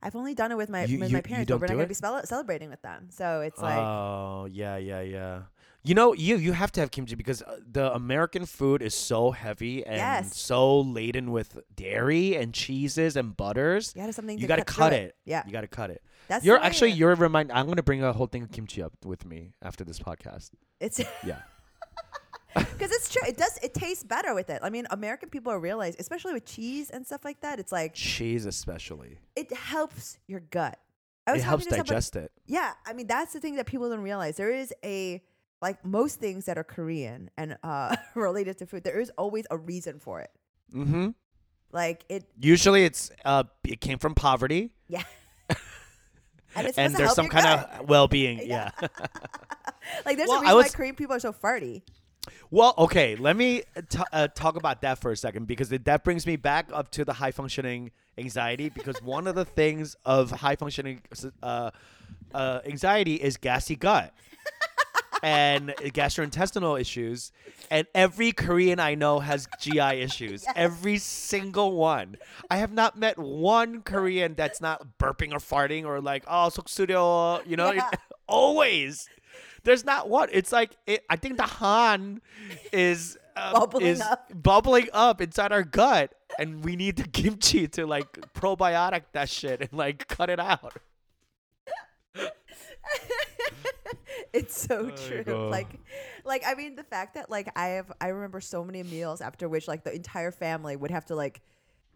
I've 0.01 0.17
only 0.17 0.35
done 0.35 0.53
it 0.53 0.57
with 0.57 0.71
my 0.71 0.85
You- 0.85 0.99
with 1.01 1.11
you- 1.11 1.17
my 1.17 1.21
parents, 1.21 1.51
but 1.51 1.61
we're 1.61 1.67
not 1.67 1.77
gonna 1.77 1.87
be 1.87 2.27
celebrating 2.27 2.71
with 2.71 2.81
them. 2.83 3.11
So 3.11 3.43
it's 3.43 3.61
like 3.61 3.77
oh, 3.79 4.47
yeah, 4.51 4.77
yeah, 4.79 5.03
yeah. 5.03 5.43
You 5.87 5.95
know, 5.95 6.13
you 6.15 6.37
you 6.37 6.53
have 6.53 6.73
to 6.73 6.81
have 6.81 6.91
kimchi 6.91 7.15
because 7.15 7.43
uh, 7.43 7.59
the 7.71 7.95
American 7.95 8.45
food 8.45 8.83
is 8.83 8.93
so 8.95 9.31
heavy 9.31 9.87
and 9.87 9.97
Yes. 9.97 10.37
so 10.37 10.81
laden 10.81 11.31
with 11.31 11.59
dairy 11.75 12.35
and 12.35 12.53
cheeses 12.53 13.15
and 13.17 13.37
butters. 13.37 13.93
you 13.95 14.03
got 14.03 14.07
to 14.07 14.13
something. 14.13 14.37
You 14.39 14.49
got 14.49 14.57
to 14.57 14.65
cut, 14.65 14.77
cut 14.77 14.89
through 14.93 14.99
it. 14.99 15.17
Yeah, 15.25 15.45
You 15.47 15.53
got 15.53 15.61
to 15.61 15.69
cut 15.69 15.91
it. 15.91 16.03
that's 16.29 16.45
You're 16.45 16.59
actually 16.59 16.91
you're 16.91 17.15
remind. 17.15 17.53
I'm 17.53 17.67
gonna 17.69 17.85
bring 17.85 18.03
a 18.03 18.13
whole 18.13 18.27
thing 18.27 18.43
of 18.43 18.51
kimchi 18.51 18.83
up 18.83 18.93
with 19.05 19.25
me 19.25 19.53
after 19.63 19.85
this 19.85 20.01
podcast. 20.01 20.51
It's 20.81 20.99
Yeah. 21.25 21.43
because 22.57 22.91
it's 22.91 23.09
true. 23.13 23.23
It 23.29 23.37
does. 23.37 23.59
It 23.63 23.73
tastes 23.75 24.03
better 24.03 24.35
with 24.35 24.51
it. 24.51 24.61
I 24.63 24.71
mean, 24.71 24.87
American 24.91 25.29
people 25.29 25.55
realize, 25.57 25.95
especially 25.99 26.33
with 26.33 26.47
cheese 26.47 26.91
and 26.91 27.07
stuff 27.07 27.25
like 27.25 27.41
that. 27.43 27.61
It's 27.61 27.71
like 27.71 27.95
Cheese, 27.95 28.45
especially. 28.47 29.19
it 29.37 29.53
helps 29.53 30.19
your 30.27 30.41
gut. 30.41 30.79
I 31.29 31.33
was 31.33 31.43
It 31.43 31.45
helps 31.45 31.65
somebody- 31.65 31.89
digest 31.89 32.17
it. 32.17 32.33
Yeah, 32.47 32.73
I 32.87 32.93
mean 32.93 33.07
that's 33.07 33.33
the 33.35 33.41
thing 33.41 33.55
that 33.57 33.67
people 33.67 33.89
don't 33.91 34.01
realize. 34.03 34.37
There 34.37 34.51
is 34.51 34.73
a 34.85 35.23
like 35.63 35.85
most 35.85 36.21
things 36.21 36.45
that 36.47 36.59
are 36.59 36.65
Korean 36.65 37.31
and 37.37 37.57
uh 37.63 37.97
related 38.15 38.59
to 38.59 38.67
food. 38.67 38.85
There 38.85 39.01
is 39.01 39.11
always 39.17 39.47
a 39.51 39.57
reason 39.57 39.99
for 40.01 40.21
it. 40.21 40.31
Mm-hmm. 40.75 41.11
Like 41.73 42.05
it, 42.09 42.25
Usually, 42.41 42.85
it's 42.85 43.11
uh, 43.25 43.45
it 43.65 43.81
came 43.81 43.99
from 43.99 44.15
poverty, 44.15 44.71
yeah. 44.89 45.03
and 46.55 46.67
it's 46.67 46.79
and 46.79 46.95
there's 46.95 47.15
some 47.15 47.29
kind 47.29 47.45
gut. 47.45 47.81
of 47.81 47.89
well-being. 47.89 48.39
Yeah. 48.39 48.71
yeah. 48.81 48.89
like 50.07 50.17
there's 50.17 50.29
Well, 50.29 50.39
a 50.39 50.43
reason 50.43 50.57
why 50.57 50.69
Korean 50.69 50.95
people 50.95 51.15
are 51.17 51.21
so 51.21 51.33
farty. 51.33 51.83
Well, 52.51 52.75
okay, 52.79 53.17
let 53.17 53.37
me 53.37 53.63
t- 53.89 53.99
uh, 54.13 54.29
talk 54.29 54.57
about 54.57 54.81
that 54.83 54.99
for 54.99 55.13
a 55.13 55.17
second 55.17 55.47
because 55.47 55.71
it, 55.71 55.85
that 55.85 56.03
brings 56.03 56.27
me 56.27 56.37
back 56.37 56.71
up 56.73 56.91
to 56.93 57.05
the 57.05 57.13
high 57.13 57.31
functioning 57.31 57.91
anxiety 58.19 58.69
because 58.69 59.01
one 59.03 59.27
of 59.27 59.35
the 59.35 59.45
things 59.45 59.97
of 60.05 60.31
high 60.31 60.57
functioning 60.57 61.03
uh, 61.43 61.71
uh, 62.35 62.61
anxiety 62.65 63.15
is 63.17 63.37
gassy 63.37 63.77
gut 63.77 64.13
and 65.24 65.70
gastrointestinal 65.80 66.80
issues. 66.80 67.32
And 67.70 67.88
every 67.94 68.32
Korean 68.32 68.80
I 68.80 68.96
know 68.96 69.20
has 69.20 69.48
GI 69.60 69.80
issues. 70.02 70.46
Every 70.56 70.98
single 70.98 71.74
one. 71.74 72.18
I 72.50 72.58
have 72.58 72.74
not 72.74 72.98
met 72.98 73.18
one 73.20 73.82
Korean 73.82 74.34
that's 74.36 74.62
not 74.62 74.98
burping 75.00 75.32
or 75.32 75.38
farting 75.40 75.86
or 75.86 76.02
like, 76.02 76.24
oh, 76.28 76.50
속쓰려, 76.52 77.46
you 77.48 77.56
know, 77.56 77.72
Yeah. 77.72 77.90
always. 78.28 79.08
There's 79.64 79.86
not 79.86 80.10
one. 80.10 80.30
It's 80.32 80.52
like 80.52 80.72
it, 80.88 81.04
I 81.10 81.16
think 81.18 81.38
the 81.38 81.44
Han 81.44 82.22
is 82.74 83.18
uh, 83.36 83.54
Bubbling 83.54 83.86
is 83.86 84.02
up. 84.02 84.30
bubbling 84.34 84.90
up 84.92 85.22
inside 85.22 85.52
our 85.52 85.64
gut, 85.64 86.14
and 86.40 86.66
we 86.66 86.76
need 86.76 86.98
the 86.98 87.04
kimchi 87.08 87.68
to 87.70 87.86
like 87.86 88.12
probiotic 88.34 89.04
that 89.14 89.30
shit 89.30 89.62
and 89.62 89.72
like 89.74 90.08
cut 90.08 90.30
it 90.32 90.40
out. 90.40 90.74
it's 94.36 94.56
so 94.68 94.80
Oh 94.80 94.84
my 94.90 94.96
true. 94.96 95.24
God. 95.24 95.52
Like, 95.52 95.80
like 96.26 96.44
I 96.46 96.54
mean, 96.56 96.76
the 96.76 96.84
fact 96.84 97.16
that 97.16 97.30
like 97.30 97.50
I 97.56 97.80
have, 97.80 97.92
I 98.02 98.08
remember 98.10 98.42
so 98.42 98.64
many 98.64 98.84
meals 98.84 99.22
after 99.22 99.48
which 99.50 99.68
like 99.68 99.84
the 99.84 99.94
entire 99.94 100.32
family 100.32 100.76
would 100.76 100.92
have 100.92 101.06
to 101.08 101.16
like, 101.16 101.42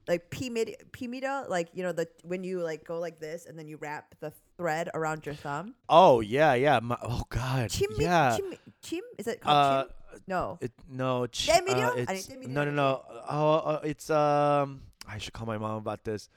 like 0.08 0.30
pimida, 0.30 0.76
pimida, 0.92 1.50
like 1.50 1.70
you 1.74 1.82
know 1.84 1.92
the 1.92 2.08
when 2.24 2.44
you 2.44 2.62
like 2.62 2.86
go 2.86 3.00
like 3.00 3.20
this 3.20 3.46
and 3.48 3.58
then 3.58 3.68
you 3.68 3.78
wrap 3.82 4.14
the 4.20 4.32
thread 4.58 4.90
around 4.94 5.26
your 5.26 5.34
thumb. 5.36 5.74
Oh 5.90 6.22
yeah, 6.22 6.54
yeah. 6.54 6.80
My, 6.80 6.98
oh 7.02 7.24
god. 7.30 7.70
Chim, 7.72 7.90
yeah. 7.98 8.36
chim, 8.38 8.54
chim, 8.84 9.04
is 9.18 9.26
it 9.28 9.42
called 9.42 9.56
Uh, 9.58 9.84
chim? 9.84 9.92
No, 10.28 10.58
It, 10.62 10.72
no, 10.88 11.28
ch- 11.28 11.50
Temmirio? 11.50 11.92
uh, 11.92 12.06
I 12.08 12.14
it's, 12.14 12.28
didn't- 12.28 12.48
no, 12.54 12.64
no, 12.64 12.72
no. 12.72 13.02
Oh, 13.28 13.54
uh, 13.58 13.80
it's 13.84 14.10
um. 14.10 14.82
I 15.08 15.18
should 15.20 15.34
call 15.34 15.46
my 15.46 15.58
mom 15.58 15.78
about 15.78 16.04
this. 16.06 16.30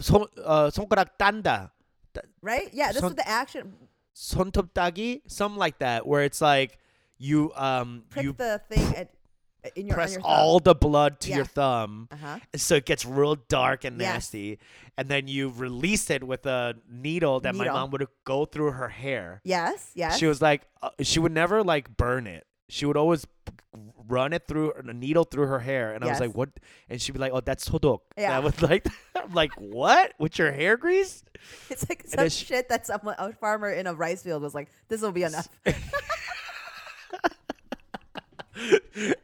손, 0.00 0.26
uh, 0.44 0.70
손가락 0.70 1.16
딴다. 1.18 1.70
right? 2.42 2.68
Yeah, 2.74 2.92
this 2.92 3.00
Son- 3.00 3.12
is 3.12 3.16
the 3.16 3.28
action. 3.28 3.72
sontoptagi, 4.17 5.21
something 5.27 5.59
like 5.59 5.79
that, 5.79 6.07
where 6.07 6.23
it's 6.23 6.41
like 6.41 6.79
you 7.17 7.51
um 7.55 8.03
Prick 8.09 8.25
you 8.25 8.33
the 8.33 8.61
thing 8.69 8.95
at, 8.95 9.09
in 9.75 9.87
your 9.87 9.95
press 9.95 10.13
your 10.13 10.21
all 10.23 10.59
the 10.59 10.73
blood 10.73 11.19
to 11.21 11.29
yeah. 11.29 11.37
your 11.37 11.45
thumb, 11.45 12.07
uh-huh. 12.11 12.39
so 12.55 12.75
it 12.75 12.85
gets 12.85 13.05
real 13.05 13.35
dark 13.35 13.83
and 13.83 13.97
nasty, 13.97 14.59
and 14.97 15.07
then 15.07 15.27
you 15.27 15.49
release 15.49 16.09
it 16.09 16.23
with 16.23 16.45
a 16.45 16.75
needle 16.89 17.39
that 17.41 17.53
needle. 17.53 17.73
my 17.73 17.79
mom 17.79 17.91
would 17.91 18.07
go 18.23 18.45
through 18.45 18.71
her 18.71 18.89
hair. 18.89 19.41
Yes, 19.43 19.91
yes. 19.93 20.17
She 20.17 20.25
was 20.25 20.41
like, 20.41 20.63
uh, 20.81 20.89
she 21.01 21.19
would 21.19 21.31
never 21.31 21.63
like 21.63 21.95
burn 21.95 22.25
it. 22.27 22.45
She 22.69 22.85
would 22.85 22.97
always 22.97 23.25
run 24.07 24.33
it 24.33 24.47
through 24.47 24.73
a 24.73 24.93
needle 24.93 25.23
through 25.23 25.47
her 25.47 25.59
hair, 25.59 25.93
and 25.93 26.03
I 26.03 26.07
was 26.09 26.19
like, 26.19 26.35
"What?" 26.35 26.49
And 26.89 27.01
she'd 27.01 27.13
be 27.13 27.19
like, 27.19 27.31
"Oh, 27.33 27.41
that's 27.41 27.67
sodok." 27.69 27.99
And 28.15 28.33
I 28.33 28.39
was 28.39 28.61
like, 28.69 28.85
"I'm 29.15 29.33
like, 29.33 29.51
what? 29.57 30.13
With 30.19 30.37
your 30.37 30.51
hair 30.51 30.77
grease?" 30.77 31.23
it's 31.69 31.87
like 31.87 32.03
some 32.07 32.27
she- 32.29 32.45
shit 32.45 32.69
that 32.69 32.85
someone 32.87 33.15
a 33.17 33.31
farmer 33.33 33.69
in 33.69 33.87
a 33.87 33.93
rice 33.93 34.23
field 34.23 34.41
was 34.41 34.53
like, 34.53 34.69
"This 34.89 35.01
will 35.01 35.11
be 35.11 35.23
enough." 35.23 35.47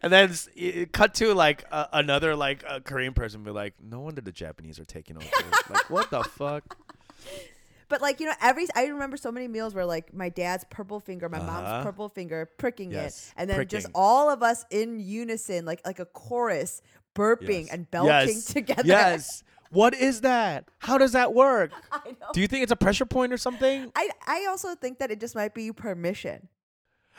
and 0.02 0.14
then 0.14 0.32
it 0.56 0.92
cut 0.94 1.16
to 1.16 1.34
like 1.34 1.66
uh, 1.72 1.88
another 1.92 2.36
like 2.36 2.64
uh, 2.68 2.80
Korean 2.80 3.14
person 3.14 3.44
be 3.44 3.52
like, 3.52 3.74
"No 3.82 4.02
wonder 4.02 4.22
the 4.22 4.32
Japanese 4.32 4.80
are 4.80 4.86
taking 4.86 5.18
over." 5.18 5.28
like, 5.70 5.90
what 5.90 6.10
the 6.12 6.24
fuck? 6.24 6.78
But 7.94 8.02
like 8.02 8.20
you 8.20 8.26
know, 8.26 8.34
every 8.42 8.66
I 8.76 8.86
remember 8.88 9.18
so 9.18 9.32
many 9.32 9.48
meals 9.48 9.76
where 9.76 9.86
like 9.86 10.16
my 10.16 10.28
dad's 10.30 10.64
purple 10.72 11.00
finger, 11.00 11.30
my 11.30 11.38
Uh-huh. 11.38 11.46
mom's 11.62 11.84
purple 11.84 12.10
finger, 12.10 12.50
pricking 12.58 12.92
Yes, 12.92 13.28
it, 13.28 13.34
and 13.38 13.48
then 13.48 13.68
just 13.68 13.86
all 13.94 14.32
of 14.32 14.42
us 14.42 14.66
in 14.72 15.00
unison, 15.00 15.64
like 15.64 15.80
like 15.86 16.00
a 16.00 16.06
chorus, 16.08 16.82
burping 17.14 17.66
Yes. 17.66 17.70
and 17.72 17.92
belching 17.92 18.38
Yes. 18.38 18.46
together. 18.46 18.88
Yes. 18.88 19.44
What 19.70 19.94
is 19.94 20.22
that? 20.22 20.66
How 20.80 20.98
does 20.98 21.12
that 21.12 21.36
work? 21.36 21.70
I 21.92 22.16
know. 22.20 22.30
Do 22.34 22.42
you 22.42 22.48
think 22.48 22.64
it's 22.64 22.72
a 22.72 22.76
pressure 22.76 23.06
point 23.06 23.32
or 23.32 23.38
something? 23.38 23.92
I 23.96 24.10
I 24.26 24.48
also 24.50 24.74
think 24.74 24.98
that 24.98 25.12
it 25.12 25.20
just 25.20 25.36
might 25.36 25.54
be 25.54 25.72
permission. 25.72 26.50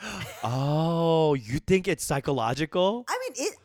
Oh, 0.43 1.35
you 1.35 1.59
think 1.59 1.87
it's 1.87 2.03
psychological? 2.03 3.05
I 3.07 3.17
mean, 3.23 3.47
it. 3.47 3.55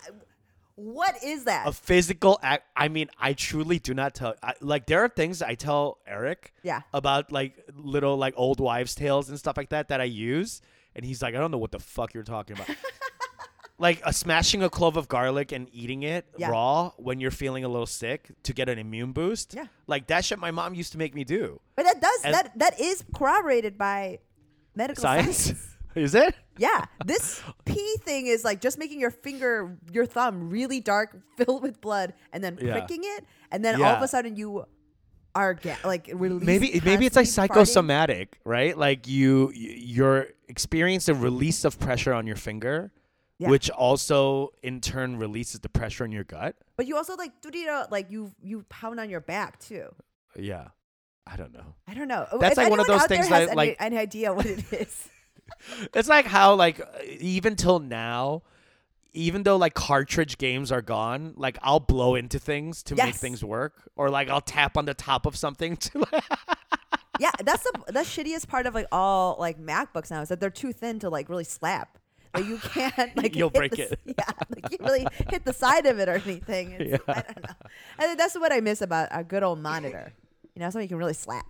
What 0.80 1.22
is 1.22 1.44
that? 1.44 1.66
A 1.68 1.72
physical 1.72 2.38
act. 2.42 2.64
I 2.74 2.88
mean, 2.88 3.08
I 3.18 3.34
truly 3.34 3.78
do 3.78 3.92
not 3.92 4.14
tell. 4.14 4.34
I, 4.42 4.54
like, 4.60 4.86
there 4.86 5.04
are 5.04 5.08
things 5.08 5.42
I 5.42 5.54
tell 5.54 5.98
Eric 6.06 6.54
yeah. 6.62 6.80
about, 6.94 7.30
like 7.32 7.58
little 7.74 8.16
like 8.16 8.34
old 8.36 8.60
wives' 8.60 8.94
tales 8.94 9.28
and 9.28 9.38
stuff 9.38 9.56
like 9.56 9.68
that 9.70 9.88
that 9.88 10.00
I 10.00 10.04
use, 10.04 10.62
and 10.96 11.04
he's 11.04 11.20
like, 11.22 11.34
I 11.34 11.38
don't 11.38 11.50
know 11.50 11.58
what 11.58 11.72
the 11.72 11.78
fuck 11.78 12.14
you're 12.14 12.22
talking 12.22 12.56
about. 12.56 12.68
like 13.78 14.00
a 14.04 14.12
smashing 14.12 14.62
a 14.62 14.70
clove 14.70 14.96
of 14.96 15.08
garlic 15.08 15.52
and 15.52 15.68
eating 15.72 16.02
it 16.02 16.26
Yeah. 16.36 16.50
raw 16.50 16.92
when 16.96 17.20
you're 17.20 17.30
feeling 17.30 17.64
a 17.64 17.68
little 17.68 17.86
sick 17.86 18.30
to 18.44 18.52
get 18.52 18.68
an 18.68 18.78
immune 18.78 19.12
boost. 19.12 19.54
Yeah. 19.54 19.66
Like 19.86 20.06
that 20.08 20.24
shit 20.24 20.38
my 20.38 20.50
mom 20.50 20.74
used 20.74 20.92
to 20.92 20.98
make 20.98 21.14
me 21.14 21.24
do. 21.24 21.60
But 21.76 21.84
that 21.84 22.00
does 22.00 22.20
And- 22.24 22.34
that 22.34 22.58
that 22.58 22.80
is 22.80 23.04
corroborated 23.14 23.76
by 23.78 24.18
medical 24.74 25.00
Science? 25.02 25.36
science. 25.38 25.66
Is 25.94 26.14
it? 26.14 26.34
Yeah, 26.56 26.84
this 27.04 27.42
pee 27.64 27.96
thing 28.04 28.26
is 28.26 28.44
like 28.44 28.60
just 28.60 28.78
making 28.78 29.00
your 29.00 29.10
finger, 29.10 29.76
your 29.92 30.06
thumb, 30.06 30.50
really 30.50 30.80
dark, 30.80 31.16
filled 31.36 31.62
with 31.62 31.80
blood, 31.80 32.14
and 32.32 32.44
then 32.44 32.58
Yeah. 32.60 32.72
pricking 32.72 33.00
it, 33.02 33.24
and 33.50 33.64
then 33.64 33.76
all 33.82 33.96
of 33.96 34.02
a 34.02 34.08
sudden 34.08 34.36
you 34.36 34.66
are 35.34 35.54
ga- 35.54 35.76
like 35.84 36.10
release 36.12 36.44
maybe 36.46 36.80
maybe 36.84 37.06
it's 37.06 37.16
like 37.16 37.24
constantly 37.26 37.48
farting. 37.48 37.56
psychosomatic, 37.66 38.40
right? 38.44 38.76
Like 38.76 39.06
you 39.08 39.52
y- 39.54 39.74
you're 39.78 40.26
experiencing 40.48 41.16
a 41.16 41.18
release 41.18 41.64
of 41.64 41.78
pressure 41.78 42.12
on 42.12 42.26
your 42.26 42.36
finger, 42.36 42.92
Yeah. 43.38 43.48
which 43.48 43.70
also 43.70 44.50
in 44.62 44.80
turn 44.80 45.16
releases 45.18 45.60
the 45.60 45.68
pressure 45.68 46.04
in 46.04 46.12
your 46.12 46.24
gut. 46.24 46.56
But 46.76 46.86
you 46.88 46.96
also 46.96 47.14
like, 47.16 47.40
do 47.40 47.56
you 47.56 47.66
know, 47.66 47.86
like 47.90 48.10
you 48.10 48.32
you 48.42 48.64
pound 48.68 49.00
on 49.00 49.08
your 49.08 49.20
back 49.20 49.58
too. 49.60 49.88
Yeah. 50.36 50.68
I 51.26 51.36
don't 51.36 51.52
know. 51.52 51.74
I 51.86 51.94
don't 51.94 52.08
know. 52.08 52.26
That's 52.40 52.52
If 52.52 52.58
like 52.58 52.70
one 52.70 52.80
of 52.80 52.86
those 52.88 53.04
things 53.06 53.28
that, 53.28 53.42
any, 53.48 53.54
like- 53.56 53.76
any 53.80 53.98
idea 53.98 54.32
what 54.32 54.46
it 54.46 54.72
is. 54.72 55.08
It's 55.94 56.08
like 56.08 56.26
how 56.26 56.54
like 56.54 56.80
even 57.20 57.56
till 57.56 57.78
now, 57.78 58.42
even 59.12 59.42
though 59.42 59.56
like 59.56 59.74
cartridge 59.74 60.38
games 60.38 60.70
are 60.70 60.82
gone, 60.82 61.34
like 61.36 61.58
I'll 61.62 61.80
blow 61.80 62.14
into 62.14 62.38
things 62.38 62.82
to 62.84 62.96
make 62.96 63.14
things 63.14 63.44
work, 63.44 63.88
or 63.96 64.10
like 64.10 64.28
I'll 64.28 64.40
tap 64.40 64.76
on 64.76 64.84
the 64.84 64.94
top 64.94 65.26
of 65.26 65.36
something 65.36 65.76
to. 65.76 66.06
yeah, 67.18 67.32
that's 67.44 67.64
the 67.64 67.82
the 67.88 68.00
shittiest 68.00 68.48
part 68.48 68.66
of 68.66 68.74
like 68.74 68.86
all 68.92 69.36
like 69.38 69.60
MacBooks 69.60 70.10
now 70.10 70.22
is 70.22 70.28
that 70.28 70.40
they're 70.40 70.50
too 70.50 70.72
thin 70.72 70.98
to 71.00 71.08
like 71.08 71.28
really 71.28 71.44
slap. 71.44 71.98
Like 72.34 72.46
you 72.46 72.58
can't 72.58 73.16
like 73.16 73.34
You'll 73.34 73.50
break 73.50 73.72
the 73.72 73.92
it. 73.92 74.00
Yeah, 74.04 74.30
like 74.54 74.70
you 74.70 74.78
really 74.80 75.06
hit 75.30 75.44
the 75.44 75.52
side 75.52 75.86
of 75.86 75.98
it 75.98 76.08
or 76.08 76.14
anything. 76.14 76.72
It's, 76.72 77.02
I 77.08 77.14
don't 77.14 77.42
know. 77.42 77.54
And 77.98 78.18
that's 78.18 78.36
what 78.36 78.52
I 78.52 78.60
miss 78.60 78.80
about 78.82 79.08
a 79.10 79.24
good 79.24 79.42
old 79.42 79.58
monitor. 79.58 80.12
You 80.54 80.60
know, 80.60 80.70
something 80.70 80.82
you 80.82 80.88
can 80.88 80.98
really 80.98 81.14
slap. 81.14 81.46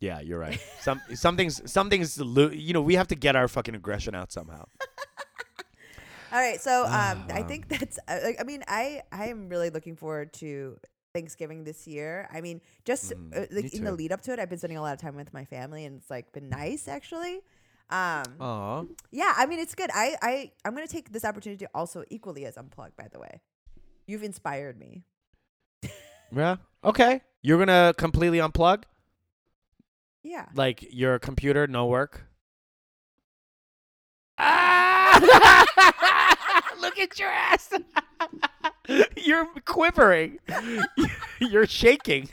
Yeah, 0.00 0.20
you're 0.20 0.38
right. 0.38 0.60
Some 0.80 1.00
something's 1.14 1.60
something's 1.70 2.18
lo- 2.20 2.50
you 2.50 2.72
know 2.72 2.82
we 2.82 2.94
have 2.94 3.08
to 3.08 3.14
get 3.16 3.36
our 3.36 3.48
fucking 3.48 3.74
aggression 3.74 4.14
out 4.14 4.32
somehow. 4.32 4.64
All 6.32 6.38
right, 6.38 6.60
so 6.60 6.84
um, 6.84 7.24
I 7.32 7.40
Ah. 7.40 7.46
think 7.48 7.68
that's. 7.72 7.98
Uh, 8.06 8.18
like, 8.22 8.36
I 8.38 8.44
mean, 8.44 8.62
I 8.68 9.02
I 9.10 9.28
am 9.28 9.48
really 9.48 9.70
looking 9.70 9.96
forward 9.96 10.32
to 10.34 10.76
Thanksgiving 11.14 11.64
this 11.64 11.86
year. 11.86 12.28
I 12.30 12.42
mean, 12.42 12.60
just 12.84 13.12
Mm, 13.14 13.34
uh, 13.34 13.40
like 13.50 13.64
me 13.64 13.70
in 13.72 13.84
the 13.84 13.90
too. 13.90 13.96
lead 13.96 14.12
up 14.12 14.20
to 14.22 14.32
it, 14.34 14.38
I've 14.38 14.50
been 14.50 14.58
spending 14.58 14.76
a 14.76 14.82
lot 14.82 14.92
of 14.92 15.00
time 15.00 15.16
with 15.16 15.32
my 15.32 15.46
family, 15.46 15.86
and 15.86 15.96
it's 15.96 16.10
like 16.10 16.30
been 16.32 16.50
nice 16.50 16.86
actually. 16.86 17.40
Um, 17.90 18.24
Aw. 18.40 18.84
yeah, 19.10 19.32
I 19.38 19.46
mean, 19.46 19.58
it's 19.58 19.74
good. 19.74 19.88
I 19.94 20.16
I 20.20 20.52
I'm 20.66 20.74
gonna 20.74 20.86
take 20.86 21.12
this 21.12 21.24
opportunity 21.24 21.64
to 21.64 21.70
also 21.74 22.04
equally 22.10 22.44
as 22.44 22.56
unplug. 22.56 22.90
By 22.94 23.08
the 23.10 23.18
way, 23.18 23.40
you've 24.06 24.22
inspired 24.22 24.78
me. 24.78 25.04
Yeah. 26.30 26.56
Okay. 26.84 27.22
You're 27.40 27.58
gonna 27.58 27.94
completely 27.96 28.36
unplug, 28.38 28.82
Yeah. 30.22 30.46
like 30.54 30.84
your 30.90 31.18
computer, 31.18 31.66
no 31.66 31.86
work. 31.86 32.24
Ah! 34.38 35.64
Look 36.80 36.98
at 36.98 37.18
your 37.18 37.28
ass. 37.30 37.72
You're 39.16 39.46
quivering. 39.64 40.38
You're 41.40 41.66
shaking. 41.66 42.28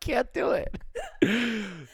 Can't 0.00 0.32
do 0.34 0.50
it. 0.50 0.76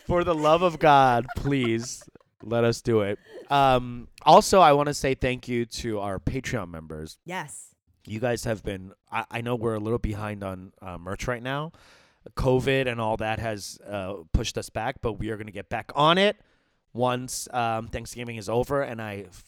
For 0.07 0.25
the 0.25 0.35
love 0.35 0.63
of 0.63 0.79
God, 0.81 1.27
please 1.37 2.03
let 2.43 2.65
us 2.65 2.81
do 2.81 3.03
it. 3.03 3.19
Um, 3.51 4.09
also, 4.23 4.61
I 4.61 4.73
want 4.73 4.89
to 4.89 4.95
say 4.95 5.15
thank 5.15 5.47
you 5.47 5.65
to 5.67 6.01
our 6.01 6.19
Patreon 6.19 6.71
members. 6.71 7.19
Yes. 7.25 7.69
you 8.07 8.19
guys 8.19 8.45
have 8.45 8.65
been 8.65 8.93
I, 9.13 9.25
I 9.31 9.41
know 9.43 9.55
we're 9.55 9.75
a 9.75 9.81
little 9.81 9.99
behind 9.99 10.43
on 10.43 10.73
uh, 10.83 10.99
merch 10.99 11.29
right 11.29 11.43
now 11.43 11.71
covid 12.37 12.87
and 12.87 13.01
all 13.01 13.17
that 13.17 13.39
has 13.39 13.79
uh, 13.89 14.15
pushed 14.33 14.59
us 14.59 14.71
back 14.71 14.97
but 15.03 15.15
we 15.15 15.31
are 15.31 15.37
going 15.37 15.47
to 15.47 15.53
get 15.53 15.69
back 15.69 15.91
on 15.95 16.19
it 16.19 16.37
once 16.93 17.49
um, 17.53 17.89
thanksgiving 17.89 18.37
is 18.37 18.49
over 18.49 18.83
and 18.83 19.01
i 19.01 19.25
f- 19.29 19.45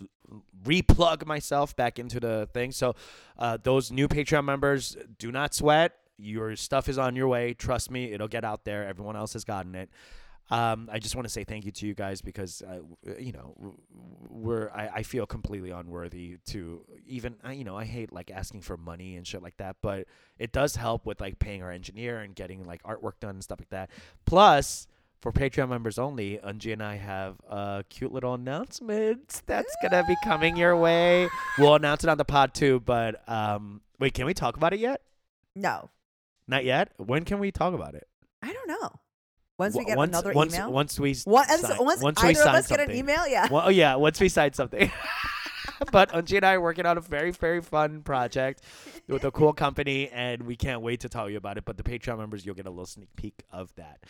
replug 0.64 1.26
myself 1.26 1.74
back 1.76 1.98
into 1.98 2.20
the 2.20 2.48
thing. 2.52 2.72
So 2.72 2.94
uh, 3.38 3.58
those 3.62 3.90
new 3.90 4.08
patreon 4.08 4.44
members 4.44 4.96
do 5.18 5.32
not 5.32 5.54
sweat. 5.54 5.92
Your 6.18 6.56
stuff 6.56 6.88
is 6.88 6.98
on 6.98 7.16
your 7.16 7.28
way. 7.28 7.54
Trust 7.54 7.90
me 7.90 8.12
it'll 8.12 8.28
get 8.28 8.44
out 8.44 8.64
there. 8.64 8.86
Everyone 8.86 9.16
else 9.16 9.32
has 9.32 9.44
gotten 9.44 9.74
it 9.74 9.90
um, 10.52 10.90
I 10.92 10.98
just 10.98 11.16
want 11.16 11.24
to 11.26 11.32
say 11.32 11.44
thank 11.44 11.64
you 11.64 11.72
to 11.72 11.86
you 11.86 11.94
guys 11.94 12.20
because 12.20 12.60
uh, 12.62 12.80
you 13.18 13.32
know 13.32 13.54
we're 14.28 14.68
I, 14.70 14.88
I 14.96 15.02
feel 15.02 15.24
completely 15.24 15.70
unworthy 15.70 16.36
to 16.46 16.84
even 17.06 17.36
I, 17.42 17.52
you 17.54 17.64
know 17.64 17.74
I 17.76 17.84
hate 17.86 18.12
like 18.12 18.30
asking 18.30 18.60
for 18.60 18.76
money 18.76 19.16
and 19.16 19.26
shit 19.26 19.42
like 19.42 19.56
that, 19.56 19.76
but 19.80 20.06
it 20.38 20.52
does 20.52 20.76
help 20.76 21.06
with 21.06 21.22
like 21.22 21.38
paying 21.38 21.62
our 21.62 21.70
engineer 21.70 22.18
and 22.20 22.34
getting 22.34 22.66
like 22.66 22.82
artwork 22.82 23.18
done 23.18 23.36
and 23.36 23.42
stuff 23.42 23.60
like 23.60 23.70
that. 23.70 23.88
Plus, 24.26 24.86
for 25.22 25.32
Patreon 25.32 25.70
members 25.70 25.98
only, 25.98 26.38
Eunji 26.44 26.74
and 26.74 26.82
I 26.82 26.96
have 26.96 27.36
a 27.48 27.84
cute 27.88 28.12
little 28.12 28.34
announcement 28.34 29.40
that's 29.46 29.74
gonna 29.80 30.04
be 30.06 30.16
coming 30.22 30.56
your 30.58 30.76
way. 30.76 31.28
We'll 31.58 31.76
announce 31.76 32.04
it 32.04 32.10
on 32.10 32.18
the 32.18 32.26
pod 32.26 32.52
too, 32.52 32.80
but 32.80 33.26
um, 33.26 33.80
wait, 33.98 34.12
can 34.12 34.26
we 34.26 34.34
talk 34.34 34.58
about 34.58 34.74
it 34.74 34.80
yet? 34.80 35.00
No, 35.56 35.88
Not 36.46 36.64
yet. 36.66 36.92
When 36.98 37.24
can 37.24 37.38
we 37.38 37.50
talk 37.52 37.72
about 37.72 37.94
it? 37.94 38.06
I 38.42 38.52
don't 38.52 38.68
know. 38.68 38.90
Once 39.62 39.76
we 39.76 39.84
get 39.84 39.96
once, 39.96 40.10
another 40.10 40.32
once, 40.32 40.54
email. 40.54 40.72
Once 40.72 40.98
we 40.98 41.16
Once, 41.26 41.60
sign- 41.60 41.76
once, 41.78 42.02
once 42.02 42.22
we 42.22 42.30
either 42.30 42.40
of 42.40 42.44
sign 42.44 42.54
us 42.56 42.66
get 42.66 42.80
an 42.80 42.92
email, 42.92 43.26
yeah. 43.26 43.48
Well, 43.50 43.62
oh 43.66 43.70
yeah, 43.70 43.94
once 43.94 44.20
we 44.20 44.28
sign 44.28 44.52
something. 44.52 44.90
but 45.92 46.10
Eunji 46.12 46.36
and 46.36 46.46
I 46.46 46.54
are 46.54 46.60
working 46.60 46.86
on 46.86 46.98
a 46.98 47.00
very, 47.00 47.30
very 47.30 47.60
fun 47.60 48.02
project 48.02 48.62
with 49.08 49.24
a 49.24 49.30
cool 49.30 49.52
company, 49.64 50.08
and 50.10 50.42
we 50.42 50.56
can't 50.56 50.82
wait 50.82 51.00
to 51.00 51.08
tell 51.08 51.28
you 51.30 51.36
about 51.36 51.58
it. 51.58 51.64
But 51.64 51.76
the 51.76 51.82
Patreon 51.82 52.18
members, 52.18 52.44
you'll 52.44 52.54
get 52.54 52.66
a 52.66 52.70
little 52.70 52.86
sneak 52.86 53.14
peek 53.16 53.42
of 53.50 53.74
that. 53.76 54.04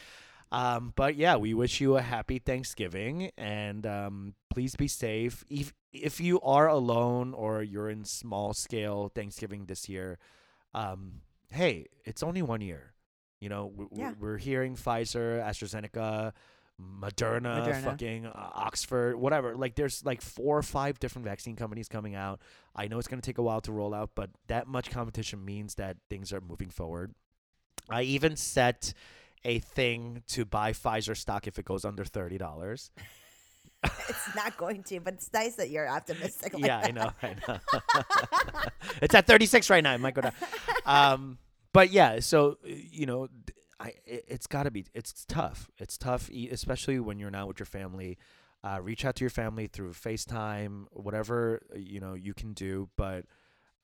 Um, 0.50 0.92
but 0.96 1.16
yeah, 1.16 1.36
we 1.36 1.54
wish 1.54 1.80
you 1.80 1.96
a 1.96 2.02
happy 2.02 2.38
Thanksgiving, 2.38 3.30
and 3.38 3.86
um, 3.86 4.34
please 4.50 4.76
be 4.76 4.86
safe. 4.86 5.44
If 5.48 5.72
if 5.92 6.20
you 6.20 6.40
are 6.40 6.68
alone 6.68 7.32
or 7.34 7.62
you're 7.62 7.88
in 7.88 8.04
small 8.04 8.52
scale 8.52 9.10
Thanksgiving 9.14 9.66
this 9.66 9.88
year, 9.88 10.18
um, 10.74 11.22
hey, 11.50 11.86
it's 12.04 12.22
only 12.22 12.42
one 12.42 12.60
year. 12.60 12.91
You 13.42 13.48
know, 13.48 13.72
we, 13.74 13.86
Yeah. 13.92 14.12
we're 14.20 14.38
hearing 14.38 14.76
Pfizer, 14.76 15.42
AstraZeneca, 15.42 16.32
Moderna, 16.80 17.42
Moderna. 17.66 17.82
fucking 17.82 18.26
uh, 18.26 18.50
Oxford, 18.54 19.16
whatever. 19.16 19.56
Like, 19.56 19.74
there's 19.74 20.04
like 20.04 20.20
four 20.22 20.56
or 20.56 20.62
five 20.62 21.00
different 21.00 21.26
vaccine 21.26 21.56
companies 21.56 21.88
coming 21.88 22.14
out. 22.14 22.40
I 22.76 22.86
know 22.86 22.98
it's 23.00 23.08
going 23.08 23.20
to 23.20 23.26
take 23.26 23.38
a 23.38 23.42
while 23.42 23.60
to 23.62 23.72
roll 23.72 23.94
out, 23.94 24.10
but 24.14 24.30
that 24.46 24.68
much 24.68 24.90
competition 24.92 25.44
means 25.44 25.74
that 25.74 25.96
things 26.08 26.32
are 26.32 26.40
moving 26.40 26.70
forward. 26.70 27.14
I 27.90 28.02
even 28.02 28.36
set 28.36 28.94
a 29.44 29.58
thing 29.58 30.22
to 30.28 30.44
buy 30.44 30.70
Pfizer 30.72 31.16
stock 31.16 31.48
if 31.48 31.58
it 31.58 31.64
goes 31.64 31.84
under 31.84 32.04
thirty 32.04 32.38
dollars. 32.38 32.92
it's 33.82 34.36
not 34.36 34.56
going 34.62 34.84
to, 34.84 35.00
but 35.00 35.14
it's 35.14 35.32
nice 35.32 35.56
that 35.56 35.68
you're 35.70 35.88
optimistic. 35.88 36.54
Like 36.54 36.64
yeah, 36.64 36.78
I 36.84 36.92
know, 36.92 37.10
I 37.20 37.34
know. 37.48 37.58
it's 39.02 39.14
at 39.16 39.26
36 39.26 39.68
right 39.68 39.82
now. 39.82 39.94
It 39.94 40.00
might 40.00 40.14
go 40.14 40.20
down. 40.22 40.32
Um, 40.86 41.38
but 41.72 41.90
yeah, 41.90 42.20
so 42.20 42.58
uh, 42.64 42.68
you 42.68 43.06
know, 43.06 43.28
I 43.80 43.94
it, 44.04 44.24
it's 44.28 44.46
got 44.46 44.64
to 44.64 44.70
be. 44.70 44.84
It's 44.94 45.24
tough. 45.26 45.70
It's 45.78 45.96
tough, 45.98 46.30
especially 46.50 46.98
when 47.00 47.18
you're 47.18 47.30
not 47.30 47.48
with 47.48 47.58
your 47.58 47.66
family. 47.66 48.18
Uh, 48.64 48.78
reach 48.80 49.04
out 49.04 49.16
to 49.16 49.24
your 49.24 49.30
family 49.30 49.66
through 49.66 49.92
FaceTime, 49.92 50.84
whatever 50.92 51.60
uh, 51.74 51.78
you 51.78 51.98
know 52.00 52.14
you 52.14 52.32
can 52.34 52.52
do, 52.52 52.88
but 52.96 53.24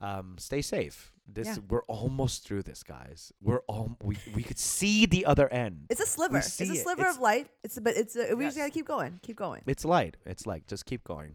um, 0.01 0.37
stay 0.39 0.63
safe. 0.63 1.13
This 1.27 1.49
Yeah. 1.49 1.57
we're 1.69 1.83
almost 1.89 2.47
through 2.47 2.63
this, 2.63 2.83
guys. 2.83 3.33
We're 3.43 3.61
all 3.67 3.97
we 4.03 4.17
we 4.35 4.43
could 4.45 4.59
see 4.59 5.05
the 5.05 5.27
other 5.27 5.49
end. 5.53 5.87
It's 5.91 6.01
a 6.01 6.07
sliver. 6.07 6.39
It's 6.39 6.61
a 6.61 6.65
it. 6.65 6.77
sliver 6.83 7.03
It's- 7.03 7.17
of 7.17 7.21
light. 7.23 7.49
It's 7.65 7.79
but 7.81 7.97
it's 7.97 8.15
a, 8.17 8.35
we 8.35 8.45
just 8.45 8.57
gotta 8.57 8.71
keep 8.71 8.87
going. 8.87 9.19
Keep 9.23 9.37
going. 9.37 9.63
It's 9.67 9.85
light. 9.85 10.17
It's 10.25 10.47
light. 10.47 10.67
Just 10.69 10.87
keep 10.87 11.03
going. 11.05 11.35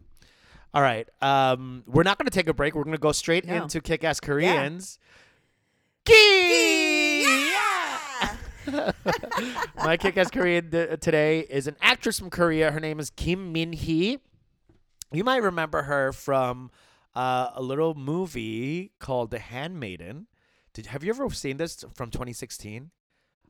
All 0.72 0.82
right. 0.82 1.06
Um, 1.22 1.84
we're 1.86 2.02
not 2.02 2.18
going 2.18 2.26
to 2.26 2.32
take 2.32 2.48
a 2.48 2.52
break. 2.54 2.74
We're 2.74 2.82
going 2.82 2.96
to 2.96 3.00
go 3.00 3.12
straight 3.12 3.44
No. 3.44 3.62
into 3.62 3.80
Kick 3.80 4.02
Ass 4.02 4.18
Koreans. 4.18 4.98
Yeah. 5.00 5.23
My 9.76 9.96
Kick 9.98 10.16
Ass 10.16 10.30
Korean 10.30 10.70
th- 10.70 11.00
today 11.00 11.40
is 11.40 11.66
an 11.66 11.76
actress 11.80 12.18
from 12.18 12.30
Korea. 12.30 12.70
Her 12.70 12.80
name 12.80 12.98
is 13.00 13.10
Kim 13.10 13.52
Min 13.52 13.72
Hee. 13.72 14.18
You 15.12 15.24
might 15.24 15.42
remember 15.42 15.82
her 15.82 16.12
from 16.12 16.70
uh, 17.14 17.50
a 17.54 17.62
little 17.62 17.94
movie 17.94 18.92
called 18.98 19.30
The 19.30 19.38
Handmaiden. 19.38 20.26
Did 20.72 20.86
have 20.86 21.04
you 21.04 21.10
ever 21.10 21.28
seen 21.30 21.56
this 21.58 21.84
from 21.94 22.10
2016? 22.10 22.90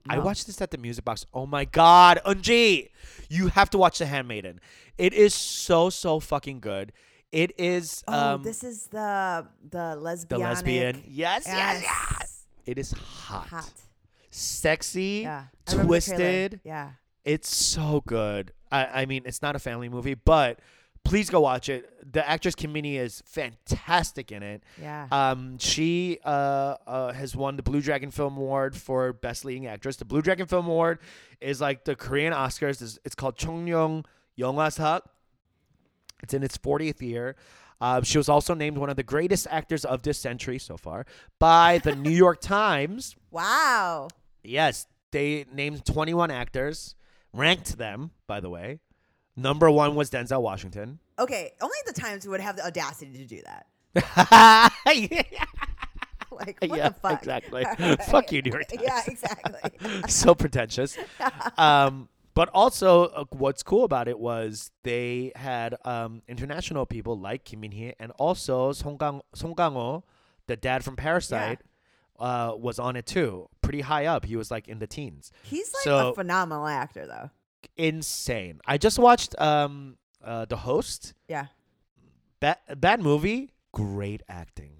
I 0.06 0.18
watched 0.18 0.46
this 0.46 0.60
at 0.60 0.70
the 0.70 0.76
Music 0.76 1.02
Box. 1.04 1.24
Oh 1.32 1.46
my 1.46 1.64
God, 1.64 2.20
Eunji, 2.26 2.90
you 3.30 3.48
have 3.48 3.70
to 3.70 3.78
watch 3.78 3.98
The 3.98 4.06
Handmaiden. 4.06 4.60
It 4.98 5.14
is 5.14 5.32
so 5.32 5.88
so 5.88 6.20
fucking 6.20 6.60
good. 6.60 6.92
It 7.32 7.52
is 7.58 8.04
Oh, 8.06 8.34
um 8.34 8.42
this 8.42 8.62
is 8.62 8.86
the 8.88 9.46
the 9.70 9.96
lesbian. 9.96 10.40
the 10.40 10.46
lesbian. 10.46 10.86
lesbian. 10.96 11.04
Yes, 11.08 11.44
yes, 11.46 11.82
yes. 11.82 11.82
Yes. 11.82 12.13
It 12.66 12.78
is 12.78 12.92
hot, 12.92 13.48
Hot. 13.48 13.70
sexy, 14.30 15.20
Yeah. 15.24 15.44
I 15.68 15.70
remember 15.72 15.94
the 15.94 16.00
trailer. 16.00 16.16
twisted. 16.18 16.60
Yeah. 16.64 16.90
It's 17.24 17.54
so 17.54 18.02
good. 18.06 18.52
I, 18.70 19.02
I 19.02 19.06
mean, 19.06 19.22
it's 19.24 19.40
not 19.42 19.56
a 19.56 19.58
family 19.58 19.88
movie, 19.88 20.14
but 20.14 20.58
please 21.04 21.30
go 21.30 21.40
watch 21.40 21.68
it. 21.68 22.12
The 22.12 22.26
actress 22.28 22.54
Kim 22.54 22.72
Min 22.72 22.84
Hee 22.84 22.96
is 22.98 23.22
fantastic 23.26 24.32
in 24.32 24.42
it. 24.42 24.62
Yeah. 24.80 25.06
Um, 25.10 25.58
she 25.58 26.18
uh, 26.24 26.76
uh 26.86 27.12
has 27.12 27.34
won 27.36 27.56
the 27.56 27.62
Blue 27.62 27.80
Dragon 27.80 28.10
Film 28.10 28.36
Award 28.36 28.76
for 28.76 29.12
Best 29.12 29.44
Leading 29.44 29.66
Actress. 29.66 29.96
The 29.96 30.04
Blue 30.04 30.22
Dragon 30.22 30.46
Film 30.46 30.66
Award 30.66 30.98
is 31.40 31.60
like 31.60 31.84
the 31.84 31.94
Korean 31.94 32.32
Oscars. 32.32 32.82
It's, 32.82 32.98
it's 33.04 33.14
called 33.14 33.36
Chongyong 33.36 34.04
Yongwasak. 34.38 35.02
It's 36.22 36.32
in 36.34 36.42
its 36.42 36.56
40th 36.58 37.00
year. 37.02 37.36
Um, 37.80 38.02
she 38.02 38.18
was 38.18 38.28
also 38.28 38.54
named 38.54 38.78
one 38.78 38.88
of 38.90 38.96
the 38.96 39.02
greatest 39.02 39.46
actors 39.50 39.84
of 39.84 40.02
this 40.02 40.18
century 40.18 40.58
so 40.58 40.76
far 40.76 41.04
by 41.38 41.78
the 41.78 41.94
New 41.96 42.10
York 42.10 42.40
Times. 42.40 43.16
wow. 43.30 44.08
Yes, 44.42 44.86
they 45.10 45.46
named 45.52 45.84
21 45.86 46.30
actors, 46.30 46.94
ranked 47.32 47.78
them, 47.78 48.10
by 48.26 48.40
the 48.40 48.50
way. 48.50 48.80
Number 49.36 49.70
one 49.70 49.94
was 49.94 50.10
Denzel 50.10 50.42
Washington. 50.42 50.98
Okay. 51.18 51.52
Only 51.62 51.76
the 51.86 51.92
times 51.94 52.26
would 52.28 52.40
have 52.40 52.56
the 52.56 52.66
audacity 52.66 53.18
to 53.18 53.24
do 53.26 53.40
that. 53.44 54.72
yeah, 54.86 55.24
Like 56.30 56.58
what 56.60 56.76
yeah, 56.76 56.88
the 56.88 56.94
fuck? 56.94 57.18
exactly. 57.20 57.64
Alright. 57.64 58.02
Fuck 58.04 58.32
you, 58.32 58.42
New 58.42 58.50
York 58.50 58.68
Times. 58.68 58.82
Yeah, 58.82 59.02
exactly. 59.06 59.80
so 60.08 60.34
pretentious. 60.34 60.98
Um, 61.56 62.08
but 62.34 62.48
also, 62.52 63.04
uh, 63.06 63.24
what's 63.30 63.62
cool 63.62 63.84
about 63.84 64.08
it 64.08 64.18
was 64.18 64.70
they 64.82 65.32
had 65.36 65.76
um, 65.84 66.22
international 66.28 66.84
people 66.86 67.18
like 67.18 67.44
Kim 67.44 67.60
Min 67.60 67.72
Hee 67.72 67.94
and 67.98 68.12
also 68.18 68.72
Song 68.72 68.98
Kang 68.98 69.20
Song 69.34 69.54
Kang-ho, 69.54 70.04
the 70.46 70.56
dad 70.56 70.84
from 70.84 70.96
Parasite, 70.96 71.60
uh, 72.18 72.52
was 72.56 72.78
on 72.78 72.96
it 72.96 73.06
too. 73.06 73.48
Pretty 73.62 73.80
high 73.82 74.06
up. 74.06 74.24
He 74.24 74.36
was 74.36 74.50
like 74.50 74.68
in 74.68 74.78
the 74.78 74.86
teens. 74.86 75.32
He's 75.42 75.72
like 75.74 75.84
So- 75.84 76.10
a 76.10 76.14
phenomenal 76.14 76.66
actor, 76.66 77.06
though. 77.06 77.30
Insane. 77.76 78.60
I 78.66 78.76
just 78.78 78.98
watched 78.98 79.38
um, 79.40 79.96
uh, 80.22 80.44
the 80.44 80.56
host. 80.56 81.14
Yeah. 81.28 81.46
Bad, 82.40 82.58
bad 82.76 83.00
movie. 83.00 83.50
Great 83.72 84.22
acting. 84.28 84.72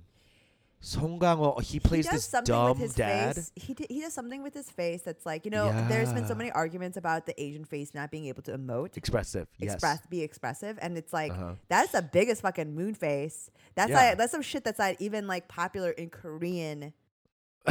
Song 0.84 1.18
he 1.62 1.80
plays 1.80 2.06
he 2.06 2.12
does 2.12 2.28
this 2.28 2.42
dumb 2.44 2.68
with 2.70 2.78
his 2.78 2.94
dad. 2.94 3.36
face. 3.36 3.52
He 3.56 3.72
d- 3.74 3.86
he 3.88 4.00
does 4.02 4.12
something 4.12 4.42
with 4.42 4.52
his 4.52 4.70
face 4.70 5.02
that's 5.02 5.24
like 5.24 5.44
you 5.46 5.50
know. 5.50 5.72
There's 5.88 6.12
been 6.12 6.26
so 6.26 6.34
many 6.34 6.50
arguments 6.50 6.96
about 6.98 7.24
the 7.24 7.40
Asian 7.42 7.64
face 7.64 7.94
not 7.94 8.10
being 8.10 8.26
able 8.26 8.42
to 8.42 8.52
emote, 8.56 8.96
Expressive. 8.98 9.48
Yes. 9.58 9.72
express, 9.74 10.04
be 10.06 10.20
expressive, 10.22 10.78
and 10.82 10.98
it's 10.98 11.12
like 11.12 11.32
Uh-huh. 11.32 11.54
that's 11.68 11.92
the 11.92 12.02
biggest 12.02 12.42
fucking 12.42 12.74
moon 12.74 12.94
face. 12.94 13.50
That's 13.74 13.90
Yeah. 13.90 13.96
like 14.10 14.18
that's 14.18 14.30
some 14.32 14.42
shit 14.42 14.62
that's 14.64 14.78
not 14.78 14.96
even 14.98 15.26
like 15.26 15.48
popular 15.48 15.90
in 15.90 16.10
Korean. 16.10 16.92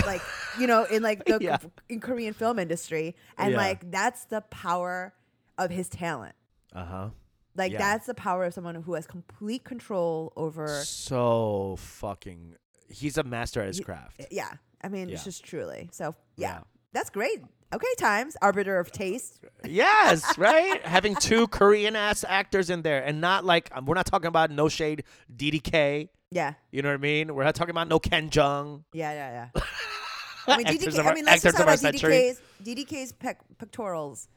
like 0.07 0.21
you 0.59 0.65
know 0.65 0.85
in 0.85 1.03
like 1.03 1.23
the 1.25 1.37
Yeah. 1.39 1.57
in 1.87 1.99
Korean 1.99 2.33
film 2.33 2.57
industry 2.57 3.15
and 3.37 3.51
Yeah. 3.51 3.57
like 3.57 3.91
that's 3.91 4.25
the 4.25 4.41
power 4.41 5.13
of 5.59 5.69
his 5.69 5.87
talent 5.87 6.33
Uh 6.73 6.83
huh. 6.85 7.09
like 7.55 7.73
Yeah. 7.73 7.77
that's 7.77 8.07
the 8.07 8.15
power 8.15 8.45
of 8.45 8.55
someone 8.55 8.73
who 8.73 8.95
has 8.95 9.05
complete 9.05 9.63
control 9.63 10.33
over 10.35 10.67
so 10.83 11.75
fucking 11.77 12.55
he's 12.89 13.17
a 13.17 13.23
master 13.23 13.61
at 13.61 13.67
his 13.67 13.79
You- 13.79 13.85
craft 13.85 14.25
yeah 14.31 14.51
i 14.81 14.87
mean 14.87 15.09
it's 15.09 15.23
just 15.23 15.43
truly 15.43 15.89
so 15.91 16.15
yeah, 16.35 16.47
Yeah. 16.47 16.59
that's 16.93 17.09
great 17.09 17.41
okay 17.73 17.93
times 17.97 18.35
arbiter 18.41 18.79
of 18.79 18.91
taste 18.91 19.39
yes 19.65 20.37
right 20.37 20.85
having 20.85 21.15
two 21.15 21.47
korean 21.47 21.95
ass 21.95 22.23
actors 22.27 22.69
in 22.69 22.81
there 22.81 23.03
and 23.03 23.19
not 23.21 23.45
like 23.45 23.69
um, 23.73 23.85
we're 23.85 23.95
not 23.95 24.05
talking 24.05 24.27
about 24.27 24.51
no 24.51 24.69
shade 24.69 25.03
ddk 25.35 26.09
yeah 26.31 26.53
you 26.71 26.81
know 26.81 26.89
what 26.89 26.95
i 26.95 26.97
mean 26.97 27.33
we're 27.33 27.43
not 27.43 27.55
talking 27.55 27.71
about 27.71 27.87
no 27.87 27.99
ken 27.99 28.29
jeong 28.29 28.83
yeah 28.93 29.11
yeah 29.11 29.47
yeah 29.55 29.61
I 30.45 30.57
mean, 30.57 30.65
DDK. 30.67 30.99
of 30.99 31.07
I 31.07 31.13
mean, 31.13 31.23
let's 31.23 31.41
just 31.41 31.55
talk 31.55 31.63
about. 31.65 31.79
DDK's 31.79 32.41
DDK's 32.61 33.13
pec- 33.13 33.37
pectorals. 33.57 34.27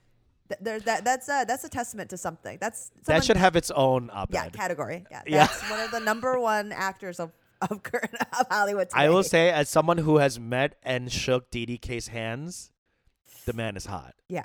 Th- 0.48 0.60
There's 0.62 0.84
that. 0.84 1.04
That's 1.04 1.28
uh, 1.28 1.44
that's 1.44 1.64
a 1.64 1.68
testament 1.68 2.10
to 2.10 2.16
something. 2.16 2.58
That's 2.60 2.92
that 3.06 3.24
should 3.24 3.36
have 3.36 3.56
its 3.56 3.72
own 3.72 4.08
op-ed 4.12 4.32
yeah 4.32 4.48
category. 4.50 5.04
Yeah, 5.10 5.22
Yeah. 5.26 5.46
that's 5.48 5.68
one 5.68 5.80
of 5.80 5.90
the 5.90 5.98
number 5.98 6.38
one 6.38 6.70
actors 6.70 7.18
of 7.18 7.32
of, 7.70 7.82
current, 7.82 8.14
of 8.38 8.46
Hollywood. 8.50 8.90
Today. 8.90 9.02
i 9.02 9.08
will 9.08 9.22
say 9.22 9.50
as 9.50 9.68
someone 9.68 9.98
who 9.98 10.18
has 10.18 10.38
met 10.38 10.76
and 10.82 11.10
shook 11.10 11.50
ddk's 11.50 12.08
hands 12.08 12.70
the 13.46 13.52
man 13.52 13.76
is 13.76 13.86
hot. 13.86 14.14
Yeah, 14.28 14.44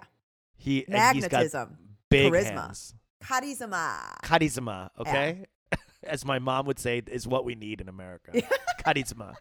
he 0.56 0.86
and 0.88 1.16
he's 1.16 1.24
got 1.24 1.32
magnetism, 1.34 1.78
big 2.10 2.32
charisma. 2.32 2.66
hands. 2.66 2.94
Charisma. 3.24 4.22
charisma 4.24 4.90
okay? 5.00 5.46
As 6.04 6.26
my 6.26 6.40
mom 6.40 6.66
would 6.66 6.80
say 6.80 7.04
is 7.06 7.28
what 7.28 7.46
we 7.46 7.54
need 7.56 7.82
in 7.82 7.90
america. 7.90 8.32
Charisma. 8.86 9.36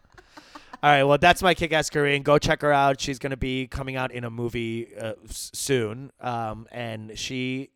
All 0.83 0.89
right 0.89 1.03
well 1.03 1.17
that's 1.17 1.41
my 1.41 1.53
kick-ass 1.53 1.89
korean 1.89 2.21
go 2.23 2.37
check 2.37 2.61
her 2.61 2.73
out. 2.73 2.99
She's 2.99 3.17
going 3.19 3.31
to 3.31 3.37
be 3.37 3.67
coming 3.67 3.95
out 3.95 4.11
in 4.11 4.23
a 4.23 4.29
movie 4.29 4.95
uh, 4.95 5.13
s- 5.27 5.51
soon. 5.53 6.11
Um, 6.19 6.67
and 6.71 7.17
she 7.17 7.69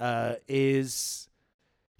uh, 0.00 0.34
is 0.48 1.28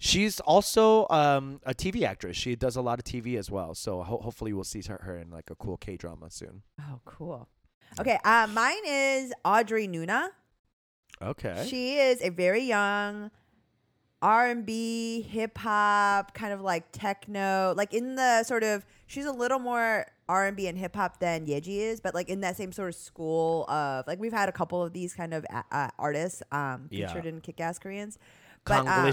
she's 0.05 0.39
also 0.41 1.07
um, 1.09 1.59
a 1.65 1.73
tv 1.73 2.03
actress 2.03 2.37
she 2.37 2.55
does 2.55 2.75
a 2.75 2.81
lot 2.81 2.99
of 2.99 3.05
tv 3.05 3.37
as 3.37 3.49
well 3.49 3.73
so 3.73 4.03
ho- 4.03 4.19
hopefully 4.23 4.53
we'll 4.53 4.63
see 4.63 4.81
her, 4.87 4.99
her 5.03 5.17
in 5.17 5.29
like 5.31 5.49
a 5.49 5.55
cool 5.55 5.77
k-drama 5.77 6.29
soon 6.29 6.61
Oh, 6.79 6.99
cool. 7.05 7.47
Okay, 7.99 8.19
uh, 8.25 8.47
mine 8.51 8.83
is 8.85 9.31
Audrey 9.45 9.87
Nuna. 9.87 10.29
okay 11.21 11.65
She 11.69 11.95
is 11.97 12.21
a 12.21 12.29
very 12.29 12.61
young 12.63 13.31
R 14.21 14.47
and 14.49 14.65
B, 14.65 15.21
hip 15.21 15.57
hop, 15.57 16.33
kind 16.33 16.51
of 16.51 16.59
like 16.61 16.85
techno, 16.91 17.73
like 17.77 17.93
in 17.93 18.15
the 18.15 18.43
sort 18.43 18.63
of. 18.63 18.83
She's 19.05 19.25
a 19.25 19.31
little 19.31 19.59
more 19.59 20.07
R 20.27 20.47
and 20.47 20.57
B 20.57 20.65
and 20.67 20.77
hip 20.77 20.95
hop 20.95 21.19
than 21.19 21.45
Yaeji 21.45 21.77
is, 21.77 21.99
but 22.01 22.15
like 22.15 22.27
in 22.27 22.39
that 22.41 22.57
same 22.57 22.71
sort 22.71 22.89
of 22.89 22.95
school 22.95 23.69
of 23.69 24.07
like 24.07 24.19
we've 24.19 24.33
had 24.33 24.49
a 24.49 24.51
couple 24.51 24.81
of 24.81 24.93
these 24.93 25.13
kind 25.13 25.31
of 25.33 25.45
uh, 25.71 25.89
artists 25.99 26.41
um, 26.51 26.87
Yeah. 26.89 27.07
featured 27.07 27.27
in 27.27 27.39
Kick 27.41 27.59
Ass 27.61 27.77
Koreans. 27.77 28.17
But 28.65 28.87
um, 28.87 29.11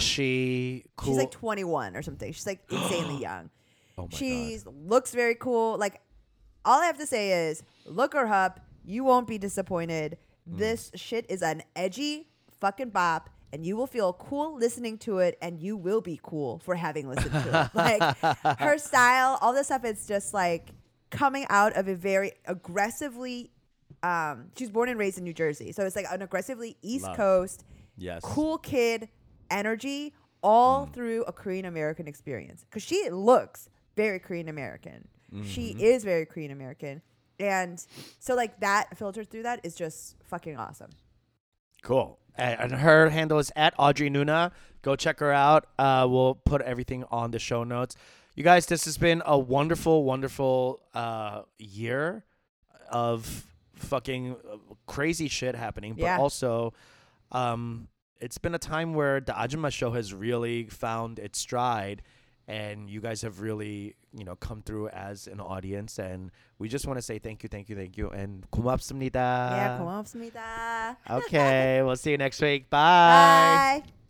cool 0.96 1.14
she's 1.14 1.18
like 1.18 1.30
21 1.30 1.96
or 1.96 2.03
something. 2.03 2.32
She's 2.32 2.46
like 2.46 2.64
insanely 2.70 3.18
young. 3.18 3.50
oh 3.98 4.03
my 4.03 4.09
god 4.09 4.14
She's 4.16 4.66
looks 4.66 5.14
very 5.14 5.34
cool. 5.34 5.76
Like 5.78 6.00
all 6.64 6.80
I 6.80 6.86
have 6.86 6.98
to 6.98 7.07
say 7.07 7.48
is 7.48 7.62
look 7.84 8.14
her 8.14 8.26
up. 8.26 8.61
You 8.84 9.05
won't 9.05 9.26
be 9.28 9.38
disappointed. 9.38 10.18
Mm. 10.50 10.59
This 10.59 10.90
shit 10.94 11.26
is 11.28 11.42
an 11.42 11.62
edgy 11.76 12.28
fucking 12.61 12.90
bop 12.90 13.28
and 13.53 13.66
you 13.66 13.76
will 13.76 13.86
feel 13.86 14.14
cool 14.14 14.57
listening 14.57 14.96
to 14.96 15.18
it 15.18 15.36
and 15.42 15.61
you 15.61 15.76
will 15.76 16.00
be 16.00 16.18
cool 16.22 16.59
for 16.61 16.74
having 16.74 17.09
listened 17.09 17.32
to 17.32 17.70
it. 17.72 17.74
Like 17.74 18.59
her 18.59 18.78
style, 18.78 19.38
all 19.40 19.53
this 19.53 19.66
stuff 19.66 19.84
is 19.84 20.07
just 20.07 20.32
like 20.32 20.70
coming 21.11 21.44
out 21.50 21.76
of 21.76 21.88
a 21.88 21.94
very 21.94 22.32
aggressively 22.46 23.50
um 24.03 24.46
she's 24.57 24.70
born 24.70 24.88
and 24.88 24.98
raised 24.98 25.18
in 25.18 25.24
New 25.24 25.34
Jersey. 25.34 25.72
So 25.72 25.84
it's 25.84 25.94
like 25.94 26.07
an 26.11 26.22
aggressively 26.22 26.76
East 26.80 27.05
Love. 27.05 27.16
Coast 27.16 27.64
yes 27.98 28.22
cool 28.24 28.57
kid 28.57 29.09
energy 29.53 30.12
all 30.42 30.86
Mm. 30.86 30.92
through 30.94 31.22
a 31.24 31.32
Korean 31.32 31.64
American 31.66 32.09
experience 32.09 32.64
because 32.64 32.82
she 32.82 33.09
looks 33.11 33.68
very 33.96 34.18
Korean 34.18 34.48
American. 34.48 35.07
She 35.44 35.70
Mm-hmm. 35.70 35.80
is 35.80 36.05
very 36.05 36.26
Korean 36.26 36.50
American. 36.50 37.00
And 37.38 37.84
so, 38.18 38.34
like, 38.34 38.61
that 38.61 38.96
filtered 38.98 39.30
through 39.30 39.44
that 39.44 39.61
is 39.62 39.74
just 39.74 40.16
fucking 40.24 40.57
awesome. 40.57 40.90
Cool. 41.82 42.18
And 42.36 42.61
and 42.61 42.72
her 42.80 43.11
handle 43.11 43.38
is 43.38 43.50
at 43.57 43.74
Audrey 43.78 44.09
Nuna. 44.11 44.53
Go 44.82 44.96
check 44.96 45.20
her 45.20 45.32
out. 45.32 45.68
Uh, 45.78 46.07
we'll 46.09 46.34
put 46.34 46.61
everything 46.62 47.05
on 47.11 47.30
the 47.30 47.38
show 47.38 47.62
notes. 47.64 47.94
You 48.34 48.42
guys, 48.44 48.66
this 48.66 48.84
has 48.86 48.96
been 48.98 49.22
a 49.26 49.38
wonderful, 49.38 50.05
wonderful 50.05 50.80
uh, 50.94 51.42
year 51.59 52.24
of 52.90 53.44
fucking 53.74 54.36
uh, 54.50 54.57
crazy 54.86 55.28
shit 55.28 55.55
happening, 55.55 55.94
but 55.94 56.03
Yeah. 56.05 56.18
also 56.18 56.72
um, 57.32 57.88
it's 58.22 58.38
been 58.38 58.54
a 58.54 58.58
time 58.58 58.94
where 58.94 59.20
the 59.20 59.32
Ajumma 59.32 59.72
show 59.72 59.90
has 59.90 60.14
really 60.14 60.66
found 60.66 61.18
its 61.18 61.38
stride 61.40 62.02
and 62.46 62.88
you 62.88 63.00
guys 63.00 63.22
have 63.22 63.40
really, 63.40 63.96
you 64.16 64.24
know, 64.24 64.36
come 64.36 64.62
through 64.62 64.88
as 64.88 65.26
an 65.26 65.40
audience 65.40 65.98
and 65.98 66.30
we 66.58 66.68
just 66.68 66.86
want 66.86 66.98
to 66.98 67.02
say 67.02 67.18
thank 67.18 67.42
you, 67.42 67.48
thank 67.48 67.68
you, 67.68 67.76
thank 67.76 67.96
you 67.96 68.10
and 68.10 68.46
고맙습니다. 68.50 69.12
Yeah, 69.12 69.78
고맙습니다. 69.80 70.96
Okay, 71.10 71.82
we'll 71.84 71.96
see 71.96 72.12
you 72.12 72.18
next 72.18 72.40
week. 72.40 72.70
Bye. 72.70 73.82
Bye. 73.84 74.01